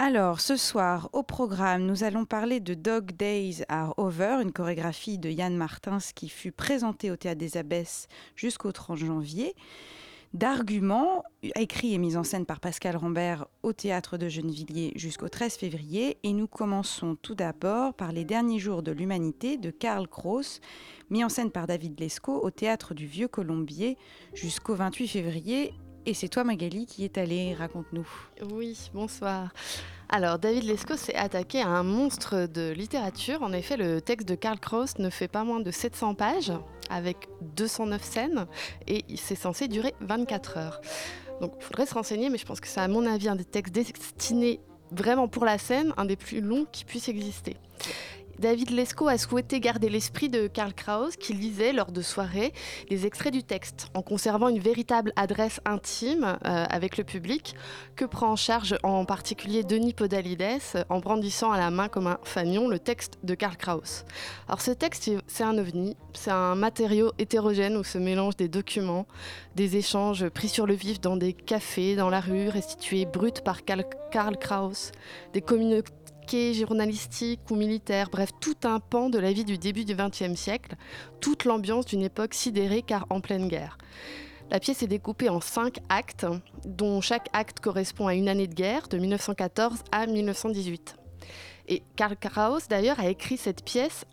Alors, 0.06 0.42
ce 0.42 0.58
soir, 0.58 1.10
au 1.14 1.24
programme, 1.24 1.86
nous 1.86 2.04
allons 2.04 2.26
parler 2.26 2.60
de 2.60 2.74
Dog 2.74 3.14
Days 3.14 3.64
Are 3.70 3.94
Over, 3.96 4.40
une 4.42 4.52
chorégraphie 4.52 5.18
de 5.18 5.30
Yann 5.30 5.56
Martins 5.56 6.00
qui 6.14 6.28
fut 6.28 6.52
présentée 6.52 7.10
au 7.10 7.16
Théâtre 7.16 7.40
des 7.40 7.56
Abbesses 7.56 8.10
jusqu'au 8.36 8.74
30 8.74 8.98
janvier, 8.98 9.56
d'arguments 10.34 11.24
écrits 11.56 11.94
et 11.94 12.00
mis 12.00 12.18
en 12.18 12.26
scène 12.26 12.46
par 12.46 12.60
Pascal 12.60 12.98
Rambert 12.98 13.48
au 13.62 13.72
Théâtre 13.72 14.18
de 14.18 14.28
Gennevilliers 14.28 14.92
jusqu'au 14.98 15.30
13 15.30 15.56
février. 15.56 16.18
Et 16.24 16.34
nous 16.34 16.48
commençons 16.48 17.16
tout 17.16 17.34
d'abord 17.34 17.94
par 17.94 18.12
Les 18.12 18.26
Derniers 18.26 18.60
Jours 18.60 18.84
de 18.84 18.92
l'Humanité 18.92 19.56
de 19.56 19.72
Karl 19.72 20.10
Kraus, 20.10 20.60
mis 21.12 21.24
en 21.24 21.30
scène 21.30 21.50
par 21.50 21.66
David 21.66 21.98
Lescaut 21.98 22.42
au 22.44 22.52
Théâtre 22.52 22.94
du 22.94 23.06
Vieux 23.06 23.30
Colombier 23.30 23.98
jusqu'au 24.34 24.76
28 24.76 25.08
février. 25.08 25.74
Et 26.06 26.14
c'est 26.14 26.28
toi 26.28 26.44
Magali 26.44 26.86
qui 26.86 27.06
est 27.06 27.18
allée, 27.18 27.54
raconte-nous. 27.54 28.08
Oui, 28.52 28.78
bonsoir. 28.94 29.54
Alors, 30.10 30.38
David 30.38 30.66
Lescaut 30.66 30.98
s'est 30.98 31.16
attaqué 31.16 31.62
à 31.62 31.70
un 31.70 31.84
monstre 31.84 32.46
de 32.46 32.72
littérature. 32.72 33.42
En 33.42 33.54
effet, 33.54 33.78
le 33.78 34.02
texte 34.02 34.28
de 34.28 34.36
Karl 34.36 34.60
Kraus 34.60 34.98
ne 35.00 35.10
fait 35.10 35.30
pas 35.30 35.46
moins 35.46 35.62
de 35.62 35.72
700 35.72 36.16
pages, 36.16 36.52
avec 36.90 37.30
209 37.56 38.04
scènes, 38.04 38.48
et 38.86 39.06
c'est 39.16 39.36
censé 39.36 39.70
durer 39.70 39.96
24 40.02 40.58
heures. 40.58 40.82
Donc, 41.40 41.54
il 41.58 41.64
faudrait 41.64 41.86
se 41.86 41.94
renseigner, 41.94 42.30
mais 42.30 42.38
je 42.38 42.46
pense 42.46 42.60
que 42.60 42.68
c'est 42.68 42.82
à 42.82 42.88
mon 42.90 43.06
avis 43.06 43.30
un 43.30 43.38
des 43.38 43.46
textes 43.46 43.74
destinés 43.74 44.60
vraiment 44.92 45.30
pour 45.30 45.46
la 45.46 45.58
scène, 45.58 45.94
un 45.96 46.06
des 46.06 46.18
plus 46.18 46.42
longs 46.42 46.68
qui 46.70 46.84
puisse 46.84 47.08
exister. 47.08 47.56
David 48.40 48.72
Lescaut 48.72 49.08
a 49.08 49.18
souhaité 49.18 49.60
garder 49.60 49.90
l'esprit 49.90 50.28
de 50.28 50.48
Karl 50.48 50.74
Kraus 50.74 51.16
qui 51.16 51.34
lisait 51.34 51.72
lors 51.72 51.92
de 51.92 52.02
soirées 52.02 52.52
les 52.90 53.06
extraits 53.06 53.32
du 53.32 53.44
texte 53.44 53.88
en 53.94 54.02
conservant 54.02 54.50
une 54.50 54.60
véritable 54.60 55.14
adresse 55.16 55.62
intime 55.66 56.38
euh, 56.46 56.66
avec 56.70 56.98
le 56.98 57.04
public 57.04 57.56
que 57.96 58.06
prend 58.06 58.32
en 58.32 58.36
charge 58.36 58.76
en 58.84 59.06
particulier 59.06 59.64
Denis 59.64 59.94
Podalides 59.94 60.86
en 60.90 61.00
brandissant 61.00 61.52
à 61.52 61.58
la 61.58 61.70
main 61.70 61.88
comme 61.90 62.08
un 62.08 62.18
fanion 62.24 62.68
le 62.68 62.80
texte 62.80 63.20
de 63.24 63.36
Karl 63.36 63.56
Kraus. 63.56 64.04
Alors 64.48 64.62
ce 64.62 64.72
texte 64.72 65.12
c'est 65.28 65.44
un 65.44 65.58
ovni, 65.58 65.96
c'est 66.14 66.32
un 66.32 66.56
matériau 66.56 67.12
hétérogène 67.20 67.78
où 67.78 67.84
se 67.84 67.98
mélangent 67.98 68.38
des 68.38 68.48
documents, 68.48 69.06
des 69.56 69.78
échanges 69.78 70.28
pris 70.30 70.50
sur 70.50 70.66
le 70.66 70.74
vif 70.74 71.00
dans 71.00 71.18
des 71.18 71.34
cafés, 71.34 71.96
dans 71.96 72.10
la 72.10 72.20
rue, 72.20 72.50
restitués 72.50 73.06
bruts 73.06 73.32
par 73.44 73.64
Karl 73.64 74.38
Kraus, 74.38 74.92
des 75.34 75.42
communautés 75.42 75.92
journalistique 76.32 77.42
ou 77.52 77.56
militaire, 77.56 78.10
bref, 78.12 78.30
tout 78.40 78.56
un 78.64 78.80
pan 78.80 79.10
de 79.10 79.20
la 79.20 79.32
vie 79.32 79.46
du 79.46 79.58
début 79.58 79.86
du 79.86 79.96
XXe 79.96 80.36
siècle, 80.36 80.76
toute 81.20 81.46
l'ambiance 81.46 81.86
d'une 81.86 82.02
époque 82.02 82.34
sidérée 82.34 82.82
car 82.82 83.06
en 83.10 83.22
pleine 83.22 83.48
guerre. 83.48 83.78
La 84.50 84.60
pièce 84.60 84.84
est 84.84 84.88
découpée 84.88 85.30
en 85.30 85.42
cinq 85.42 85.80
actes, 85.90 86.26
dont 86.66 87.02
chaque 87.02 87.30
acte 87.34 87.60
correspond 87.60 88.08
à 88.08 88.16
une 88.16 88.30
année 88.30 88.48
de 88.48 88.54
guerre, 88.54 88.88
de 88.88 88.98
1914 88.98 89.80
à 89.92 90.06
1918. 90.08 90.96
Et 91.68 91.84
Karl 91.96 92.18
Kraus, 92.18 92.68
d'ailleurs, 92.68 93.00
a 93.00 93.08
écrit 93.08 93.38
cette 93.38 93.64
pièce 93.64 94.06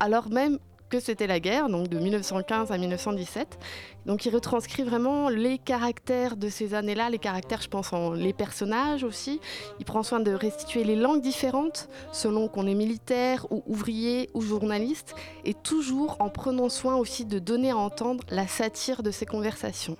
alors 0.00 0.30
même 0.30 0.58
que 0.90 1.00
c'était 1.00 1.26
la 1.26 1.40
guerre, 1.40 1.68
donc 1.68 1.88
de 1.88 1.98
1915 1.98 2.72
à 2.72 2.76
1917. 2.76 3.58
Donc 4.06 4.26
il 4.26 4.34
retranscrit 4.34 4.82
vraiment 4.82 5.28
les 5.28 5.56
caractères 5.56 6.36
de 6.36 6.48
ces 6.48 6.74
années-là, 6.74 7.08
les 7.08 7.18
caractères, 7.18 7.62
je 7.62 7.68
pense, 7.68 7.92
en 7.92 8.12
les 8.12 8.32
personnages 8.32 9.04
aussi. 9.04 9.40
Il 9.78 9.84
prend 9.84 10.02
soin 10.02 10.20
de 10.20 10.32
restituer 10.32 10.84
les 10.84 10.96
langues 10.96 11.22
différentes 11.22 11.88
selon 12.12 12.48
qu'on 12.48 12.66
est 12.66 12.74
militaire 12.74 13.46
ou 13.50 13.62
ouvrier 13.66 14.28
ou 14.34 14.42
journaliste, 14.42 15.14
et 15.44 15.54
toujours 15.54 16.16
en 16.18 16.28
prenant 16.28 16.68
soin 16.68 16.96
aussi 16.96 17.24
de 17.24 17.38
donner 17.38 17.70
à 17.70 17.76
entendre 17.76 18.24
la 18.28 18.46
satire 18.46 19.02
de 19.02 19.10
ces 19.10 19.26
conversations. 19.26 19.96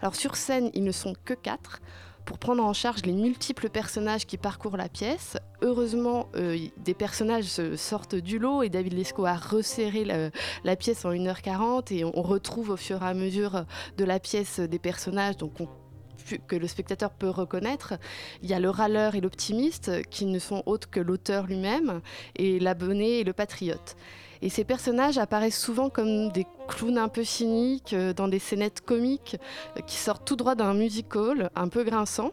Alors 0.00 0.16
sur 0.16 0.34
scène, 0.34 0.70
ils 0.74 0.82
ne 0.82 0.92
sont 0.92 1.14
que 1.24 1.34
quatre 1.34 1.80
pour 2.24 2.38
prendre 2.38 2.64
en 2.64 2.72
charge 2.72 3.02
les 3.04 3.12
multiples 3.12 3.68
personnages 3.68 4.26
qui 4.26 4.36
parcourent 4.36 4.76
la 4.76 4.88
pièce. 4.88 5.36
Heureusement, 5.60 6.28
euh, 6.36 6.56
des 6.78 6.94
personnages 6.94 7.60
sortent 7.76 8.14
du 8.14 8.38
lot 8.38 8.62
et 8.62 8.68
David 8.68 8.94
Lescaut 8.94 9.26
a 9.26 9.34
resserré 9.34 10.04
la, 10.04 10.76
pièce 10.76 11.04
en 11.04 11.12
1h40 11.12 11.92
et 11.94 12.04
on, 12.04 12.22
retrouve 12.22 12.70
au 12.70 12.76
fur 12.76 13.02
et 13.02 13.06
à 13.06 13.14
mesure 13.14 13.64
de 13.96 14.04
la 14.04 14.20
pièce 14.20 14.60
des 14.60 14.78
personnages 14.78 15.36
que 16.46 16.56
le 16.56 16.66
spectateur 16.66 17.10
peut 17.10 17.28
reconnaître. 17.28 17.94
Il 18.42 18.50
y 18.50 18.54
a 18.54 18.60
le 18.60 18.70
râleur 18.70 19.14
et 19.14 19.20
l'optimiste 19.20 20.02
qui 20.08 20.26
ne 20.26 20.38
sont 20.38 20.62
autres 20.66 20.88
que 20.88 21.00
l'auteur 21.00 21.46
lui-même 21.46 22.00
et 22.36 22.58
l'abonné 22.58 23.20
et 23.20 23.24
le 23.24 23.32
patriote. 23.32 23.96
Et 24.42 24.48
ces 24.48 24.64
personnages 24.64 25.18
apparaissent 25.18 25.58
souvent 25.58 25.88
comme 25.88 26.30
des 26.32 26.46
clowns 26.66 26.98
un 26.98 27.08
peu 27.08 27.22
cyniques, 27.22 27.92
euh, 27.92 28.12
dans 28.12 28.26
des 28.26 28.40
scénettes 28.40 28.80
comiques 28.80 29.36
euh, 29.78 29.80
qui 29.82 29.96
sortent 29.96 30.26
tout 30.26 30.36
droit 30.36 30.56
d'un 30.56 30.74
musical 30.74 31.50
un 31.54 31.68
peu 31.68 31.84
grinçant. 31.84 32.32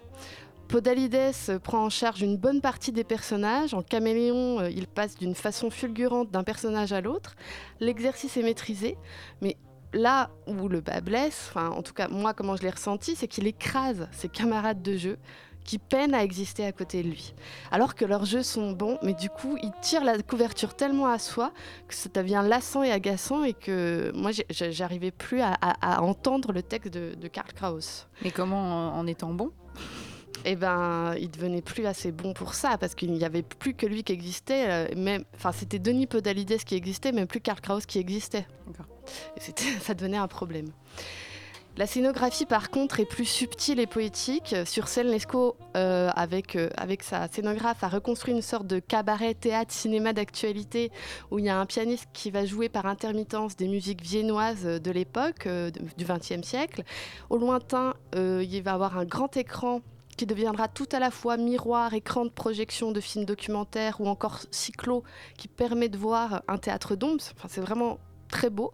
Podalides 0.68 1.60
prend 1.64 1.86
en 1.86 1.90
charge 1.90 2.22
une 2.22 2.38
bonne 2.38 2.62
partie 2.62 2.92
des 2.92 3.04
personnages. 3.04 3.76
En 3.76 3.84
caméléon, 3.84 4.60
euh, 4.60 4.70
il 4.72 4.88
passe 4.88 5.16
d'une 5.18 5.36
façon 5.36 5.70
fulgurante 5.70 6.32
d'un 6.32 6.44
personnage 6.44 6.94
à 6.94 7.02
l'autre. 7.02 7.36
L'exercice 7.80 8.38
est 8.38 8.44
maîtrisé, 8.44 8.98
mais 9.42 9.56
là 9.94 10.32
où 10.48 10.68
le 10.68 10.82
bas 10.82 11.02
blesse, 11.02 11.50
enfin 11.50 11.70
en 11.70 11.82
tout 11.82 11.94
cas 11.94 12.08
moi 12.08 12.34
comment 12.34 12.56
je 12.56 12.64
l'ai 12.64 12.70
ressenti, 12.70 13.16
c'est 13.16 13.28
qu'il 13.28 13.48
écrase 13.48 14.08
ses 14.12 14.30
camarades 14.30 14.82
de 14.82 14.98
jeu 14.98 15.18
qui 15.64 15.78
peinent 15.78 16.14
à 16.14 16.24
exister 16.24 16.66
à 16.66 16.72
côté 16.72 17.04
de 17.04 17.10
lui. 17.10 17.34
Alors 17.72 17.96
que 17.96 18.06
leurs 18.06 18.26
jeux 18.26 18.44
sont 18.44 18.72
bons, 18.72 18.98
mais 19.04 19.14
du 19.14 19.30
coup, 19.30 19.58
ils 19.62 19.72
tirent 19.82 20.04
la 20.04 20.22
couverture 20.22 20.76
tellement 20.76 21.08
à 21.08 21.20
soi 21.20 21.52
que 21.88 21.94
ça 21.94 22.10
devient 22.14 22.44
lassant 22.46 22.84
et 22.84 22.92
agaçant 22.92 23.44
et 23.44 23.54
que 23.54 24.12
moi, 24.16 24.32
j'arrivais 24.50 25.12
plus 25.12 25.42
à, 25.42 26.02
entendre 26.02 26.52
le 26.52 26.64
texte 26.64 26.94
de, 26.94 27.28
Karl 27.28 27.54
Kraus. 27.54 28.08
Mais 28.24 28.32
comment 28.32 28.98
en 28.98 29.06
étant 29.06 29.34
bon? 29.34 29.52
Eh 30.46 30.56
ben, 30.56 31.16
il 31.20 31.30
devenait 31.30 31.62
plus 31.62 31.86
assez 31.86 32.12
bon 32.12 32.34
pour 32.34 32.54
ça 32.54 32.78
parce 32.78 32.96
qu'il 32.96 33.12
n'y 33.12 33.26
avait 33.26 33.44
plus 33.44 33.74
que 33.74 33.86
lui 33.86 34.04
qui 34.04 34.14
existait. 34.14 34.70
Euh, 34.70 34.96
même, 34.96 35.24
enfin, 35.36 35.52
c'était 35.52 35.80
Denis 35.80 36.08
Podalides 36.08 36.64
qui 36.64 36.76
existait, 36.76 37.12
même 37.12 37.28
plus 37.28 37.42
Karl 37.42 37.60
Kraus 37.60 37.86
qui 37.86 38.00
existait. 38.00 38.48
Et 39.38 39.62
ça 39.82 39.94
devenait 39.94 40.18
un 40.18 40.28
problème. 40.28 40.72
La 41.80 41.88
scénographie, 41.88 42.46
par 42.46 42.72
contre, 42.72 43.00
est 43.00 43.06
plus 43.06 43.24
subtile 43.24 43.80
et 43.80 43.88
poétique. 43.88 44.54
Sur 44.66 44.90
scène, 44.90 45.08
Lescaut, 45.08 45.56
euh, 45.78 46.10
avec, 46.14 46.58
euh, 46.58 46.70
avec 46.76 47.04
sa 47.04 47.30
scénographe, 47.30 47.86
a 47.86 47.88
reconstruit 47.88 48.34
une 48.34 48.42
sorte 48.42 48.68
de 48.68 48.80
cabaret, 48.80 49.34
théâtre, 49.34 49.72
cinéma 49.72 50.12
d'actualité, 50.12 50.92
où 51.32 51.40
il 51.40 51.46
y 51.46 51.50
a 51.50 51.58
un 51.58 51.66
pianiste 51.66 52.10
qui 52.12 52.32
va 52.32 52.46
jouer 52.46 52.68
par 52.68 52.86
intermittence 52.86 53.56
des 53.56 53.70
musiques 53.70 54.02
viennoises 54.02 54.66
de 54.66 54.92
l'époque, 54.92 55.48
euh, 55.48 55.72
du 55.72 56.04
XXe 56.04 56.46
siècle. 56.46 56.84
Au 57.30 57.38
lointain, 57.38 57.94
il 58.14 58.62
va 58.62 58.74
avoir 58.74 58.98
un 58.98 59.06
grand 59.06 59.38
écran 59.38 59.80
qui 60.18 60.26
deviendra 60.26 60.68
tout 60.68 60.90
à 60.92 61.00
la 61.00 61.12
fois 61.12 61.38
miroir, 61.38 61.94
écran 61.94 62.26
de 62.26 62.30
projection 62.30 62.92
de 62.92 63.00
films 63.00 63.24
documentaires 63.24 64.02
ou 64.02 64.10
encore 64.10 64.42
cyclo 64.52 65.06
qui 65.38 65.48
permet 65.48 65.88
de 65.88 65.98
voir 65.98 66.44
un 66.50 66.58
théâtre 66.58 66.98
d'ombre. 66.98 67.24
Enfin, 67.38 67.48
c'est 67.50 67.62
vraiment 67.62 68.00
très 68.30 68.50
beau. 68.50 68.74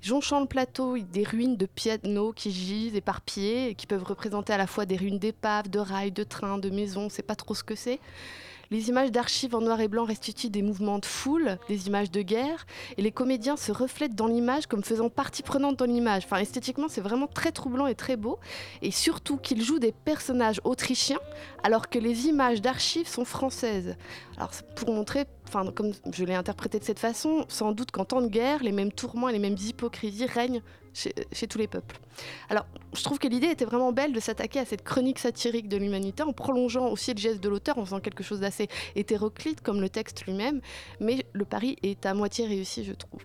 Jonchant 0.00 0.40
le 0.40 0.46
plateau, 0.46 0.98
des 0.98 1.22
ruines 1.22 1.56
de 1.56 1.66
pianos 1.66 2.32
qui 2.32 2.50
gisent 2.50 2.96
éparpillées 2.96 3.68
et 3.68 3.74
qui 3.74 3.86
peuvent 3.86 4.02
représenter 4.02 4.52
à 4.52 4.58
la 4.58 4.66
fois 4.66 4.84
des 4.84 4.96
ruines 4.96 5.18
d'épaves, 5.18 5.68
de 5.68 5.78
rails, 5.78 6.10
de 6.10 6.24
trains, 6.24 6.58
de 6.58 6.70
maisons, 6.70 7.08
c'est 7.08 7.22
pas 7.22 7.36
trop 7.36 7.54
ce 7.54 7.62
que 7.62 7.76
c'est. 7.76 8.00
Les 8.72 8.88
images 8.88 9.12
d'archives 9.12 9.54
en 9.54 9.60
noir 9.60 9.82
et 9.82 9.88
blanc 9.88 10.06
restituent 10.06 10.48
des 10.48 10.62
mouvements 10.62 10.98
de 10.98 11.04
foule, 11.04 11.58
des 11.68 11.88
images 11.88 12.10
de 12.10 12.22
guerre, 12.22 12.64
et 12.96 13.02
les 13.02 13.12
comédiens 13.12 13.58
se 13.58 13.70
reflètent 13.70 14.14
dans 14.14 14.28
l'image 14.28 14.66
comme 14.66 14.82
faisant 14.82 15.10
partie 15.10 15.42
prenante 15.42 15.78
dans 15.78 15.84
l'image. 15.84 16.22
Enfin, 16.24 16.38
esthétiquement, 16.38 16.86
c'est 16.88 17.02
vraiment 17.02 17.26
très 17.26 17.52
troublant 17.52 17.86
et 17.86 17.94
très 17.94 18.16
beau. 18.16 18.38
Et 18.80 18.90
surtout 18.90 19.36
qu'ils 19.36 19.62
jouent 19.62 19.78
des 19.78 19.92
personnages 19.92 20.58
autrichiens, 20.64 21.20
alors 21.62 21.90
que 21.90 21.98
les 21.98 22.28
images 22.28 22.62
d'archives 22.62 23.06
sont 23.06 23.26
françaises. 23.26 23.94
Alors, 24.38 24.52
pour 24.74 24.90
montrer, 24.94 25.26
enfin, 25.48 25.70
comme 25.70 25.92
je 26.10 26.24
l'ai 26.24 26.34
interprété 26.34 26.78
de 26.78 26.84
cette 26.84 26.98
façon, 26.98 27.44
sans 27.48 27.72
doute 27.72 27.90
qu'en 27.90 28.06
temps 28.06 28.22
de 28.22 28.28
guerre, 28.28 28.62
les 28.62 28.72
mêmes 28.72 28.92
tourments 28.92 29.28
et 29.28 29.32
les 29.34 29.38
mêmes 29.38 29.58
hypocrisies 29.62 30.24
règnent 30.24 30.62
chez, 30.94 31.46
tous 31.46 31.58
les 31.58 31.66
peuples. 31.66 31.98
Alors, 32.48 32.66
je 32.94 33.02
trouve 33.02 33.18
que 33.18 33.28
l'idée 33.28 33.48
était 33.48 33.64
vraiment 33.64 33.92
belle 33.92 34.12
de 34.12 34.20
s'attaquer 34.20 34.60
à 34.60 34.64
cette 34.64 34.82
chronique 34.82 35.18
satirique 35.18 35.68
de 35.68 35.76
l'humanité 35.76 36.22
en 36.22 36.32
prolongeant 36.32 36.88
aussi 36.88 37.12
le 37.14 37.18
geste 37.18 37.40
de 37.40 37.48
l'auteur, 37.48 37.78
en 37.78 37.84
faisant 37.84 38.00
quelque 38.00 38.22
chose 38.22 38.40
d'assez 38.40 38.68
hétéroclite 38.94 39.60
comme 39.60 39.80
le 39.80 39.88
texte 39.88 40.24
lui-même, 40.24 40.60
mais 41.00 41.24
le 41.32 41.44
pari 41.44 41.76
est 41.82 42.04
à 42.06 42.14
moitié 42.14 42.46
réussi, 42.46 42.84
je 42.84 42.92
trouve. 42.92 43.20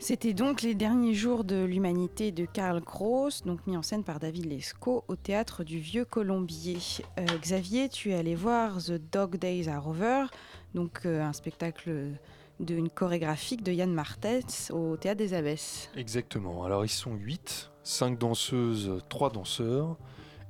C'était 0.00 0.32
donc 0.32 0.62
les 0.62 0.76
derniers 0.76 1.14
jours 1.14 1.42
de 1.42 1.64
l'humanité 1.64 2.30
de 2.30 2.44
Karl 2.44 2.80
Kraus, 2.80 3.42
donc 3.44 3.66
mis 3.66 3.76
en 3.76 3.82
scène 3.82 4.04
par 4.04 4.20
David 4.20 4.46
Lescaut 4.46 5.02
au 5.08 5.16
théâtre 5.16 5.64
du 5.64 5.80
Vieux 5.80 6.04
Colombier. 6.04 6.78
Euh, 7.18 7.24
Xavier, 7.42 7.88
tu 7.88 8.12
es 8.12 8.14
allé 8.14 8.36
voir 8.36 8.78
The 8.78 8.92
Dog 8.92 9.38
Days 9.38 9.68
Are 9.68 9.88
Over, 9.88 10.26
donc 10.72 11.00
euh, 11.04 11.20
un 11.20 11.32
spectacle 11.32 12.12
d'une 12.60 12.90
chorégraphique 12.90 13.62
de 13.62 13.72
Yann 13.72 13.92
Martens 13.92 14.70
au 14.70 14.96
Théâtre 14.96 15.18
des 15.18 15.34
Abbesses. 15.34 15.90
Exactement. 15.96 16.64
Alors 16.64 16.84
ils 16.84 16.90
sont 16.90 17.14
8, 17.14 17.70
5 17.82 18.18
danseuses, 18.18 19.02
3 19.08 19.30
danseurs, 19.30 19.96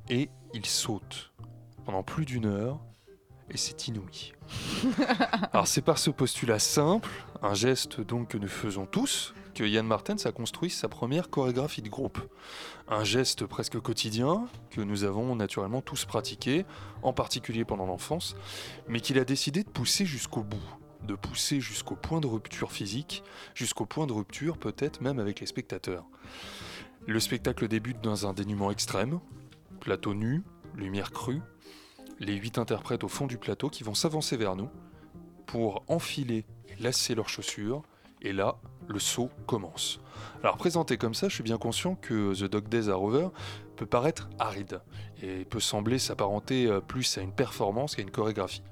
et 0.08 0.28
ils 0.54 0.66
sautent 0.66 1.32
pendant 1.84 2.02
plus 2.02 2.24
d'une 2.24 2.46
heure, 2.46 2.80
et 3.50 3.56
c'est 3.56 3.88
inouï. 3.88 4.32
Alors 5.52 5.66
c'est 5.66 5.82
par 5.82 5.98
ce 5.98 6.10
postulat 6.10 6.58
simple, 6.58 7.08
un 7.42 7.54
geste 7.54 8.00
donc 8.00 8.28
que 8.28 8.38
nous 8.38 8.48
faisons 8.48 8.86
tous, 8.86 9.34
que 9.54 9.64
Yann 9.64 9.86
Martens 9.86 10.26
a 10.26 10.32
construit 10.32 10.70
sa 10.70 10.88
première 10.88 11.30
chorégraphie 11.30 11.82
de 11.82 11.88
groupe. 11.88 12.20
Un 12.88 13.04
geste 13.04 13.44
presque 13.44 13.80
quotidien 13.80 14.46
que 14.70 14.80
nous 14.80 15.04
avons 15.04 15.34
naturellement 15.34 15.80
tous 15.80 16.04
pratiqué, 16.04 16.64
en 17.02 17.12
particulier 17.12 17.64
pendant 17.64 17.86
l'enfance, 17.86 18.36
mais 18.86 19.00
qu'il 19.00 19.18
a 19.18 19.24
décidé 19.24 19.64
de 19.64 19.68
pousser 19.68 20.06
jusqu'au 20.06 20.42
bout 20.42 20.77
de 21.06 21.14
pousser 21.14 21.60
jusqu'au 21.60 21.96
point 21.96 22.20
de 22.20 22.26
rupture 22.26 22.72
physique, 22.72 23.22
jusqu'au 23.54 23.86
point 23.86 24.06
de 24.06 24.12
rupture 24.12 24.58
peut-être 24.58 25.00
même 25.00 25.18
avec 25.18 25.40
les 25.40 25.46
spectateurs. 25.46 26.04
Le 27.06 27.20
spectacle 27.20 27.68
débute 27.68 28.00
dans 28.02 28.26
un 28.26 28.32
dénuement 28.32 28.70
extrême, 28.70 29.20
plateau 29.80 30.14
nu, 30.14 30.42
lumière 30.74 31.10
crue, 31.10 31.40
les 32.18 32.34
huit 32.34 32.58
interprètes 32.58 33.04
au 33.04 33.08
fond 33.08 33.26
du 33.26 33.38
plateau 33.38 33.70
qui 33.70 33.84
vont 33.84 33.94
s'avancer 33.94 34.36
vers 34.36 34.56
nous 34.56 34.68
pour 35.46 35.82
enfiler 35.88 36.44
lasser 36.80 37.14
leurs 37.14 37.28
chaussures, 37.28 37.82
et 38.20 38.32
là, 38.32 38.56
le 38.88 38.98
saut 38.98 39.30
commence. 39.46 40.00
Alors 40.42 40.56
présenté 40.56 40.96
comme 40.96 41.14
ça, 41.14 41.28
je 41.28 41.34
suis 41.34 41.42
bien 41.42 41.58
conscient 41.58 41.94
que 41.94 42.34
The 42.34 42.50
Dog 42.50 42.68
Days 42.68 42.88
à 42.88 42.94
Rover 42.94 43.28
peut 43.76 43.86
paraître 43.86 44.28
aride 44.38 44.80
et 45.22 45.44
peut 45.44 45.60
sembler 45.60 45.98
s'apparenter 45.98 46.66
euh, 46.66 46.80
plus 46.80 47.16
à 47.18 47.20
une 47.20 47.32
performance 47.32 47.94
qu'à 47.94 48.02
une 48.02 48.10
chorégraphie 48.10 48.62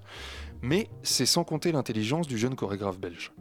mais 0.63 0.89
c'est 1.03 1.27
sans 1.27 1.45
compter 1.45 1.73
l'intelligence 1.73 2.27
du 2.27 2.39
jeune 2.39 2.57
chorégraphe 2.57 2.99
belge. 2.99 3.33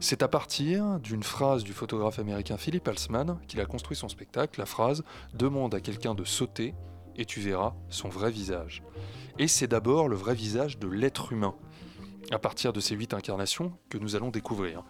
C'est 0.00 0.22
à 0.22 0.28
partir 0.28 1.00
d'une 1.00 1.22
phrase 1.22 1.64
du 1.64 1.72
photographe 1.72 2.18
américain 2.18 2.56
Philippe 2.56 2.88
Halsman 2.88 3.38
qu'il 3.48 3.60
a 3.60 3.66
construit 3.66 3.96
son 3.96 4.08
spectacle, 4.08 4.60
la 4.60 4.66
phrase 4.66 5.04
Demande 5.34 5.74
à 5.74 5.80
quelqu'un 5.80 6.14
de 6.14 6.24
sauter 6.24 6.74
et 7.16 7.24
tu 7.24 7.40
verras 7.40 7.74
son 7.88 8.08
vrai 8.08 8.30
visage. 8.30 8.82
Et 9.38 9.48
c'est 9.48 9.66
d'abord 9.66 10.08
le 10.08 10.16
vrai 10.16 10.34
visage 10.34 10.78
de 10.78 10.88
l'être 10.88 11.32
humain, 11.32 11.54
à 12.30 12.38
partir 12.38 12.72
de 12.72 12.80
ces 12.80 12.94
huit 12.94 13.14
incarnations 13.14 13.72
que 13.88 13.98
nous 13.98 14.16
allons 14.16 14.30
découvrir. 14.30 14.84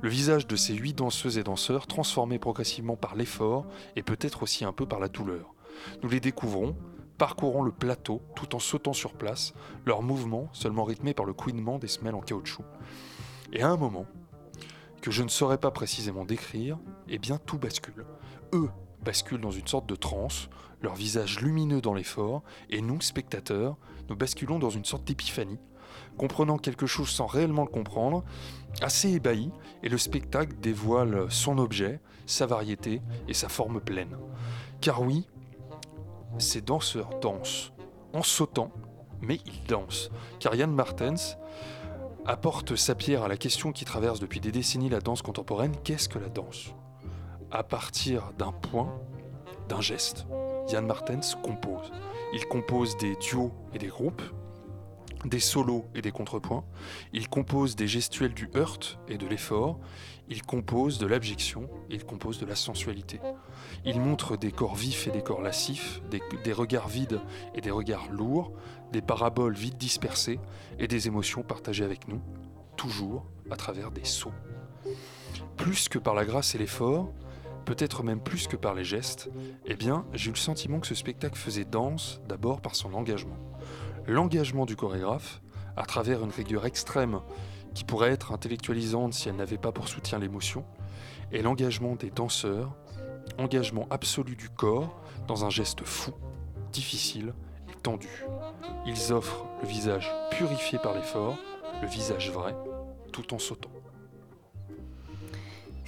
Le 0.00 0.08
visage 0.08 0.46
de 0.46 0.56
ces 0.56 0.74
huit 0.74 0.94
danseuses 0.94 1.38
et 1.38 1.44
danseurs 1.44 1.86
transformés 1.86 2.38
progressivement 2.38 2.96
par 2.96 3.16
l'effort 3.16 3.66
et 3.96 4.02
peut-être 4.02 4.42
aussi 4.42 4.64
un 4.64 4.72
peu 4.72 4.86
par 4.86 5.00
la 5.00 5.08
douleur. 5.08 5.54
Nous 6.02 6.08
les 6.08 6.20
découvrons 6.20 6.76
parcourant 7.18 7.62
le 7.62 7.72
plateau 7.72 8.22
tout 8.34 8.54
en 8.54 8.58
sautant 8.58 8.92
sur 8.92 9.12
place, 9.12 9.52
leurs 9.84 10.02
mouvements 10.02 10.48
seulement 10.52 10.84
rythmés 10.84 11.14
par 11.14 11.26
le 11.26 11.32
couinement 11.32 11.78
des 11.78 11.88
semelles 11.88 12.14
en 12.14 12.20
caoutchouc. 12.20 12.64
Et 13.52 13.62
à 13.62 13.68
un 13.68 13.76
moment, 13.76 14.06
que 15.02 15.10
je 15.10 15.22
ne 15.22 15.28
saurais 15.28 15.58
pas 15.58 15.70
précisément 15.70 16.24
décrire, 16.24 16.78
eh 17.08 17.18
bien 17.18 17.38
tout 17.38 17.58
bascule. 17.58 18.06
Eux 18.52 18.70
basculent 19.04 19.40
dans 19.40 19.50
une 19.50 19.66
sorte 19.66 19.88
de 19.88 19.94
transe, 19.94 20.48
leur 20.82 20.94
visage 20.94 21.40
lumineux 21.40 21.80
dans 21.80 21.94
l'effort, 21.94 22.42
et 22.70 22.80
nous, 22.80 23.00
spectateurs, 23.00 23.76
nous 24.08 24.16
basculons 24.16 24.58
dans 24.58 24.70
une 24.70 24.84
sorte 24.84 25.04
d'épiphanie, 25.04 25.58
comprenant 26.16 26.58
quelque 26.58 26.86
chose 26.86 27.08
sans 27.08 27.26
réellement 27.26 27.62
le 27.62 27.70
comprendre, 27.70 28.24
assez 28.80 29.10
ébahi, 29.12 29.50
et 29.82 29.88
le 29.88 29.98
spectacle 29.98 30.56
dévoile 30.60 31.26
son 31.30 31.58
objet, 31.58 32.00
sa 32.26 32.46
variété 32.46 33.00
et 33.28 33.34
sa 33.34 33.48
forme 33.48 33.80
pleine. 33.80 34.16
Car 34.80 35.02
oui, 35.02 35.26
ces 36.38 36.60
danseurs 36.60 37.10
dansent 37.20 37.72
en 38.12 38.22
sautant, 38.22 38.72
mais 39.20 39.38
ils 39.46 39.64
dansent. 39.64 40.10
Car 40.40 40.54
Yann 40.54 40.72
Martens 40.72 41.36
apporte 42.26 42.76
sa 42.76 42.94
pierre 42.94 43.22
à 43.22 43.28
la 43.28 43.36
question 43.36 43.72
qui 43.72 43.84
traverse 43.84 44.20
depuis 44.20 44.40
des 44.40 44.52
décennies 44.52 44.88
la 44.88 45.00
danse 45.00 45.22
contemporaine 45.22 45.74
qu'est-ce 45.84 46.08
que 46.08 46.18
la 46.18 46.28
danse? 46.28 46.74
À 47.50 47.62
partir 47.62 48.32
d'un 48.36 48.52
point, 48.52 48.94
d'un 49.68 49.80
geste, 49.80 50.26
Yann 50.68 50.86
Martens 50.86 51.36
compose. 51.42 51.90
Il 52.34 52.46
compose 52.46 52.96
des 52.98 53.16
duos 53.16 53.52
et 53.72 53.78
des 53.78 53.86
groupes, 53.86 54.22
des 55.24 55.40
solos 55.40 55.86
et 55.94 56.02
des 56.02 56.12
contrepoints. 56.12 56.64
Il 57.12 57.28
compose 57.28 57.76
des 57.76 57.88
gestuels 57.88 58.34
du 58.34 58.50
heurt 58.54 58.98
et 59.08 59.18
de 59.18 59.26
l'effort. 59.26 59.78
Il 60.30 60.42
compose 60.42 60.98
de 60.98 61.06
l'abjection 61.06 61.68
il 61.90 62.04
compose 62.04 62.38
de 62.38 62.46
la 62.46 62.54
sensualité. 62.54 63.20
Il 63.84 64.00
montre 64.00 64.36
des 64.36 64.52
corps 64.52 64.74
vifs 64.74 65.06
et 65.06 65.10
des 65.10 65.22
corps 65.22 65.40
lascifs, 65.40 66.02
des, 66.10 66.52
regards 66.52 66.88
vides 66.88 67.20
et 67.54 67.60
des 67.60 67.70
regards 67.70 68.10
lourds, 68.10 68.52
des 68.92 69.00
paraboles 69.00 69.54
vides 69.54 69.78
dispersées 69.78 70.38
et 70.78 70.88
des 70.88 71.06
émotions 71.06 71.42
partagées 71.42 71.84
avec 71.84 72.08
nous, 72.08 72.20
toujours 72.76 73.24
à 73.50 73.56
travers 73.56 73.90
des 73.90 74.04
sauts. 74.04 74.32
Plus 75.56 75.88
que 75.88 75.98
par 75.98 76.14
la 76.14 76.24
grâce 76.24 76.54
et 76.54 76.58
l'effort, 76.58 77.12
peut-être 77.64 78.02
même 78.02 78.20
plus 78.20 78.46
que 78.46 78.56
par 78.56 78.74
les 78.74 78.84
gestes, 78.84 79.30
eh 79.66 79.76
bien, 79.76 80.06
j'ai 80.12 80.28
eu 80.28 80.34
le 80.34 80.38
sentiment 80.38 80.80
que 80.80 80.86
ce 80.86 80.94
spectacle 80.94 81.36
faisait 81.36 81.64
danse 81.64 82.20
d'abord 82.28 82.60
par 82.60 82.74
son 82.74 82.94
engagement. 82.94 83.36
L'engagement 84.06 84.66
du 84.66 84.76
chorégraphe, 84.76 85.40
à 85.76 85.84
travers 85.84 86.24
une 86.24 86.30
rigueur 86.30 86.66
extrême 86.66 87.20
qui 87.74 87.84
pourrait 87.84 88.10
être 88.10 88.32
intellectualisante 88.32 89.14
si 89.14 89.28
elle 89.28 89.36
n'avait 89.36 89.58
pas 89.58 89.72
pour 89.72 89.88
soutien 89.88 90.18
l'émotion, 90.18 90.64
et 91.32 91.42
l'engagement 91.42 91.94
des 91.94 92.10
danseurs, 92.10 92.74
engagement 93.38 93.86
absolu 93.90 94.36
du 94.36 94.48
corps 94.48 95.00
dans 95.26 95.44
un 95.44 95.50
geste 95.50 95.84
fou, 95.84 96.12
difficile 96.72 97.34
et 97.70 97.74
tendu. 97.82 98.24
Ils 98.86 99.12
offrent 99.12 99.44
le 99.62 99.68
visage 99.68 100.10
purifié 100.30 100.78
par 100.78 100.94
l'effort, 100.94 101.36
le 101.82 101.88
visage 101.88 102.30
vrai, 102.30 102.54
tout 103.12 103.34
en 103.34 103.38
sautant. 103.38 103.70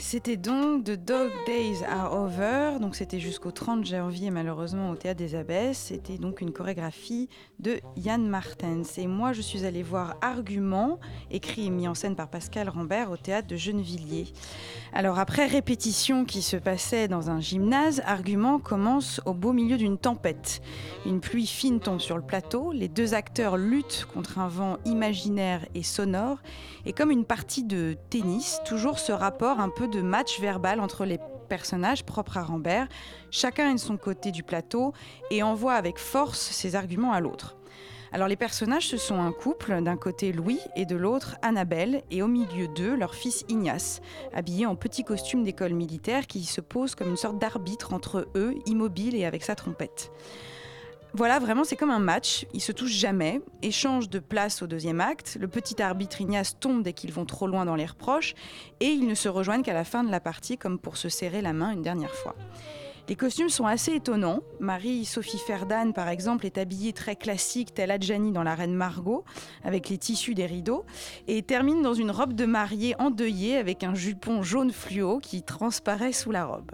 C'était 0.00 0.38
donc 0.38 0.84
The 0.84 0.92
Dog 0.92 1.30
Days 1.46 1.84
Are 1.86 2.14
Over, 2.14 2.78
donc 2.80 2.96
c'était 2.96 3.20
jusqu'au 3.20 3.50
30 3.50 3.84
janvier 3.84 4.30
malheureusement 4.30 4.90
au 4.90 4.96
Théâtre 4.96 5.18
des 5.18 5.34
Abbesses. 5.34 5.76
C'était 5.76 6.16
donc 6.16 6.40
une 6.40 6.52
chorégraphie 6.52 7.28
de 7.58 7.80
Yann 7.96 8.26
Martens. 8.26 8.96
Et 8.96 9.06
moi 9.06 9.34
je 9.34 9.42
suis 9.42 9.66
allée 9.66 9.82
voir 9.82 10.16
Argument, 10.22 10.98
écrit 11.30 11.66
et 11.66 11.70
mis 11.70 11.86
en 11.86 11.94
scène 11.94 12.16
par 12.16 12.28
Pascal 12.28 12.70
Rambert 12.70 13.10
au 13.10 13.18
Théâtre 13.18 13.46
de 13.46 13.56
Gennevilliers. 13.56 14.32
Alors 14.94 15.18
après 15.18 15.46
répétition 15.46 16.24
qui 16.24 16.40
se 16.40 16.56
passait 16.56 17.06
dans 17.06 17.28
un 17.28 17.40
gymnase, 17.40 18.02
Argument 18.06 18.58
commence 18.58 19.20
au 19.26 19.34
beau 19.34 19.52
milieu 19.52 19.76
d'une 19.76 19.98
tempête. 19.98 20.62
Une 21.04 21.20
pluie 21.20 21.46
fine 21.46 21.78
tombe 21.78 22.00
sur 22.00 22.16
le 22.16 22.24
plateau, 22.24 22.72
les 22.72 22.88
deux 22.88 23.12
acteurs 23.12 23.58
luttent 23.58 24.06
contre 24.12 24.38
un 24.38 24.48
vent 24.48 24.78
imaginaire 24.86 25.66
et 25.74 25.82
sonore, 25.82 26.38
et 26.86 26.94
comme 26.94 27.10
une 27.10 27.26
partie 27.26 27.64
de 27.64 27.96
tennis, 28.08 28.60
toujours 28.64 28.98
ce 28.98 29.12
rapport 29.12 29.60
un 29.60 29.68
peu 29.68 29.89
de 29.90 30.00
match 30.00 30.40
verbal 30.40 30.80
entre 30.80 31.04
les 31.04 31.18
personnages 31.48 32.04
propres 32.04 32.38
à 32.38 32.42
Rambert. 32.42 32.88
Chacun 33.30 33.70
est 33.70 33.74
de 33.74 33.80
son 33.80 33.96
côté 33.96 34.30
du 34.30 34.42
plateau 34.42 34.92
et 35.30 35.42
envoie 35.42 35.74
avec 35.74 35.98
force 35.98 36.40
ses 36.40 36.76
arguments 36.76 37.12
à 37.12 37.20
l'autre. 37.20 37.56
Alors 38.12 38.26
les 38.26 38.36
personnages, 38.36 38.88
ce 38.88 38.96
sont 38.96 39.20
un 39.20 39.30
couple, 39.30 39.82
d'un 39.82 39.96
côté 39.96 40.32
Louis 40.32 40.58
et 40.74 40.84
de 40.84 40.96
l'autre 40.96 41.36
Annabelle, 41.42 42.02
et 42.10 42.22
au 42.22 42.26
milieu 42.26 42.66
d'eux 42.66 42.96
leur 42.96 43.14
fils 43.14 43.44
Ignace, 43.48 44.00
habillé 44.34 44.66
en 44.66 44.74
petit 44.74 45.04
costume 45.04 45.44
d'école 45.44 45.74
militaire 45.74 46.26
qui 46.26 46.44
se 46.44 46.60
pose 46.60 46.96
comme 46.96 47.10
une 47.10 47.16
sorte 47.16 47.38
d'arbitre 47.38 47.92
entre 47.92 48.28
eux, 48.34 48.54
immobile 48.66 49.14
et 49.14 49.26
avec 49.26 49.44
sa 49.44 49.54
trompette. 49.54 50.10
Voilà, 51.12 51.40
vraiment, 51.40 51.64
c'est 51.64 51.76
comme 51.76 51.90
un 51.90 51.98
match. 51.98 52.46
Ils 52.54 52.60
se 52.60 52.70
touchent 52.70 52.92
jamais, 52.92 53.40
échangent 53.62 54.08
de 54.08 54.20
place 54.20 54.62
au 54.62 54.68
deuxième 54.68 55.00
acte. 55.00 55.36
Le 55.40 55.48
petit 55.48 55.82
arbitre 55.82 56.20
Ignace 56.20 56.56
tombe 56.58 56.82
dès 56.82 56.92
qu'ils 56.92 57.12
vont 57.12 57.24
trop 57.24 57.48
loin 57.48 57.64
dans 57.64 57.74
les 57.74 57.86
reproches, 57.86 58.34
et 58.78 58.86
ils 58.86 59.06
ne 59.06 59.14
se 59.14 59.28
rejoignent 59.28 59.62
qu'à 59.62 59.74
la 59.74 59.84
fin 59.84 60.04
de 60.04 60.10
la 60.10 60.20
partie, 60.20 60.56
comme 60.56 60.78
pour 60.78 60.96
se 60.96 61.08
serrer 61.08 61.42
la 61.42 61.52
main 61.52 61.72
une 61.72 61.82
dernière 61.82 62.14
fois. 62.14 62.36
Les 63.08 63.16
costumes 63.16 63.48
sont 63.48 63.66
assez 63.66 63.94
étonnants. 63.94 64.40
Marie-Sophie 64.60 65.40
Ferdan, 65.44 65.92
par 65.92 66.08
exemple, 66.08 66.46
est 66.46 66.58
habillée 66.58 66.92
très 66.92 67.16
classique, 67.16 67.74
telle 67.74 67.90
Adjani 67.90 68.30
dans 68.30 68.44
La 68.44 68.54
Reine 68.54 68.74
Margot, 68.74 69.24
avec 69.64 69.88
les 69.88 69.98
tissus 69.98 70.34
des 70.34 70.46
rideaux, 70.46 70.84
et 71.26 71.42
termine 71.42 71.82
dans 71.82 71.94
une 71.94 72.12
robe 72.12 72.34
de 72.34 72.46
mariée 72.46 72.94
endeuillée 73.00 73.56
avec 73.56 73.82
un 73.82 73.96
jupon 73.96 74.44
jaune 74.44 74.70
fluo 74.70 75.18
qui 75.18 75.42
transparaît 75.42 76.12
sous 76.12 76.30
la 76.30 76.44
robe. 76.44 76.70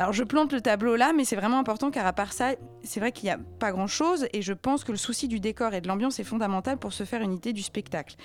Alors 0.00 0.14
je 0.14 0.24
plante 0.24 0.54
le 0.54 0.62
tableau 0.62 0.96
là, 0.96 1.12
mais 1.14 1.26
c'est 1.26 1.36
vraiment 1.36 1.58
important 1.58 1.90
car 1.90 2.06
à 2.06 2.14
part 2.14 2.32
ça, 2.32 2.52
c'est 2.82 3.00
vrai 3.00 3.12
qu'il 3.12 3.24
n'y 3.24 3.32
a 3.32 3.38
pas 3.58 3.70
grand-chose 3.70 4.28
et 4.32 4.40
je 4.40 4.54
pense 4.54 4.82
que 4.82 4.92
le 4.92 4.96
souci 4.96 5.28
du 5.28 5.40
décor 5.40 5.74
et 5.74 5.82
de 5.82 5.88
l'ambiance 5.88 6.18
est 6.18 6.24
fondamental 6.24 6.78
pour 6.78 6.94
se 6.94 7.04
faire 7.04 7.20
une 7.20 7.34
idée 7.34 7.52
du 7.52 7.60
spectacle. 7.60 8.16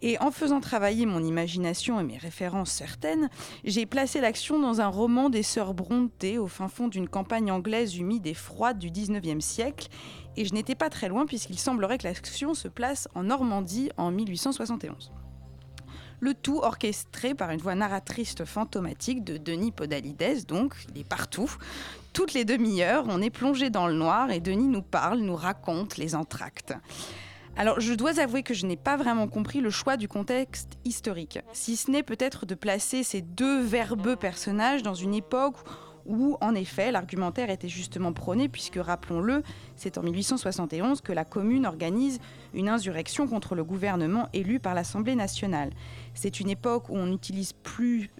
Et 0.00 0.18
en 0.20 0.30
faisant 0.30 0.60
travailler 0.60 1.04
mon 1.04 1.22
imagination 1.22 2.00
et 2.00 2.04
mes 2.04 2.16
références 2.16 2.70
certaines, 2.70 3.28
j'ai 3.64 3.84
placé 3.84 4.22
l'action 4.22 4.58
dans 4.58 4.80
un 4.80 4.88
roman 4.88 5.28
des 5.28 5.42
sœurs 5.42 5.74
Brontë 5.74 6.38
au 6.38 6.46
fin 6.46 6.68
fond 6.68 6.88
d'une 6.88 7.06
campagne 7.06 7.52
anglaise 7.52 7.98
humide 7.98 8.26
et 8.26 8.32
froide 8.32 8.78
du 8.78 8.90
19e 8.90 9.42
siècle. 9.42 9.88
Et 10.38 10.46
je 10.46 10.54
n'étais 10.54 10.74
pas 10.74 10.88
très 10.88 11.10
loin 11.10 11.26
puisqu'il 11.26 11.58
semblerait 11.58 11.98
que 11.98 12.04
l'action 12.04 12.54
se 12.54 12.68
place 12.68 13.08
en 13.14 13.24
Normandie 13.24 13.90
en 13.98 14.10
1871 14.10 15.12
le 16.20 16.34
tout 16.34 16.58
orchestré 16.58 17.34
par 17.34 17.50
une 17.50 17.60
voix 17.60 17.74
narratrice 17.74 18.34
fantomatique 18.44 19.24
de 19.24 19.36
Denis 19.36 19.72
Podalides, 19.72 20.46
donc 20.46 20.74
il 20.94 21.00
est 21.00 21.08
partout. 21.08 21.50
Toutes 22.12 22.32
les 22.32 22.44
demi-heures, 22.44 23.04
on 23.08 23.20
est 23.20 23.30
plongé 23.30 23.70
dans 23.70 23.86
le 23.86 23.94
noir 23.94 24.30
et 24.30 24.40
Denis 24.40 24.68
nous 24.68 24.82
parle, 24.82 25.18
nous 25.20 25.36
raconte 25.36 25.96
les 25.96 26.14
entractes. 26.14 26.74
Alors 27.56 27.78
je 27.80 27.94
dois 27.94 28.18
avouer 28.18 28.42
que 28.42 28.54
je 28.54 28.66
n'ai 28.66 28.76
pas 28.76 28.96
vraiment 28.96 29.28
compris 29.28 29.60
le 29.60 29.70
choix 29.70 29.96
du 29.96 30.08
contexte 30.08 30.72
historique, 30.84 31.38
si 31.52 31.76
ce 31.76 31.90
n'est 31.90 32.02
peut-être 32.02 32.46
de 32.46 32.54
placer 32.54 33.02
ces 33.02 33.22
deux 33.22 33.62
verbeux 33.62 34.16
personnages 34.16 34.82
dans 34.82 34.94
une 34.94 35.14
époque 35.14 35.56
où, 36.06 36.36
en 36.40 36.54
effet, 36.54 36.92
l'argumentaire 36.92 37.50
était 37.50 37.68
justement 37.68 38.12
prôné, 38.12 38.48
puisque, 38.48 38.76
rappelons-le, 38.76 39.42
c'est 39.76 39.98
en 39.98 40.02
1871 40.02 41.00
que 41.00 41.12
la 41.12 41.24
Commune 41.24 41.66
organise 41.66 42.18
une 42.52 42.68
insurrection 42.68 43.26
contre 43.26 43.54
le 43.54 43.64
gouvernement 43.64 44.28
élu 44.32 44.60
par 44.60 44.74
l'Assemblée 44.74 45.14
nationale. 45.14 45.70
C'est 46.14 46.40
une 46.40 46.50
époque 46.50 46.88
où 46.88 46.96
on 46.96 47.06
n'utilise 47.06 47.52
plus 47.52 48.10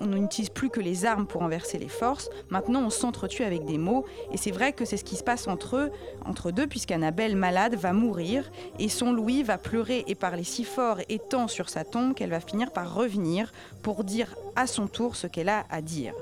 on 0.00 0.06
n'utilise 0.06 0.50
plus 0.50 0.70
que 0.70 0.80
les 0.80 1.04
armes 1.04 1.26
pour 1.26 1.40
renverser 1.40 1.78
les 1.78 1.88
forces. 1.88 2.30
Maintenant, 2.50 2.82
on 2.82 2.90
s'entretue 2.90 3.42
avec 3.42 3.64
des 3.64 3.78
mots. 3.78 4.04
Et 4.32 4.36
c'est 4.36 4.50
vrai 4.50 4.72
que 4.72 4.84
c'est 4.84 4.96
ce 4.96 5.04
qui 5.04 5.16
se 5.16 5.24
passe 5.24 5.48
entre 5.48 5.76
eux, 5.76 5.90
entre 6.24 6.50
deux, 6.50 6.66
puisqu'Annabelle, 6.66 7.36
malade, 7.36 7.74
va 7.74 7.92
mourir. 7.92 8.50
Et 8.78 8.88
son 8.88 9.12
Louis 9.12 9.42
va 9.42 9.58
pleurer 9.58 10.04
et 10.06 10.14
parler 10.14 10.44
si 10.44 10.64
fort 10.64 10.98
et 11.08 11.18
tant 11.18 11.48
sur 11.48 11.68
sa 11.68 11.84
tombe 11.84 12.14
qu'elle 12.14 12.30
va 12.30 12.40
finir 12.40 12.70
par 12.70 12.94
revenir 12.94 13.52
pour 13.82 14.04
dire 14.04 14.36
à 14.56 14.66
son 14.66 14.86
tour 14.86 15.16
ce 15.16 15.26
qu'elle 15.26 15.48
a 15.48 15.64
à 15.70 15.82
dire. 15.82 16.14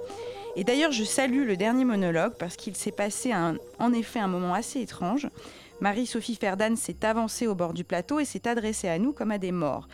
Et 0.56 0.64
d'ailleurs, 0.64 0.92
je 0.92 1.04
salue 1.04 1.46
le 1.46 1.56
dernier 1.58 1.84
monologue 1.84 2.32
parce 2.38 2.56
qu'il 2.56 2.74
s'est 2.76 2.92
passé 2.92 3.32
en 3.34 3.92
effet 3.92 4.20
un 4.20 4.28
moment 4.28 4.54
assez 4.54 4.80
étrange. 4.80 5.28
Marie-Sophie 5.80 6.36
Ferdan 6.36 6.76
s'est 6.76 7.04
avancée 7.04 7.46
au 7.46 7.54
bord 7.54 7.74
du 7.74 7.84
plateau 7.84 8.18
et 8.18 8.24
s'est 8.24 8.48
adressée 8.48 8.88
à 8.88 8.98
nous 8.98 9.12
comme 9.12 9.30
à 9.30 9.36
des 9.36 9.52
morts. 9.52 9.86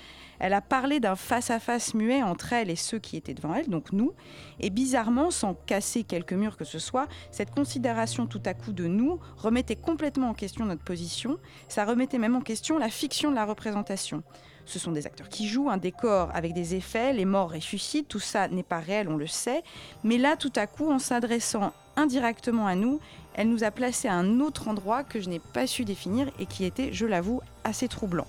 Elle 0.42 0.54
a 0.54 0.60
parlé 0.60 0.98
d'un 0.98 1.14
face-à-face 1.14 1.94
muet 1.94 2.20
entre 2.20 2.52
elle 2.52 2.68
et 2.68 2.74
ceux 2.74 2.98
qui 2.98 3.16
étaient 3.16 3.32
devant 3.32 3.54
elle, 3.54 3.68
donc 3.68 3.92
nous. 3.92 4.12
Et 4.58 4.70
bizarrement, 4.70 5.30
sans 5.30 5.54
casser 5.54 6.02
quelques 6.02 6.32
murs 6.32 6.56
que 6.56 6.64
ce 6.64 6.80
soit, 6.80 7.06
cette 7.30 7.52
considération 7.52 8.26
tout 8.26 8.42
à 8.44 8.52
coup 8.52 8.72
de 8.72 8.88
nous 8.88 9.20
remettait 9.36 9.76
complètement 9.76 10.30
en 10.30 10.34
question 10.34 10.64
notre 10.64 10.82
position. 10.82 11.38
Ça 11.68 11.84
remettait 11.84 12.18
même 12.18 12.34
en 12.34 12.40
question 12.40 12.76
la 12.76 12.88
fiction 12.88 13.30
de 13.30 13.36
la 13.36 13.44
représentation. 13.44 14.24
Ce 14.64 14.80
sont 14.80 14.90
des 14.90 15.06
acteurs 15.06 15.28
qui 15.28 15.46
jouent, 15.46 15.70
un 15.70 15.76
décor 15.76 16.30
avec 16.34 16.54
des 16.54 16.74
effets, 16.74 17.12
les 17.12 17.24
morts 17.24 17.52
ressuscitent, 17.52 18.08
tout 18.08 18.18
ça 18.18 18.48
n'est 18.48 18.64
pas 18.64 18.80
réel, 18.80 19.08
on 19.08 19.16
le 19.16 19.28
sait. 19.28 19.62
Mais 20.02 20.18
là, 20.18 20.36
tout 20.36 20.52
à 20.56 20.66
coup, 20.66 20.90
en 20.90 20.98
s'adressant 20.98 21.72
indirectement 21.94 22.66
à 22.66 22.74
nous, 22.74 22.98
elle 23.34 23.48
nous 23.48 23.62
a 23.62 23.70
placés 23.70 24.08
à 24.08 24.14
un 24.14 24.40
autre 24.40 24.66
endroit 24.66 25.04
que 25.04 25.20
je 25.20 25.28
n'ai 25.28 25.38
pas 25.38 25.68
su 25.68 25.84
définir 25.84 26.28
et 26.40 26.46
qui 26.46 26.64
était, 26.64 26.92
je 26.92 27.06
l'avoue, 27.06 27.40
assez 27.62 27.86
troublant. 27.86 28.26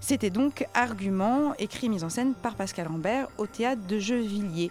C'était 0.00 0.30
donc 0.30 0.66
Argument, 0.74 1.54
écrit 1.58 1.86
et 1.86 1.90
mis 1.90 2.04
en 2.04 2.08
scène 2.08 2.34
par 2.34 2.54
Pascal 2.54 2.86
Rambert 2.86 3.28
au 3.36 3.46
théâtre 3.46 3.82
de 3.86 3.98
Jeuvilliers. 3.98 4.70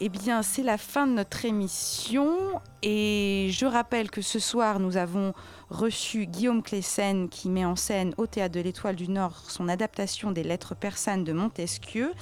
Eh 0.00 0.08
bien, 0.08 0.42
c'est 0.42 0.62
la 0.62 0.78
fin 0.78 1.06
de 1.06 1.12
notre 1.12 1.44
émission 1.44 2.36
et 2.82 3.48
je 3.50 3.66
rappelle 3.66 4.10
que 4.10 4.22
ce 4.22 4.38
soir, 4.38 4.78
nous 4.78 4.96
avons 4.96 5.32
reçu 5.70 6.26
Guillaume 6.26 6.62
Cléssen 6.62 7.28
qui 7.28 7.48
met 7.48 7.64
en 7.64 7.76
scène 7.76 8.14
au 8.16 8.26
théâtre 8.26 8.54
de 8.54 8.60
l'Étoile 8.60 8.94
du 8.94 9.08
Nord 9.08 9.42
son 9.48 9.68
adaptation 9.68 10.30
des 10.30 10.44
lettres 10.44 10.76
persanes 10.76 11.24
de 11.24 11.32
Montesquieu. 11.32 12.12